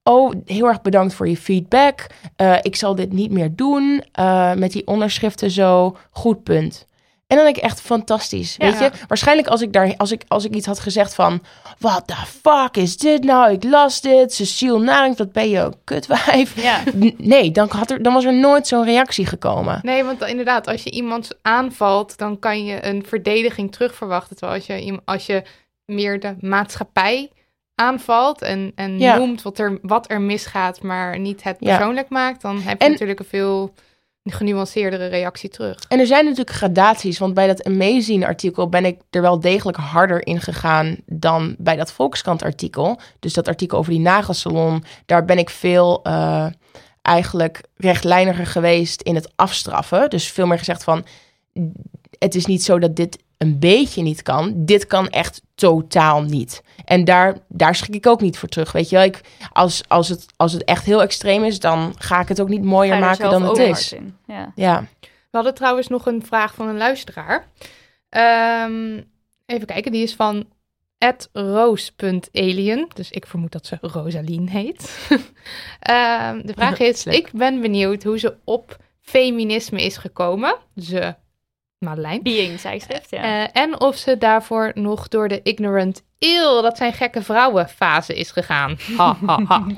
[0.03, 2.07] oh, heel erg bedankt voor je feedback.
[2.37, 5.97] Eh, ik zal dit niet meer doen eh, met die onderschriften zo.
[6.11, 6.87] Goed punt.
[7.27, 8.71] En dan denk ik echt fantastisch, Ja.
[8.71, 8.91] weet je?
[9.09, 11.43] Waarschijnlijk als ik, daar, als, ik, als ik iets had gezegd van...
[11.79, 13.53] What the fuck is dit nou?
[13.53, 14.35] Ik las dit.
[14.35, 16.63] Cecile Narings, wat ben je een kutwijf.
[16.63, 16.81] Ja.
[17.17, 19.81] Nee, dan, had er, dan was er nooit zo'n reactie gekomen.
[19.83, 24.37] Nee, want inderdaad, als je iemand aanvalt, dan kan je een verdediging terugverwachten.
[24.37, 25.43] Terwijl als je, als je
[25.85, 27.31] meer de maatschappij
[27.75, 32.57] aanvalt en, en noemt wat er, wat er misgaat, maar niet het persoonlijk maakt, dan
[32.61, 33.75] heb je En- natuurlijk een veel
[34.33, 35.79] genuanceerdere reactie terug.
[35.89, 39.77] En er zijn natuurlijk gradaties, want bij dat Amazing artikel ben ik er wel degelijk
[39.77, 43.01] harder in gegaan dan bij dat Volkskrant artikel.
[43.21, 46.47] Dus dat artikel over die nagelsalon, daar ben ik veel eh,
[47.03, 50.11] eigenlijk rechtlijniger geweest in het afstraffen.
[50.11, 51.05] Dus veel meer gezegd van,
[52.19, 54.53] het is niet zo dat dit een beetje niet kan.
[54.57, 56.63] Dit kan echt totaal niet.
[56.85, 58.73] En daar, daar schrik ik ook niet voor terug.
[58.73, 59.21] Weet je wel, ik,
[59.53, 62.65] als, als, het, als het echt heel extreem is, dan ga ik het ook niet
[62.65, 63.95] mooier er maken dan het is.
[64.27, 64.53] Ja.
[64.55, 64.87] Ja.
[65.03, 67.47] We hadden trouwens nog een vraag van een luisteraar.
[68.09, 69.01] Ehm,
[69.47, 70.47] even kijken, die is van
[71.33, 72.89] roos.alien.
[72.95, 75.09] Dus ik vermoed dat ze Rosalien heet.
[75.81, 80.57] Ehm, de vraag is, ik ben benieuwd hoe ze op feminisme is gekomen.
[80.77, 81.15] Ze,
[81.79, 82.23] Madeleine.
[82.23, 83.23] Being tijdschrift, ja.
[83.23, 88.15] Eh, en of ze daarvoor nog door de ignorant eeuw, dat zijn gekke vrouwen fase
[88.15, 88.77] is gegaan.
[88.97, 89.67] Ha, ha, ha.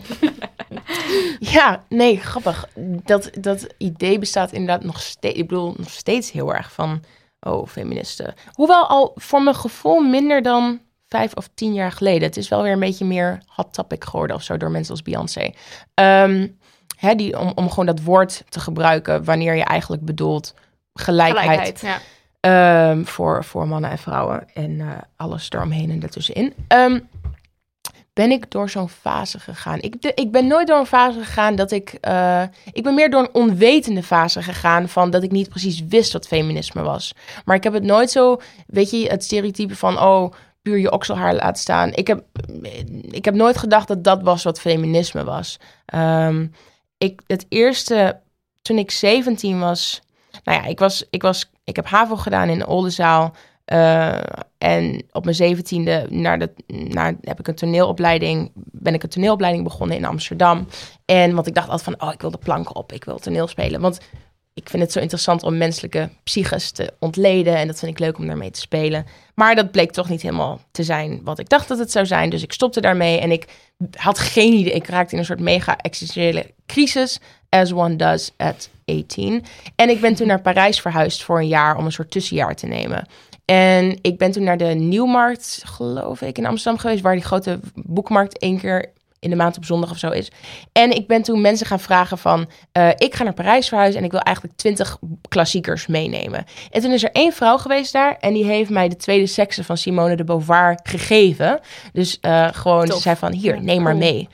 [1.38, 2.68] Ja, nee, grappig.
[3.04, 5.38] Dat, dat idee bestaat inderdaad nog steeds.
[5.38, 7.02] Ik bedoel, nog steeds heel erg van.
[7.40, 8.34] Oh, feministen.
[8.52, 12.22] Hoewel al voor mijn gevoel minder dan vijf of tien jaar geleden.
[12.22, 15.02] Het is wel weer een beetje meer hot topic geworden of zo door mensen als
[15.02, 15.50] Beyoncé.
[15.94, 16.48] Ehm,
[16.96, 20.54] hè, die, om, om gewoon dat woord te gebruiken wanneer je eigenlijk bedoelt
[20.98, 21.48] gelijkheid.
[21.48, 21.80] Gelijkheid.
[21.80, 21.98] Ja.
[22.40, 24.46] Ehm, voor, voor mannen en vrouwen.
[24.54, 24.86] En eh,
[25.16, 26.54] alles eromheen en daartussenin.
[26.68, 26.98] Ehm
[28.12, 29.80] ben ik door zo'n fase gegaan.
[29.80, 31.88] Ik, de- ik ben nooit door een fase gegaan dat ik...
[32.00, 32.42] eh,
[32.72, 36.26] ik ben meer door een onwetende fase gegaan van dat ik niet precies wist wat
[36.26, 37.14] feminisme was.
[37.44, 40.32] Maar ik heb het nooit zo, weet je, het stereotype van, oh,
[40.62, 41.92] puur je okselhaar laten staan.
[41.92, 42.24] Ik heb,
[43.10, 45.58] ik heb nooit gedacht dat dat was wat feminisme was.
[45.86, 46.46] Ehm,
[46.98, 48.20] ik, het eerste,
[48.62, 50.00] toen ik 17 was,
[50.44, 53.34] nou ja, ik was, ik was, ik heb HAVO gedaan in Oldenzaal.
[53.64, 54.18] eh,
[54.58, 60.04] en op mijn zeventiende naar heb ik een toneelopleiding, ben ik een toneelopleiding begonnen in
[60.04, 60.68] Amsterdam.
[61.04, 63.46] En want ik dacht altijd van, oh, ik wil de plank op, ik wil toneel
[63.46, 63.80] spelen.
[63.80, 63.98] Want
[64.58, 67.56] ik vind het zo interessant om menselijke psyches te ontleden.
[67.56, 69.06] En dat vind ik leuk om daarmee te spelen.
[69.34, 72.30] Maar dat bleek toch niet helemaal te zijn wat ik dacht dat het zou zijn.
[72.30, 73.46] Dus ik stopte daarmee en ik
[73.96, 74.72] had geen idee.
[74.72, 77.20] Ik raakte in een soort mega existentiële crisis.
[77.48, 79.44] As one does at 18.
[79.76, 82.66] En ik ben toen naar Parijs verhuisd voor een jaar om een soort tussenjaar te
[82.66, 83.06] nemen.
[83.44, 87.60] En ik ben toen naar de Nieuwmarkt, geloof ik, in Amsterdam geweest, waar die grote
[87.74, 90.30] boekmarkt één keer in de maand op zondag of zo is.
[90.72, 94.06] En ik ben toen mensen gaan vragen van, eh, ik ga naar Parijs verhuizen en
[94.06, 96.44] ik wil eigenlijk twintig klassiekers meenemen.
[96.70, 99.64] En toen is er één vrouw geweest daar en die heeft mij de tweede sekse
[99.64, 101.60] van Simone de Beauvoir gegeven.
[101.92, 104.28] Dus eh, gewoon, ze zei van, hier, neem maar mee.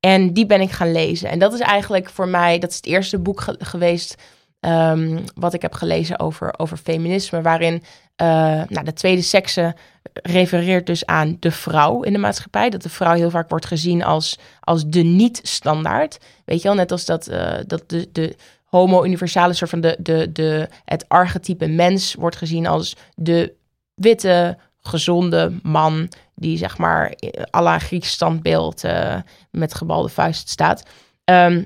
[0.00, 1.28] En die ben ik gaan lezen.
[1.30, 4.14] En dat is eigenlijk voor mij, dat is het eerste boek ge- geweest
[4.60, 7.82] ehm, wat ik heb gelezen over, over feminisme, waarin
[8.16, 8.26] eh,
[8.68, 9.74] nou, de tweede sekse
[10.12, 12.70] refereert dus aan de vrouw in de maatschappij.
[12.70, 16.18] Dat de vrouw heel vaak wordt gezien als, als de niet-standaard.
[16.44, 20.32] Weet je wel, net als dat, eh, dat de, de homo-universale soort van de, de,
[20.32, 23.54] de, het archetype mens wordt gezien als de
[23.94, 26.08] witte, gezonde man
[26.40, 27.14] die zeg maar
[27.56, 29.16] à la Grieks standbeeld eh,
[29.50, 30.82] met gebalde vuist staat.
[31.24, 31.64] Ehm,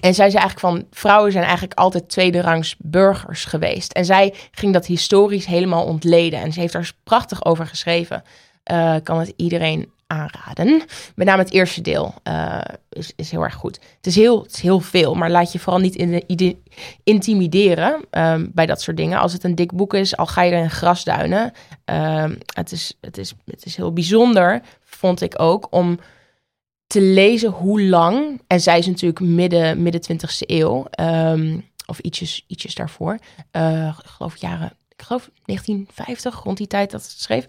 [0.00, 3.92] en zij zei eigenlijk van vrouwen zijn eigenlijk altijd tweederangs burgers geweest.
[3.92, 6.40] En zij ging dat historisch helemaal ontleden.
[6.40, 8.22] En ze heeft daar prachtig over geschreven.
[8.62, 10.82] Eh, kan het iedereen aanraden.
[11.14, 13.78] Met name het eerste deel eh, is, is heel erg goed.
[13.96, 16.56] Het is heel, het is heel veel, maar laat je vooral niet in de, ide-
[17.04, 19.18] intimideren ehm, bij dat soort dingen.
[19.18, 21.52] Als het een dik boek is, al ga je er in grasduinen.
[21.84, 25.98] Ehm, het, is, het, is, het is heel bijzonder, vond ik ook, om
[26.86, 32.44] te lezen hoe lang, en zij is natuurlijk midden, midden 20e eeuw, ehm, of ietsjes,
[32.46, 33.18] ietsjes daarvoor,
[33.52, 37.46] ik geloof jaren, ik geloof 1950, rond die tijd dat ze schreef.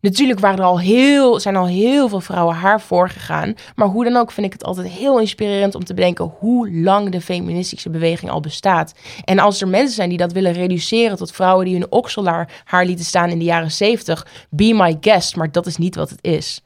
[0.00, 4.16] Natuurlijk waren er al heel, zijn al heel veel vrouwen haar voorgegaan, maar hoe dan
[4.16, 8.30] ook vind ik het altijd heel inspirerend om te bedenken hoe lang de feministische beweging
[8.30, 8.94] al bestaat.
[9.24, 12.84] En als er mensen zijn die dat willen reduceren tot vrouwen die hun okselaar haar
[12.84, 16.22] lieten staan in de jaren 70, be my guest, maar dat is niet wat het
[16.22, 16.62] is.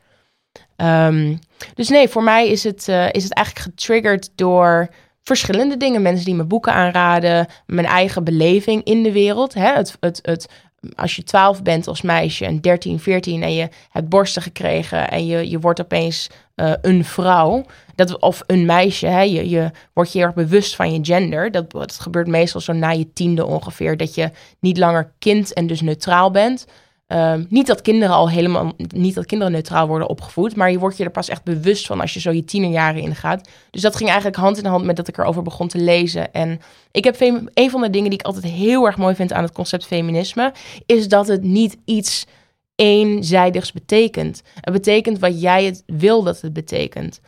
[0.77, 1.37] Ehm,
[1.75, 4.89] dus nee, voor mij is het, eh, is het eigenlijk getriggerd door
[5.23, 6.03] verschillende dingen.
[6.03, 9.55] Mensen die me boeken aanraden, mijn eigen beleving in de wereld.
[9.55, 9.73] Hè?
[9.73, 10.49] Het, het, het,
[10.95, 15.27] als je 12 bent als meisje en 13, 14 en je hebt borsten gekregen en
[15.27, 17.65] je, je wordt opeens eh, een vrouw,
[17.95, 19.21] dat, of een meisje, hè?
[19.21, 21.51] Je, je wordt je heel erg bewust van je gender.
[21.51, 24.31] Dat, dat gebeurt meestal zo na je tiende ongeveer, dat je
[24.61, 26.67] niet langer kind en dus neutraal bent.
[27.07, 30.97] Ehm, niet dat kinderen al helemaal, niet dat kinderen neutraal worden opgevoed, maar je wordt
[30.97, 33.49] je er pas echt bewust van als je zo je tienerjaren ingaat.
[33.71, 36.33] Dus dat ging eigenlijk hand in hand met dat ik erover begon te lezen.
[36.33, 37.21] En ik heb
[37.55, 40.53] een van de dingen die ik altijd heel erg mooi vind aan het concept feminisme,
[40.87, 42.27] is dat het niet iets
[42.75, 44.43] eenzijdigs betekent.
[44.61, 47.21] Het betekent wat jij het wil dat het betekent.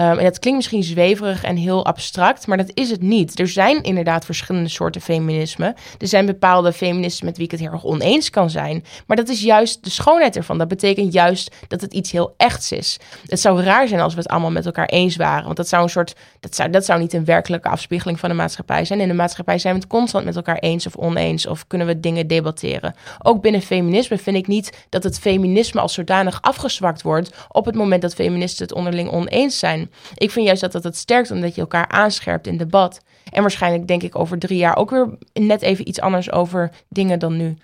[0.00, 3.38] Ehm, en dat klinkt misschien zweverig en heel abstract, maar dat is het niet.
[3.38, 5.74] Er zijn inderdaad verschillende soorten feminisme.
[5.98, 8.84] Er zijn bepaalde feministen met wie ik het heel erg oneens kan zijn.
[9.06, 10.58] Maar dat is juist de schoonheid ervan.
[10.58, 12.98] Dat betekent juist dat het iets heel echts is.
[13.26, 15.44] Het zou raar zijn als we het allemaal met elkaar eens waren.
[15.44, 16.14] Want dat zou een soort.
[16.40, 19.00] Dat zou, dat zou niet een werkelijke afspiegeling van de maatschappij zijn.
[19.00, 21.46] In de maatschappij zijn we het constant met elkaar eens of oneens.
[21.46, 22.94] Of kunnen we dingen debatteren.
[23.22, 27.34] Ook binnen feminisme vind ik niet dat het feminisme als zodanig afgezwakt wordt.
[27.48, 29.89] op het moment dat feministen het onderling oneens zijn.
[30.14, 33.00] Ik vind juist dat dat het sterkt omdat je elkaar aanscherpt in debat.
[33.32, 37.18] En waarschijnlijk denk ik over drie jaar ook weer net even iets anders over dingen
[37.18, 37.56] dan nu.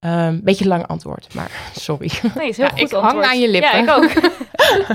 [0.00, 1.50] Een beetje lang antwoord, maar
[1.80, 2.10] sorry.
[2.34, 3.26] Nee, is heel Ja, goed ik hang antwoord.
[3.26, 3.84] aan je lippen.
[3.84, 4.32] Ja, ik ook.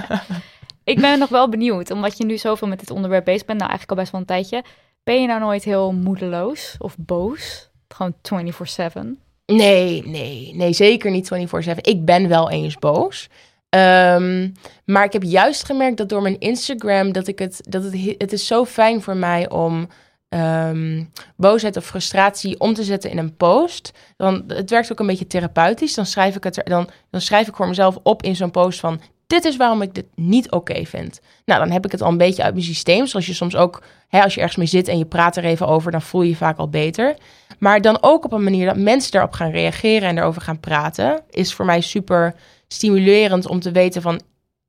[0.94, 3.70] ik ben nog wel benieuwd, omdat je nu zoveel met dit onderwerp bezig bent, nou
[3.72, 4.64] eigenlijk al best wel een tijdje.
[5.04, 7.70] Ben je nou nooit heel moedeloos of boos?
[7.88, 9.26] Gewoon 24-7?
[9.46, 11.32] Nee, nee, nee, zeker niet
[11.68, 11.76] 24-7.
[11.82, 13.30] Ik ben wel eens boos.
[13.78, 14.50] Ehm,
[14.86, 18.16] maar ik heb juist gemerkt dat door mijn Instagram dat ik het, dat het, he-
[18.18, 19.88] het is zo fijn voor mij om
[20.30, 21.04] ehm,
[21.36, 23.92] boosheid of frustratie om te zetten in een post.
[24.18, 25.94] Dan, het werkt ook een beetje therapeutisch.
[25.94, 28.80] Dan schrijf ik het er, dan, dan schrijf ik voor mezelf op in zo'n post
[28.80, 31.22] van dit is waarom ik dit niet oké vind.
[31.46, 33.08] Nou, dan heb ik het al een beetje uit mijn systeem.
[33.08, 35.68] Zoals je soms ook, hè, als je ergens mee zit en je praat er even
[35.68, 37.16] over, dan voel je je vaak al beter.
[37.60, 41.22] Maar dan ook op een manier dat mensen daarop gaan reageren en daarover gaan praten,
[41.30, 42.36] is voor mij super
[42.68, 44.22] stimulerend om te weten van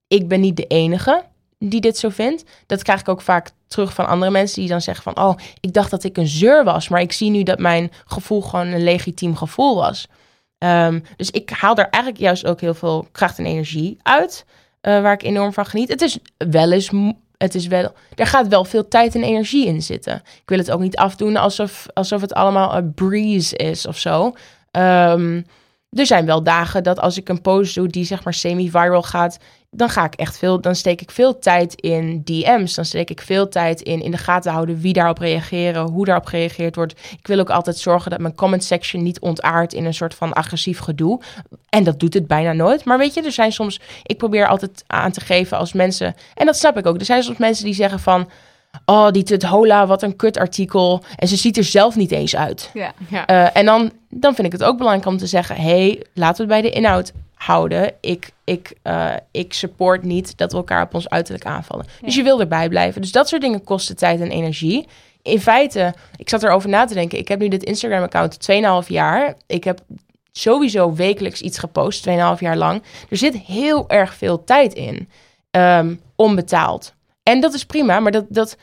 [0.08, 1.24] ik ben niet de enige
[1.58, 2.44] die dit zo vindt.
[2.66, 5.24] Dat krijg ik ook vaak terug van andere mensen die dan zeggen van...
[5.24, 8.40] oh, ik dacht dat ik een zeur was, maar ik zie nu dat mijn gevoel
[8.40, 10.08] gewoon een legitiem gevoel was.
[10.58, 14.44] Ehm, dus ik haal er eigenlijk juist ook heel veel kracht en energie uit,
[14.80, 15.88] eh, waar ik enorm van geniet.
[15.88, 16.18] Het is
[16.50, 16.90] wel eens,
[17.36, 20.14] het is wel, er gaat wel veel tijd en energie in zitten.
[20.14, 24.32] Ik wil het ook niet afdoen alsof, alsof het allemaal een breeze is of zo.
[24.70, 25.42] Ehm,
[25.90, 29.38] er zijn wel dagen dat als ik een post doe die zeg maar semi-viral gaat,
[29.70, 32.74] dan ga ik echt veel, dan steek ik veel tijd in DM's.
[32.74, 36.26] Dan steek ik veel tijd in in de gaten houden wie daarop reageren, hoe daarop
[36.26, 36.92] gereageerd wordt.
[37.18, 40.32] Ik wil ook altijd zorgen dat mijn comment section niet ontaart in een soort van
[40.32, 41.20] agressief gedoe.
[41.68, 42.84] En dat doet het bijna nooit.
[42.84, 46.46] Maar weet je, er zijn soms, ik probeer altijd aan te geven als mensen, en
[46.46, 46.98] dat snap ik ook.
[46.98, 48.28] Er zijn soms mensen die zeggen van,
[48.84, 51.02] oh die tut hola, wat een kut artikel.
[51.16, 52.70] En ze ziet er zelf niet eens uit.
[52.74, 52.92] Ja.
[53.08, 53.26] Ja.
[53.26, 56.54] Eh, en dan, dan vind ik het ook belangrijk om te zeggen: hey, laten we
[56.54, 57.94] het bij de inhoud houden.
[58.00, 61.86] Ik, ik, eh, ik support niet dat we elkaar op ons uiterlijk aanvallen.
[62.00, 63.00] Dus je wil erbij blijven.
[63.00, 64.88] Dus dat soort dingen kosten tijd en energie.
[65.22, 67.18] In feite, ik zat erover na te denken.
[67.18, 68.38] Ik heb nu dit Instagram-account
[68.84, 69.34] 2,5 jaar.
[69.46, 69.80] Ik heb
[70.32, 72.82] sowieso wekelijks iets gepost, 2,5 jaar lang.
[73.10, 75.08] Er zit heel erg veel tijd in,
[75.50, 76.94] ehm, onbetaald.
[77.22, 78.56] En dat is prima, maar dat, dat,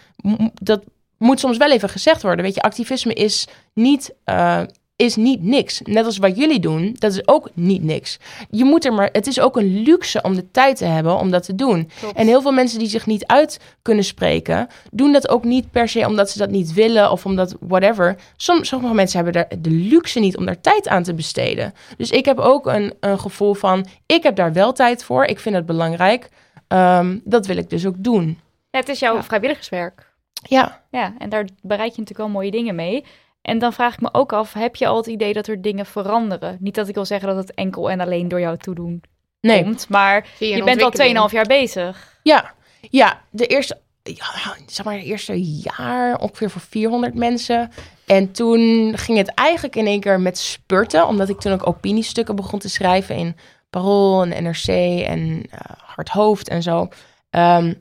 [0.54, 0.84] dat
[1.18, 2.46] moet soms wel even gezegd worden.
[2.46, 4.62] Weet je, activisme is niet, eh,
[4.96, 5.82] is niet niks.
[5.84, 8.20] Net als wat jullie doen, dat is ook niet niks.
[8.50, 11.32] Je moet er maar, het is ook een luxe om de tijd te hebben om
[11.32, 11.90] dat te doen.
[12.16, 15.88] En heel veel mensen die zich niet uit kunnen spreken, doen dat ook niet per
[15.90, 18.16] se omdat ze dat niet willen of omdat whatever.
[18.38, 21.74] Som, sommige mensen hebben daar de luxe niet om daar tijd aan te besteden.
[21.98, 25.26] Dus ik heb ook een, een gevoel van, ik heb daar wel tijd voor.
[25.26, 26.30] Ik vind het belangrijk.
[26.68, 28.40] Ehm, dat wil ik dus ook doen.
[28.70, 29.24] Ja, het is jouw Ja.
[29.24, 30.14] vrijwilligerswerk.
[30.48, 30.84] Ja.
[30.92, 33.04] Ja, en daar bereik je natuurlijk wel mooie dingen mee.
[33.46, 35.86] En dan vraag ik me ook af, heb je al het idee dat er dingen
[35.86, 36.58] veranderen?
[36.60, 39.04] Niet dat ik wil zeggen dat het enkel en alleen door jou toedoen
[39.42, 39.64] Nee.
[39.64, 41.28] komt, maar je bent al ontwikkeling?
[41.30, 42.20] 2,5 jaar bezig.
[42.24, 42.54] Ja,
[42.90, 44.26] ja, de eerste, ja,
[44.66, 47.72] zeg maar, de eerste jaar ongeveer voor 400 mensen.
[48.06, 52.36] En toen ging het eigenlijk in één keer met spurten, omdat ik toen ook opiniestukken
[52.36, 53.36] begon te schrijven in
[53.70, 54.68] Parool en NRC
[55.08, 55.60] en eh
[55.96, 56.88] Hard Hoofd en zo.
[57.30, 57.74] Ehm,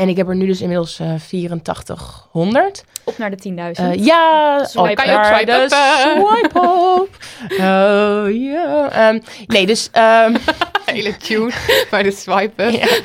[0.00, 2.84] en ik heb er nu dus inmiddels eh 8400.
[3.04, 3.54] Op naar de 10.000.
[3.54, 5.68] Eh, ja, Swipe op up, naar swipe de up.
[5.70, 7.24] Swipe up.
[7.60, 9.20] Oh ja.
[9.46, 9.90] Nee, dus
[10.84, 11.52] Hele tune
[11.90, 12.12] bij de.
[12.56, 13.00] Ja.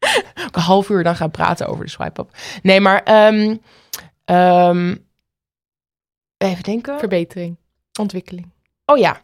[0.46, 2.30] Ook een half uur dan gaan praten over de swipe-up.
[2.62, 3.02] Nee, maar...
[3.02, 3.56] ehm,
[4.24, 4.96] ehm,
[6.38, 6.98] even denken.
[6.98, 7.56] Verbetering.
[8.00, 8.50] Ontwikkeling.
[8.84, 9.20] Oh ja.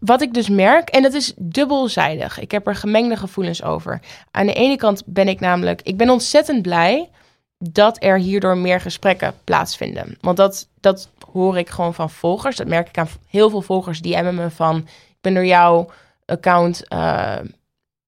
[0.00, 2.38] Wat ik dus merk, en dat is dubbelzijdig.
[2.38, 4.00] Ik heb er gemengde gevoelens over.
[4.30, 5.82] Aan de ene kant ben ik namelijk...
[5.82, 7.10] Ik ben ontzettend blij
[7.58, 10.16] dat er hierdoor meer gesprekken plaatsvinden.
[10.20, 12.56] Want dat, dat hoor ik gewoon van volgers.
[12.56, 14.76] Dat merk ik aan heel veel volgers die hebben me van...
[15.08, 15.90] Ik ben door jouw
[16.26, 17.36] account eh,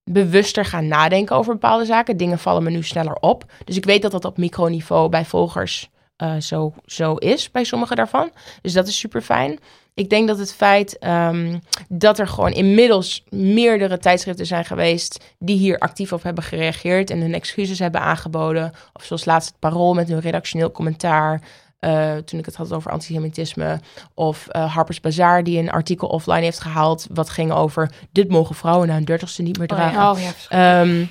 [0.04, 2.16] bewuster gaan nadenken over bepaalde zaken.
[2.16, 3.44] Dingen vallen me nu sneller op.
[3.64, 5.90] Dus ik weet dat dat op microniveau bij volgers
[6.22, 8.30] eh, zo, zo is, bij sommige daarvan.
[8.62, 9.58] Dus dat is super fijn.
[9.94, 11.58] Ik denk dat het feit ehm,
[11.88, 17.20] dat er gewoon inmiddels meerdere tijdschriften zijn geweest die hier actief op hebben gereageerd en
[17.20, 18.72] hun excuses hebben aangeboden.
[18.92, 21.40] Of zoals laatst het Parool met hun redactioneel commentaar.
[21.78, 23.80] eh, toen ik het had over antisemitisme.
[24.14, 27.06] Of eh, Harper's Bazaar die een artikel offline heeft gehaald.
[27.10, 29.90] Wat ging over dit mogen vrouwen na hun dertigste niet meer Oh ja.
[29.90, 30.10] dragen.
[30.10, 31.06] Oh ja.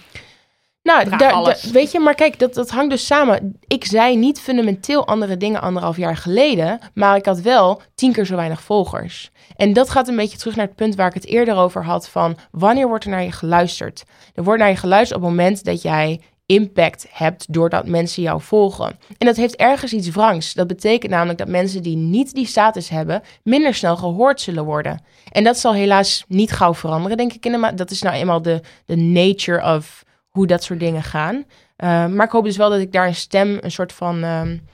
[0.83, 1.33] Nou, daar-
[1.71, 3.59] weet je, maar kijk, dat, dat hangt dus samen.
[3.67, 8.25] Ik zei niet fundamenteel andere dingen anderhalf jaar geleden, maar ik had wel tien keer
[8.25, 9.31] zo weinig volgers.
[9.55, 12.09] En dat gaat een beetje terug naar het punt waar ik het eerder over had
[12.09, 14.03] van wanneer wordt er naar je geluisterd?
[14.33, 18.41] Er wordt naar je geluisterd op het moment dat jij impact hebt doordat mensen jou
[18.41, 18.99] volgen.
[19.17, 20.53] En dat heeft ergens iets wrangs.
[20.53, 25.03] Dat betekent namelijk dat mensen die niet die status hebben, minder snel gehoord zullen worden.
[25.31, 27.45] En dat zal helaas niet gauw veranderen, denk ik.
[27.45, 31.03] In de ma- dat is nou eenmaal de, de nature of hoe dat soort dingen
[31.03, 31.35] gaan.
[31.35, 34.67] Uh, maar ik hoop dus wel dat ik daar een stem, een soort van, um,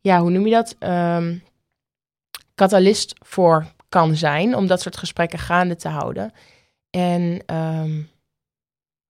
[0.00, 0.76] ja, hoe noem je dat?
[0.78, 1.42] Um,
[2.54, 6.32] catalyst voor kan zijn om dat soort gesprekken gaande te houden.
[6.90, 8.08] En um,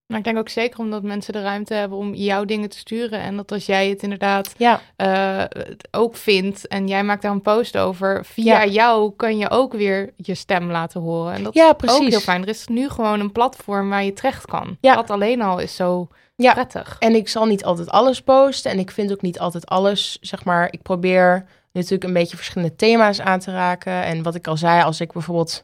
[0.07, 3.19] maar ik denk ook zeker omdat mensen de ruimte hebben om jouw dingen te sturen.
[3.19, 4.81] En dat als jij het inderdaad ja.
[4.97, 5.61] uh,
[5.91, 8.71] ook vindt en jij maakt daar een post over, via ja.
[8.71, 11.33] jou kan je ook weer je stem laten horen.
[11.33, 11.99] En dat ja, is precies.
[11.99, 12.41] ook heel fijn.
[12.41, 14.77] Er is nu gewoon een platform waar je terecht kan.
[14.81, 14.95] Ja.
[14.95, 16.53] Dat alleen al is zo ja.
[16.53, 16.95] prettig.
[16.99, 20.43] En ik zal niet altijd alles posten en ik vind ook niet altijd alles, zeg
[20.43, 24.03] maar, ik probeer natuurlijk een beetje verschillende thema's aan te raken.
[24.03, 25.63] En wat ik al zei, als ik bijvoorbeeld,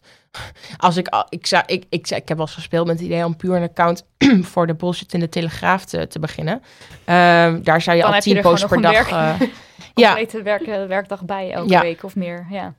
[0.78, 3.36] als ik, ik, zou, ik, ik, ik heb wel eens gespeeld met het idee om
[3.36, 4.06] puur een account
[4.52, 6.54] voor de bullshit in de Telegraaf te, te beginnen.
[6.54, 9.12] Um, daar zou je Dan al tien posts per dag...
[9.12, 9.42] Uh,
[9.94, 10.26] ja.
[10.44, 11.82] werk, werkdag bij elke ja.
[11.82, 12.74] week of meer, ja.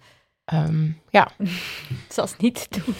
[0.54, 1.28] Um, ja.
[2.08, 2.94] Zelfs niet te doen.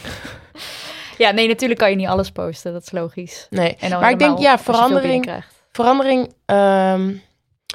[1.18, 2.72] Ja, nee, natuurlijk kan je niet alles posten.
[2.72, 3.46] Dat is logisch.
[3.50, 7.14] Nee, En maar ik denk, ja, verandering, verandering, ehm,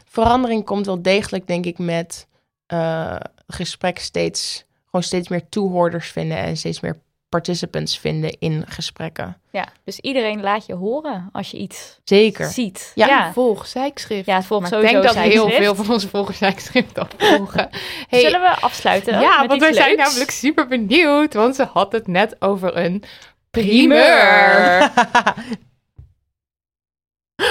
[0.06, 2.27] verandering komt wel degelijk, denk ik, met
[2.65, 3.15] eh
[3.47, 4.65] gesprek steeds,
[4.95, 6.97] gewoon steeds meer toehoorders vinden en steeds meer
[7.30, 9.38] participants vinden in gesprekken.
[9.51, 12.45] Ja, dus iedereen laat je horen als je iets Zeker.
[12.45, 12.91] ziet.
[12.95, 13.07] Ja.
[13.07, 13.34] ja.
[13.34, 14.26] Volg zijkschrift.
[14.26, 17.69] Ja, het volgt maar ik denk dat heel veel van onze volgers zijschrift opvolgen.
[18.09, 19.19] Hey, Zullen we afsluiten?
[19.19, 20.07] ja, met want iets we zijn leuks?
[20.07, 23.03] namelijk super benieuwd, want ze had het net over een
[23.49, 23.97] Primeur.
[23.97, 24.91] primeur.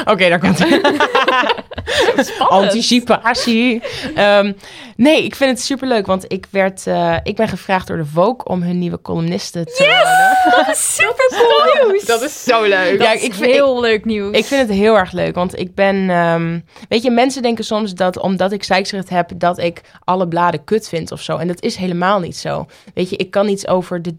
[0.04, 0.80] Oké, daar komt hij.
[2.48, 3.82] Anticipatie.
[4.14, 4.52] Ehm,
[4.96, 8.44] nee, ik vind het superleuk, want ik, werd, eh, ik ben gevraagd door de Vogue
[8.44, 10.64] om hun nieuwe columniste te worden.
[10.66, 12.04] Dat is super cool nieuws.
[12.04, 13.00] Dat is zo leuk.
[13.02, 14.36] Ja, Dat ik vind- heel leuk nieuws.
[14.36, 16.10] Ik vind het heel erg leuk, want ik ben...
[16.10, 16.58] ehm,
[16.88, 19.30] weet je, mensen denken soms dat omdat ik zeikschrift heb...
[19.36, 21.36] dat ik alle bladen kut vind of zo.
[21.36, 22.66] En dat is helemaal niet zo.
[22.94, 24.14] Weet je, ik kan iets over de,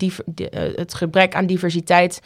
[0.49, 2.21] eh, het gebrek aan diversiteit...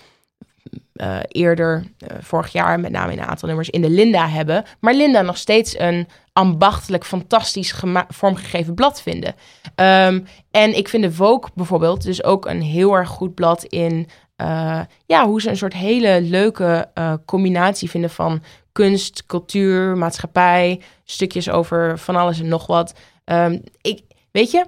[1.00, 4.64] eh, eerder, eh, vorig jaar, met name in een aantal nummers, in de Linda hebben.
[4.80, 7.74] Maar Linda nog steeds een ambachtelijk, fantastisch
[8.08, 9.36] vormgegeven blad vinden.
[9.76, 10.20] Ehm,
[10.52, 14.08] en ik vind de Vogue bijvoorbeeld dus ook een heel erg goed blad in...
[14.36, 16.90] eh, ja, hoe ze een soort hele leuke
[17.26, 22.94] combinatie vinden van kunst, cultuur, maatschappij, stukjes over van alles en nog wat.
[23.26, 24.02] Ehm, ik,
[24.32, 24.66] weet je,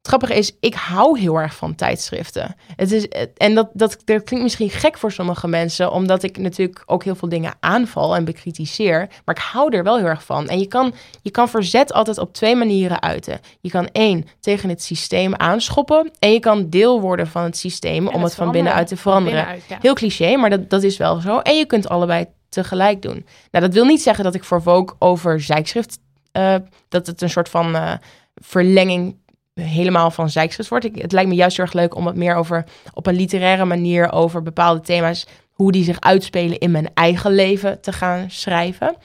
[0.00, 2.56] het grappige is, ik hou heel erg van tijdschriften.
[2.76, 6.82] Het is, en dat, dat, dat klinkt misschien gek voor sommige mensen, omdat ik natuurlijk
[6.86, 9.08] ook heel veel dingen aanval en bekritiseer.
[9.24, 10.48] Maar ik hou er wel heel erg van.
[10.48, 13.40] En je kan, je kan verzet altijd op twee manieren uiten.
[13.60, 16.10] Je kan één, tegen het systeem aanschoppen.
[16.18, 19.38] En je kan deel worden van het systeem om het van binnenuit te veranderen.
[19.38, 19.68] veranderen.
[19.68, 19.88] Binnenuit, ja.
[19.88, 21.38] Heel cliché, maar dat, dat is wel zo.
[21.38, 23.26] En je kunt allebei tegelijk doen.
[23.50, 25.98] Nou, dat wil niet zeggen dat ik voor Vogue over zijkschrift...
[26.32, 26.54] eh,
[26.88, 27.92] dat het een soort van eh,
[28.34, 29.16] verlenging
[29.60, 30.84] helemaal van zijkschrift wordt.
[30.84, 32.64] Ik, het lijkt me juist heel erg leuk om wat meer over...
[32.94, 35.26] op een literaire manier over bepaalde thema's...
[35.52, 38.96] hoe die zich uitspelen in mijn eigen leven te gaan schrijven.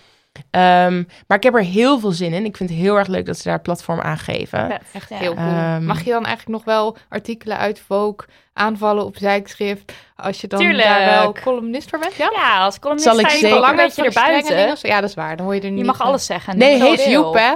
[0.52, 2.46] Ehm, maar ik heb er heel veel zin in.
[2.46, 4.80] Ik vind het heel erg leuk dat ze daar platform aan geven.
[4.94, 5.18] Echt Ja.
[5.18, 5.48] heel cool.
[5.48, 10.48] Ehm, Mag je dan eigenlijk nog wel artikelen uit Vogue aanvallen op zijkschrift als je
[10.48, 10.84] dan Tuurlijk.
[10.88, 12.16] daar wel columnist voor bent?
[12.16, 14.78] Ja, Ja, als columnist Zal ik sta je een beetje erbuiten.
[14.90, 15.36] Ja, dat is waar.
[15.38, 15.80] Dan hoor je er niet.
[15.80, 16.58] Je mag alles zeggen.
[16.58, 17.54] Nee, heeft Joep, hè?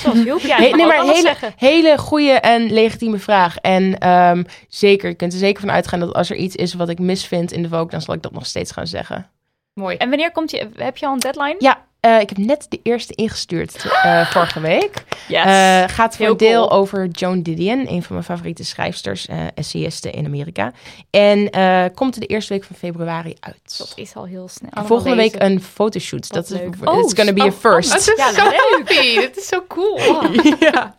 [0.00, 0.56] Zoals Joep, ja.
[0.56, 1.52] He- nee, maar hele, zeggen.
[1.56, 3.56] hele goede en legitieme vraag.
[3.56, 6.88] En ehm, zeker, je kunt er zeker van uitgaan dat als er iets is wat
[6.88, 9.30] ik misvind in de Vogue, dan zal ik dat nog steeds gaan zeggen.
[9.74, 9.96] Mooi.
[9.96, 10.68] En wanneer komt je...
[10.76, 11.54] Heb je al een deadline?
[11.58, 15.04] Ja, eh, ik heb net de eerste ingestuurd eh, vorige week.
[15.28, 15.44] Yes.
[15.44, 16.78] Eh, gaat voor Heel een deel cool.
[16.80, 20.72] over Joan Didion, een van mijn favoriete schrijfsters, essayisten in Amerika.
[21.10, 21.50] En
[21.94, 23.74] komt er de eerste week van februari uit.
[23.78, 24.70] dat is al heel snel.
[24.70, 26.28] Allemaal Volgende week een fotoshoot.
[26.32, 26.74] Dat is, leuk.
[26.74, 27.90] it's Oh, gonna be a Oh, first.
[27.90, 28.60] Dat is zo leuk.
[28.70, 29.14] happy.
[29.14, 29.98] Dat is zo cool.
[30.60, 30.96] ja.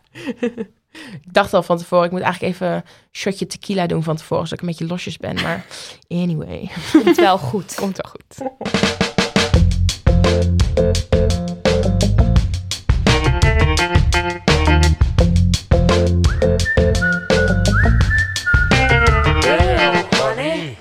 [1.02, 2.82] ik dacht al van tevoren, ik moet eigenlijk even een
[3.12, 5.34] shotje tequila doen van tevoren, zodat ik een beetje losjes ben.
[5.34, 5.64] Maar
[6.08, 6.70] anyway.
[6.92, 7.74] Komt wel goed.
[7.74, 8.50] Komt wel goed.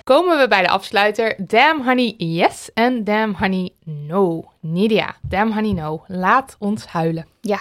[0.03, 1.35] Komen we bij de afsluiter.
[1.37, 4.51] Damn honey yes en damn honey no.
[4.59, 6.03] Nidia, damn honey no.
[6.07, 7.25] Laat ons huilen.
[7.41, 7.59] Ja,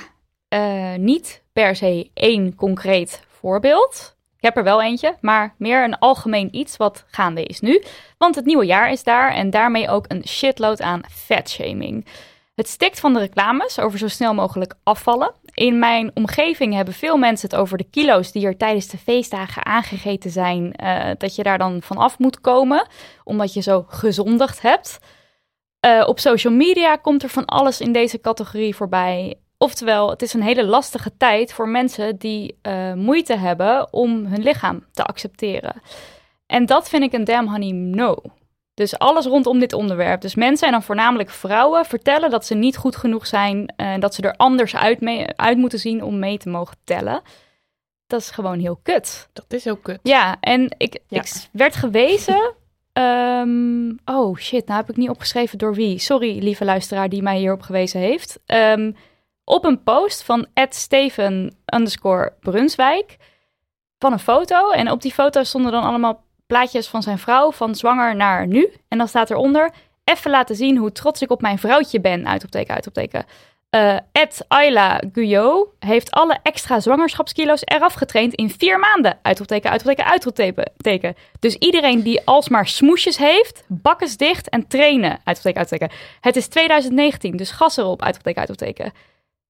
[0.48, 4.16] eh, niet per se één concreet voorbeeld.
[4.38, 7.82] Ik heb er wel eentje, maar meer een algemeen iets wat gaande is nu.
[8.18, 12.06] Want het nieuwe jaar is daar en daarmee ook een shitload aan fatshaming.
[12.54, 15.32] Het stikt van de reclames over zo snel mogelijk afvallen.
[15.54, 19.64] In mijn omgeving hebben veel mensen het over de kilo's die er tijdens de feestdagen
[19.64, 20.72] aangegeten zijn.
[20.72, 22.86] eh, dat je daar dan vanaf moet komen,
[23.24, 24.98] omdat je zo gezondigd hebt.
[25.80, 29.40] Eh, op social media komt er van alles in deze categorie voorbij.
[29.58, 34.42] Oftewel, het is een hele lastige tijd voor mensen die eh, moeite hebben om hun
[34.42, 35.82] lichaam te accepteren.
[36.46, 38.16] En dat vind ik een damn honey no.
[38.74, 40.20] Dus alles rondom dit onderwerp.
[40.20, 44.14] Dus mensen en dan voornamelijk vrouwen vertellen dat ze niet goed genoeg zijn en dat
[44.14, 47.22] ze er anders uit, mee, uit moeten zien om mee te mogen tellen.
[48.06, 49.28] Dat is gewoon heel kut.
[49.32, 49.98] Dat is ook kut.
[50.02, 51.20] Ja, en ik, Ja.
[51.20, 52.54] ik s- werd gewezen.
[52.92, 55.98] ehm, oh shit, nou heb ik niet opgeschreven door wie.
[55.98, 58.38] Sorry, lieve luisteraar die mij hierop gewezen heeft.
[58.46, 58.92] Ehm,
[59.48, 63.16] op een post van Steven underscore Brunswijk
[63.98, 64.70] van een foto.
[64.70, 68.72] En op die foto stonden dan allemaal plaatjes van zijn vrouw van zwanger naar nu.
[68.88, 69.70] En dan staat eronder,
[70.04, 72.28] even laten zien hoe trots ik op mijn vrouwtje ben.
[72.28, 73.24] Uitopteken, uitopteken.
[73.70, 79.18] Eh Ed Ayla Guyot heeft alle extra zwangerschapskilo's eraf getraind in vier maanden.
[79.22, 81.16] Uitroepteken, uitroepteken, uitroepteken.
[81.38, 85.10] Dus iedereen die alsmaar smoesjes heeft, bakkes dicht en trainen.
[85.24, 85.96] Uitroepteken, uitroepteken.
[86.20, 88.02] Het is 2019, dus gas erop.
[88.02, 88.92] Uitroepteken, uitroepteken.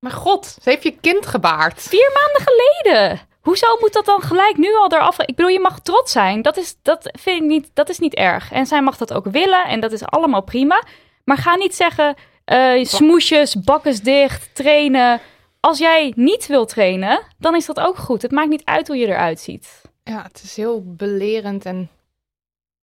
[0.00, 1.82] Maar god, ze heeft je kind gebaard.
[1.82, 3.20] Vier maanden geleden.
[3.40, 5.20] Hoezo moet dat dan gelijk nu al eraf?
[5.20, 6.42] Ik bedoel, je mag trots zijn.
[6.42, 8.52] Dat is, dat vind ik niet, dat is niet erg.
[8.52, 10.82] En zij mag dat ook willen en dat is allemaal prima.
[11.24, 12.14] Maar ga niet zeggen,
[12.44, 15.20] eh smoesjes, bakkes dicht, trainen.
[15.60, 18.22] Als jij niet wil trainen, dan is dat ook goed.
[18.22, 19.82] Het maakt niet uit hoe je eruit ziet.
[20.04, 21.90] Ja, het is heel belerend en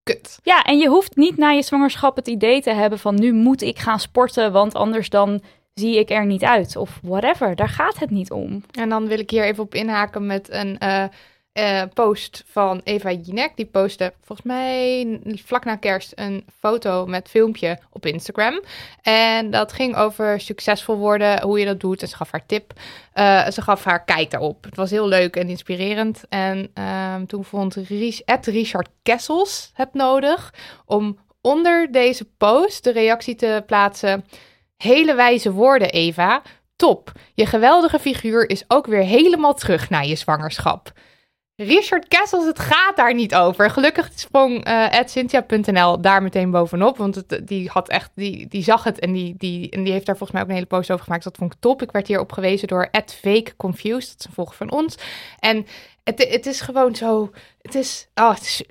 [0.04, 0.40] kut.
[0.44, 3.62] Ja, en je hoeft niet na je zwangerschap het idee te hebben van nu moet
[3.62, 5.42] ik gaan sporten, want anders dan
[5.76, 6.76] zie ik er niet uit.
[6.76, 8.64] Of whatever, daar gaat het niet om.
[8.72, 11.04] En dan wil ik hier even op inhaken met een eh,
[11.52, 13.52] eh, post van Eva Jinek.
[13.56, 18.62] Die postte volgens mij vlak na kerst een foto met filmpje op Instagram.
[19.02, 22.02] En dat ging over succesvol worden, hoe je dat doet.
[22.02, 22.74] En ze gaf haar tip.
[23.14, 24.64] Eh, ze gaf haar kijk daarop.
[24.64, 26.24] Het was heel leuk en inspirerend.
[26.30, 30.54] En ehm, toen vond Ries, Richard Kessels het nodig
[30.86, 34.26] om onder deze post de reactie te plaatsen.
[34.78, 36.42] Hele wijze woorden, Eva.
[36.76, 37.12] Top.
[37.34, 40.92] Je geweldige figuur is ook weer helemaal terug na je zwangerschap.
[41.56, 43.70] Richard Kessels, het gaat daar niet over.
[43.70, 46.98] Gelukkig sprong eh Cynthia.nl daar meteen bovenop.
[46.98, 50.06] Want het, die, had echt, die, die zag het en die, die, en die heeft
[50.06, 51.24] daar volgens mij ook een hele post over gemaakt.
[51.24, 51.82] Dat vond ik top.
[51.82, 54.10] Ik werd hier op gewezen door Fake Confused.
[54.10, 54.96] Dat is een volger van ons.
[55.40, 55.66] En
[56.04, 57.32] het, het is gewoon zo...
[57.62, 58.64] Het is, oh, het is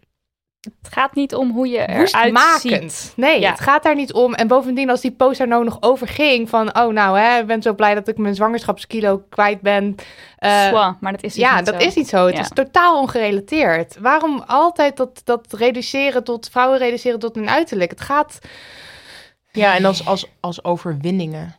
[0.65, 3.13] Het gaat niet om hoe je eruit ziet.
[3.17, 3.51] Nee, Ja.
[3.51, 4.35] het gaat daar niet om.
[4.35, 6.49] En bovendien, als die post daar nou nog over ging...
[6.49, 9.95] van, oh nou, hè, ik ben zo blij dat ik mijn zwangerschapskilo kwijt ben.
[10.39, 11.87] Eh, Zwa, maar dat is dus ja, niet dat zo.
[11.89, 12.27] is niet zo.
[12.27, 12.41] Het Ja.
[12.41, 13.97] is totaal ongerelateerd.
[14.01, 16.49] Waarom altijd dat, dat reduceren tot...
[16.51, 17.91] vrouwen reduceren tot hun uiterlijk?
[17.91, 18.39] Het gaat...
[19.53, 21.57] Ja, en als, als, als overwinningen.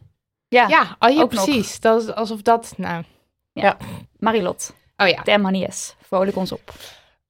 [0.48, 1.44] Ja, Ja, oh, ja ook nog.
[1.44, 1.80] precies.
[1.80, 2.74] Dat is alsof dat...
[2.78, 3.04] Nou,
[4.20, 4.74] Marilot.
[4.98, 5.38] oh ja.
[5.42, 5.96] Honey yes.
[6.02, 6.74] Vrolijk ons op.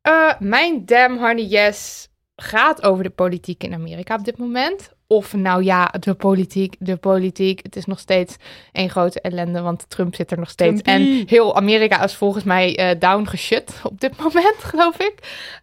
[0.05, 4.94] Eh, mijn damn honey yes gaat over de politiek in Amerika op dit moment.
[5.07, 7.59] Of nou ja, de politiek, de politiek.
[7.63, 8.35] Het is nog steeds
[8.71, 10.81] één grote ellende, want Trump zit er nog steeds.
[10.81, 11.19] Trumpie.
[11.19, 13.27] En heel Amerika is volgens mij eh down
[13.83, 15.13] op dit moment, geloof ik.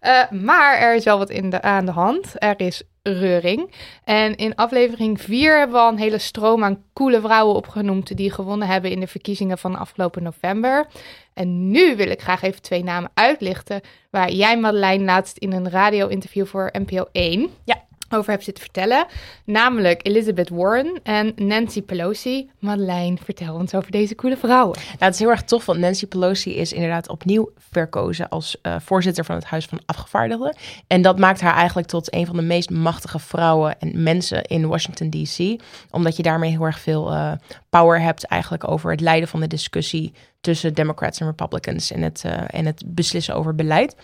[0.00, 2.32] Eh, maar er is wel wat in de, aan de hand.
[2.34, 3.70] Er is reuring.
[4.04, 8.16] En in aflevering 4 hebben we al een hele stroom aan coole vrouwen opgenoemd...
[8.16, 10.86] die gewonnen hebben in de verkiezingen van afgelopen november.
[11.34, 13.80] En nu wil ik graag even twee namen uitlichten...
[14.10, 17.50] waar jij, Madeleine, laatst in een radio-interview voor NPO 1...
[17.64, 17.90] Ja.
[18.14, 19.06] Over hebt zitten vertellen.
[19.44, 22.50] Namelijk Elizabeth Warren en Nancy Pelosi.
[22.58, 24.78] Madeleine, vertel ons over deze coole vrouwen.
[24.78, 28.76] Nou, het is heel erg tof, want Nancy Pelosi is inderdaad opnieuw verkozen als eh,
[28.80, 30.56] voorzitter van het Huis van Afgevaardigden.
[30.86, 34.68] En dat maakt haar eigenlijk tot een van de meest machtige vrouwen en mensen in
[34.68, 35.60] Washington DC.
[35.90, 37.32] Omdat je daarmee heel erg veel eh,
[37.70, 42.22] power hebt eigenlijk over het leiden van de discussie tussen Democrats en Republicans en het,
[42.24, 43.96] eh, en het beslissen over beleid.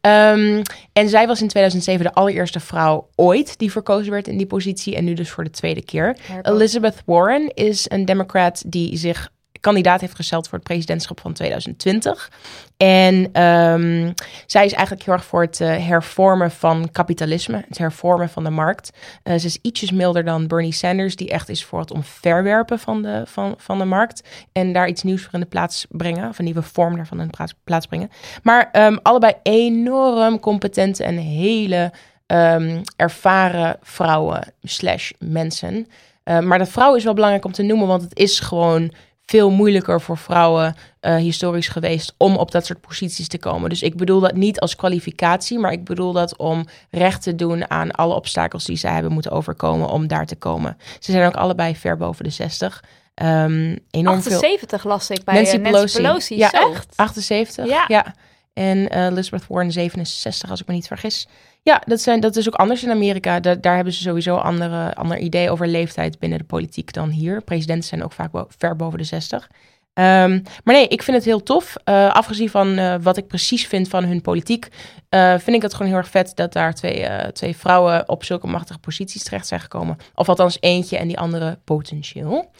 [0.00, 0.62] Ehm,
[0.92, 4.96] en zij was in 2007 de allereerste vrouw ooit die verkozen werd in die positie
[4.96, 6.16] en nu dus voor de tweede keer.
[6.42, 12.30] Elizabeth Warren is een Democrat die zich kandidaat heeft gesteld voor het presidentschap van 2020.
[12.76, 14.12] En ehm,
[14.46, 18.50] zij is eigenlijk heel erg voor het eh, hervormen van kapitalisme, het hervormen van de
[18.50, 18.90] markt.
[19.22, 23.02] Eh, ze is ietsjes milder dan Bernie Sanders, die echt is voor het omverwerpen van
[23.02, 24.22] de, van, van de markt.
[24.52, 27.26] En daar iets nieuws voor in de plaats brengen, of een nieuwe vorm daarvan in
[27.26, 28.10] de plaats, brengen.
[28.42, 31.92] Maar ehm, allebei enorm competente en hele
[32.26, 35.86] ehm, ervaren vrouwen slash mensen.
[36.22, 38.92] Eh, maar dat vrouw is wel belangrijk om te noemen, want het is gewoon
[39.26, 43.70] veel moeilijker voor vrouwen eh, historisch geweest om op dat soort posities te komen.
[43.70, 47.70] Dus ik bedoel dat niet als kwalificatie, maar ik bedoel dat om recht te doen
[47.70, 50.76] aan alle obstakels die zij hebben moeten overkomen om daar te komen.
[50.98, 52.84] Ze zijn ook allebei ver boven de 60.
[53.14, 54.32] Ehm enorm veel.
[54.32, 55.96] 78 las ik bij Nancy Nancy, Pelosi.
[55.96, 56.36] Pelosi.
[56.36, 56.92] Ja, echt?
[56.96, 57.66] 78.
[57.66, 57.84] Ja.
[57.88, 58.14] Ja.
[58.52, 61.28] En eh, Elizabeth Warren 67, als ik me niet vergis.
[61.66, 63.40] Ja, dat, zijn, dat is ook anders in Amerika.
[63.40, 67.08] Da- daar hebben ze sowieso een andere, ander idee over leeftijd binnen de politiek dan
[67.08, 67.42] hier.
[67.42, 69.50] Presidenten zijn ook vaak bo- ver boven de 60.
[69.94, 71.74] Ehm, maar nee, ik vind het heel tof.
[71.84, 74.68] Eh, afgezien van eh, wat ik precies vind van hun politiek,
[75.08, 78.24] eh, vind ik het gewoon heel erg vet dat daar twee, eh, twee vrouwen op
[78.24, 79.96] zulke machtige posities terecht zijn gekomen.
[80.14, 82.50] Of althans eentje en die andere potentieel.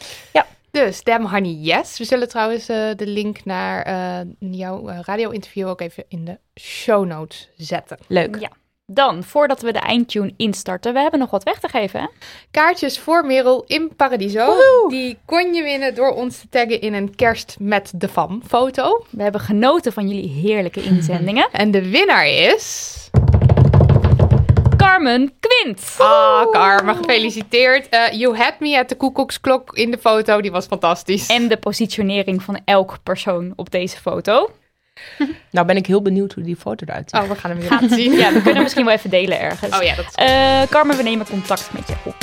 [0.71, 1.97] Dus Damn Honey Yes.
[1.97, 7.05] We zullen trouwens eh, de link naar eh, jouw radio-interview ook even in de show
[7.05, 7.97] notes zetten.
[8.07, 8.37] Leuk.
[8.39, 8.49] Ja.
[8.91, 11.99] Dan, voordat we de eindtune instarten, we hebben nog wat weg te geven.
[11.99, 12.07] Hè?
[12.51, 14.57] Kaartjes voor Merel in Paradiso.
[14.89, 19.05] Die kon je winnen door ons te taggen in een kerst met de fam foto.
[19.09, 21.49] We hebben genoten van jullie heerlijke inzendingen.
[21.61, 22.95] En de winnaar is...
[24.77, 25.95] Carmen Quint.
[25.97, 27.89] Ah, Karma, gefeliciteerd.
[27.89, 30.41] Eh, you had me at de koekoeksklok in de foto.
[30.41, 31.27] Die was fantastisch.
[31.27, 34.49] En de positionering van elk persoon op deze foto.
[35.51, 37.21] Nou ben ik heel benieuwd hoe die foto eruit ziet.
[37.21, 38.11] Oh, we gaan hem weer laten zien.
[38.11, 39.75] Ja, we kunnen hem misschien wel even delen ergens.
[39.77, 42.15] Oh ja, dat is Eh, Carmen, we nemen contact met je op.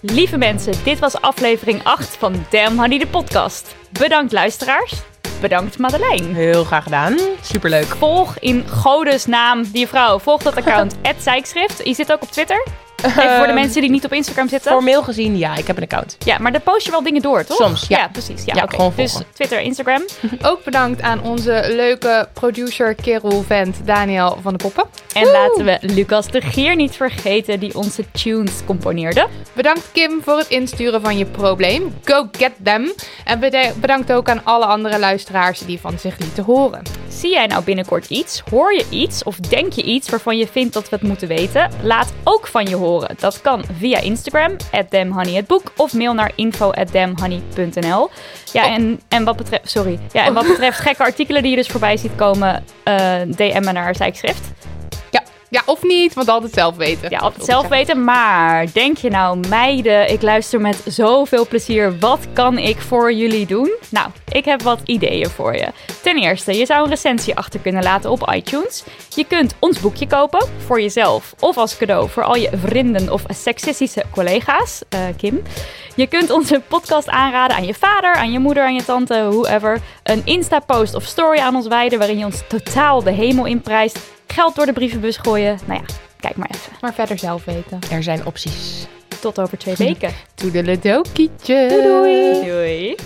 [0.00, 3.74] Lieve mensen, dit was aflevering 8 van Damn Honey, de podcast.
[3.90, 4.94] Bedankt luisteraars.
[5.40, 6.34] bedankt Madeleine.
[6.34, 7.18] Heel graag gedaan.
[7.42, 7.84] Superleuk.
[7.84, 10.18] Volg in Godes naam die vrouw.
[10.18, 11.80] Volg dat account, @zijkschrift.
[11.84, 12.66] Je zit ook op Twitter.
[13.04, 14.72] Even voor de mensen die niet op Instagram zitten.
[14.72, 16.16] Formeel gezien, ja, ik heb een account.
[16.24, 17.56] Ja, maar daar post je wel dingen door, toch?
[17.56, 18.08] Soms, ja.
[18.08, 18.44] precies.
[18.44, 19.18] Ja, Ja, Dus.
[19.32, 20.02] Twitter, Instagram.
[20.42, 24.84] Ook bedankt aan onze leuke producer, kerel, vent Daniel van de Poppen.
[25.12, 29.26] En laten we Lucas de Gier niet vergeten, die onze tunes componeerde.
[29.52, 31.94] Bedankt Kim voor het insturen van je probleem.
[32.04, 32.92] Go get them.
[33.24, 33.40] En
[33.80, 36.82] bedankt ook aan alle andere luisteraars die van zich lieten horen.
[37.08, 38.42] Zie jij nou binnenkort iets?
[38.50, 39.22] Hoor je iets?
[39.22, 41.70] Of denk je iets waarvan je vindt dat we het moeten weten?
[41.82, 42.85] Laat ook van je horen.
[43.18, 44.56] Dat kan via Instagram,
[44.88, 48.10] @damhoneyhetboek of mail naar info@damhoney.nl.
[48.52, 49.98] Ja, en, en wat betreft, sorry.
[50.12, 53.72] Ja, en wat betreft gekke artikelen die je dus voorbij ziet komen, eh DM me
[53.72, 54.52] naar Zijkschrift.
[55.48, 57.10] Ja, of niet, want altijd zelf weten.
[57.10, 58.04] Ja, altijd zelf weten.
[58.04, 61.98] Maar denk je nou, meiden, ik luister met zoveel plezier.
[61.98, 63.74] Wat kan ik voor jullie doen?
[63.90, 65.66] Nou, ik heb wat ideeën voor je.
[66.02, 68.84] Ten eerste, je zou een recensie achter kunnen laten op iTunes.
[69.14, 73.22] Je kunt ons boekje kopen voor jezelf of als cadeau voor al je vrienden of
[73.28, 74.82] seksistische collega's.
[74.88, 75.42] Eh, Kim.
[75.94, 79.80] Je kunt onze podcast aanraden aan je vader, aan je moeder, aan je tante, whoever.
[80.02, 83.98] Een Insta-post of story aan ons wijden waarin je ons totaal de hemel inprijst.
[84.26, 85.58] Geld door de brievenbus gooien.
[85.66, 85.86] Nou ja,
[86.20, 86.72] kijk maar even.
[86.80, 87.78] Maar verder zelf weten.
[87.90, 88.86] Er zijn opties.
[89.20, 90.12] Tot over twee weken.
[90.34, 91.68] Toedeledokietje.
[91.68, 92.44] Doei doei.
[92.44, 92.96] Doei.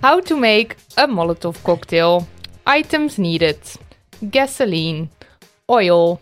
[0.00, 2.26] How to make a Molotov cocktail.
[2.78, 3.78] Items needed.
[4.30, 5.08] Gasoline.
[5.66, 6.20] Oil.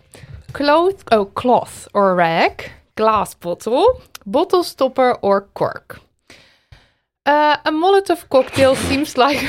[0.52, 2.52] Cloth, oh, cloth or rag.
[2.94, 4.00] Glass bottle.
[4.24, 6.00] Bottle stopper or cork.
[7.26, 9.48] Uh, a Molotov cocktail seems like...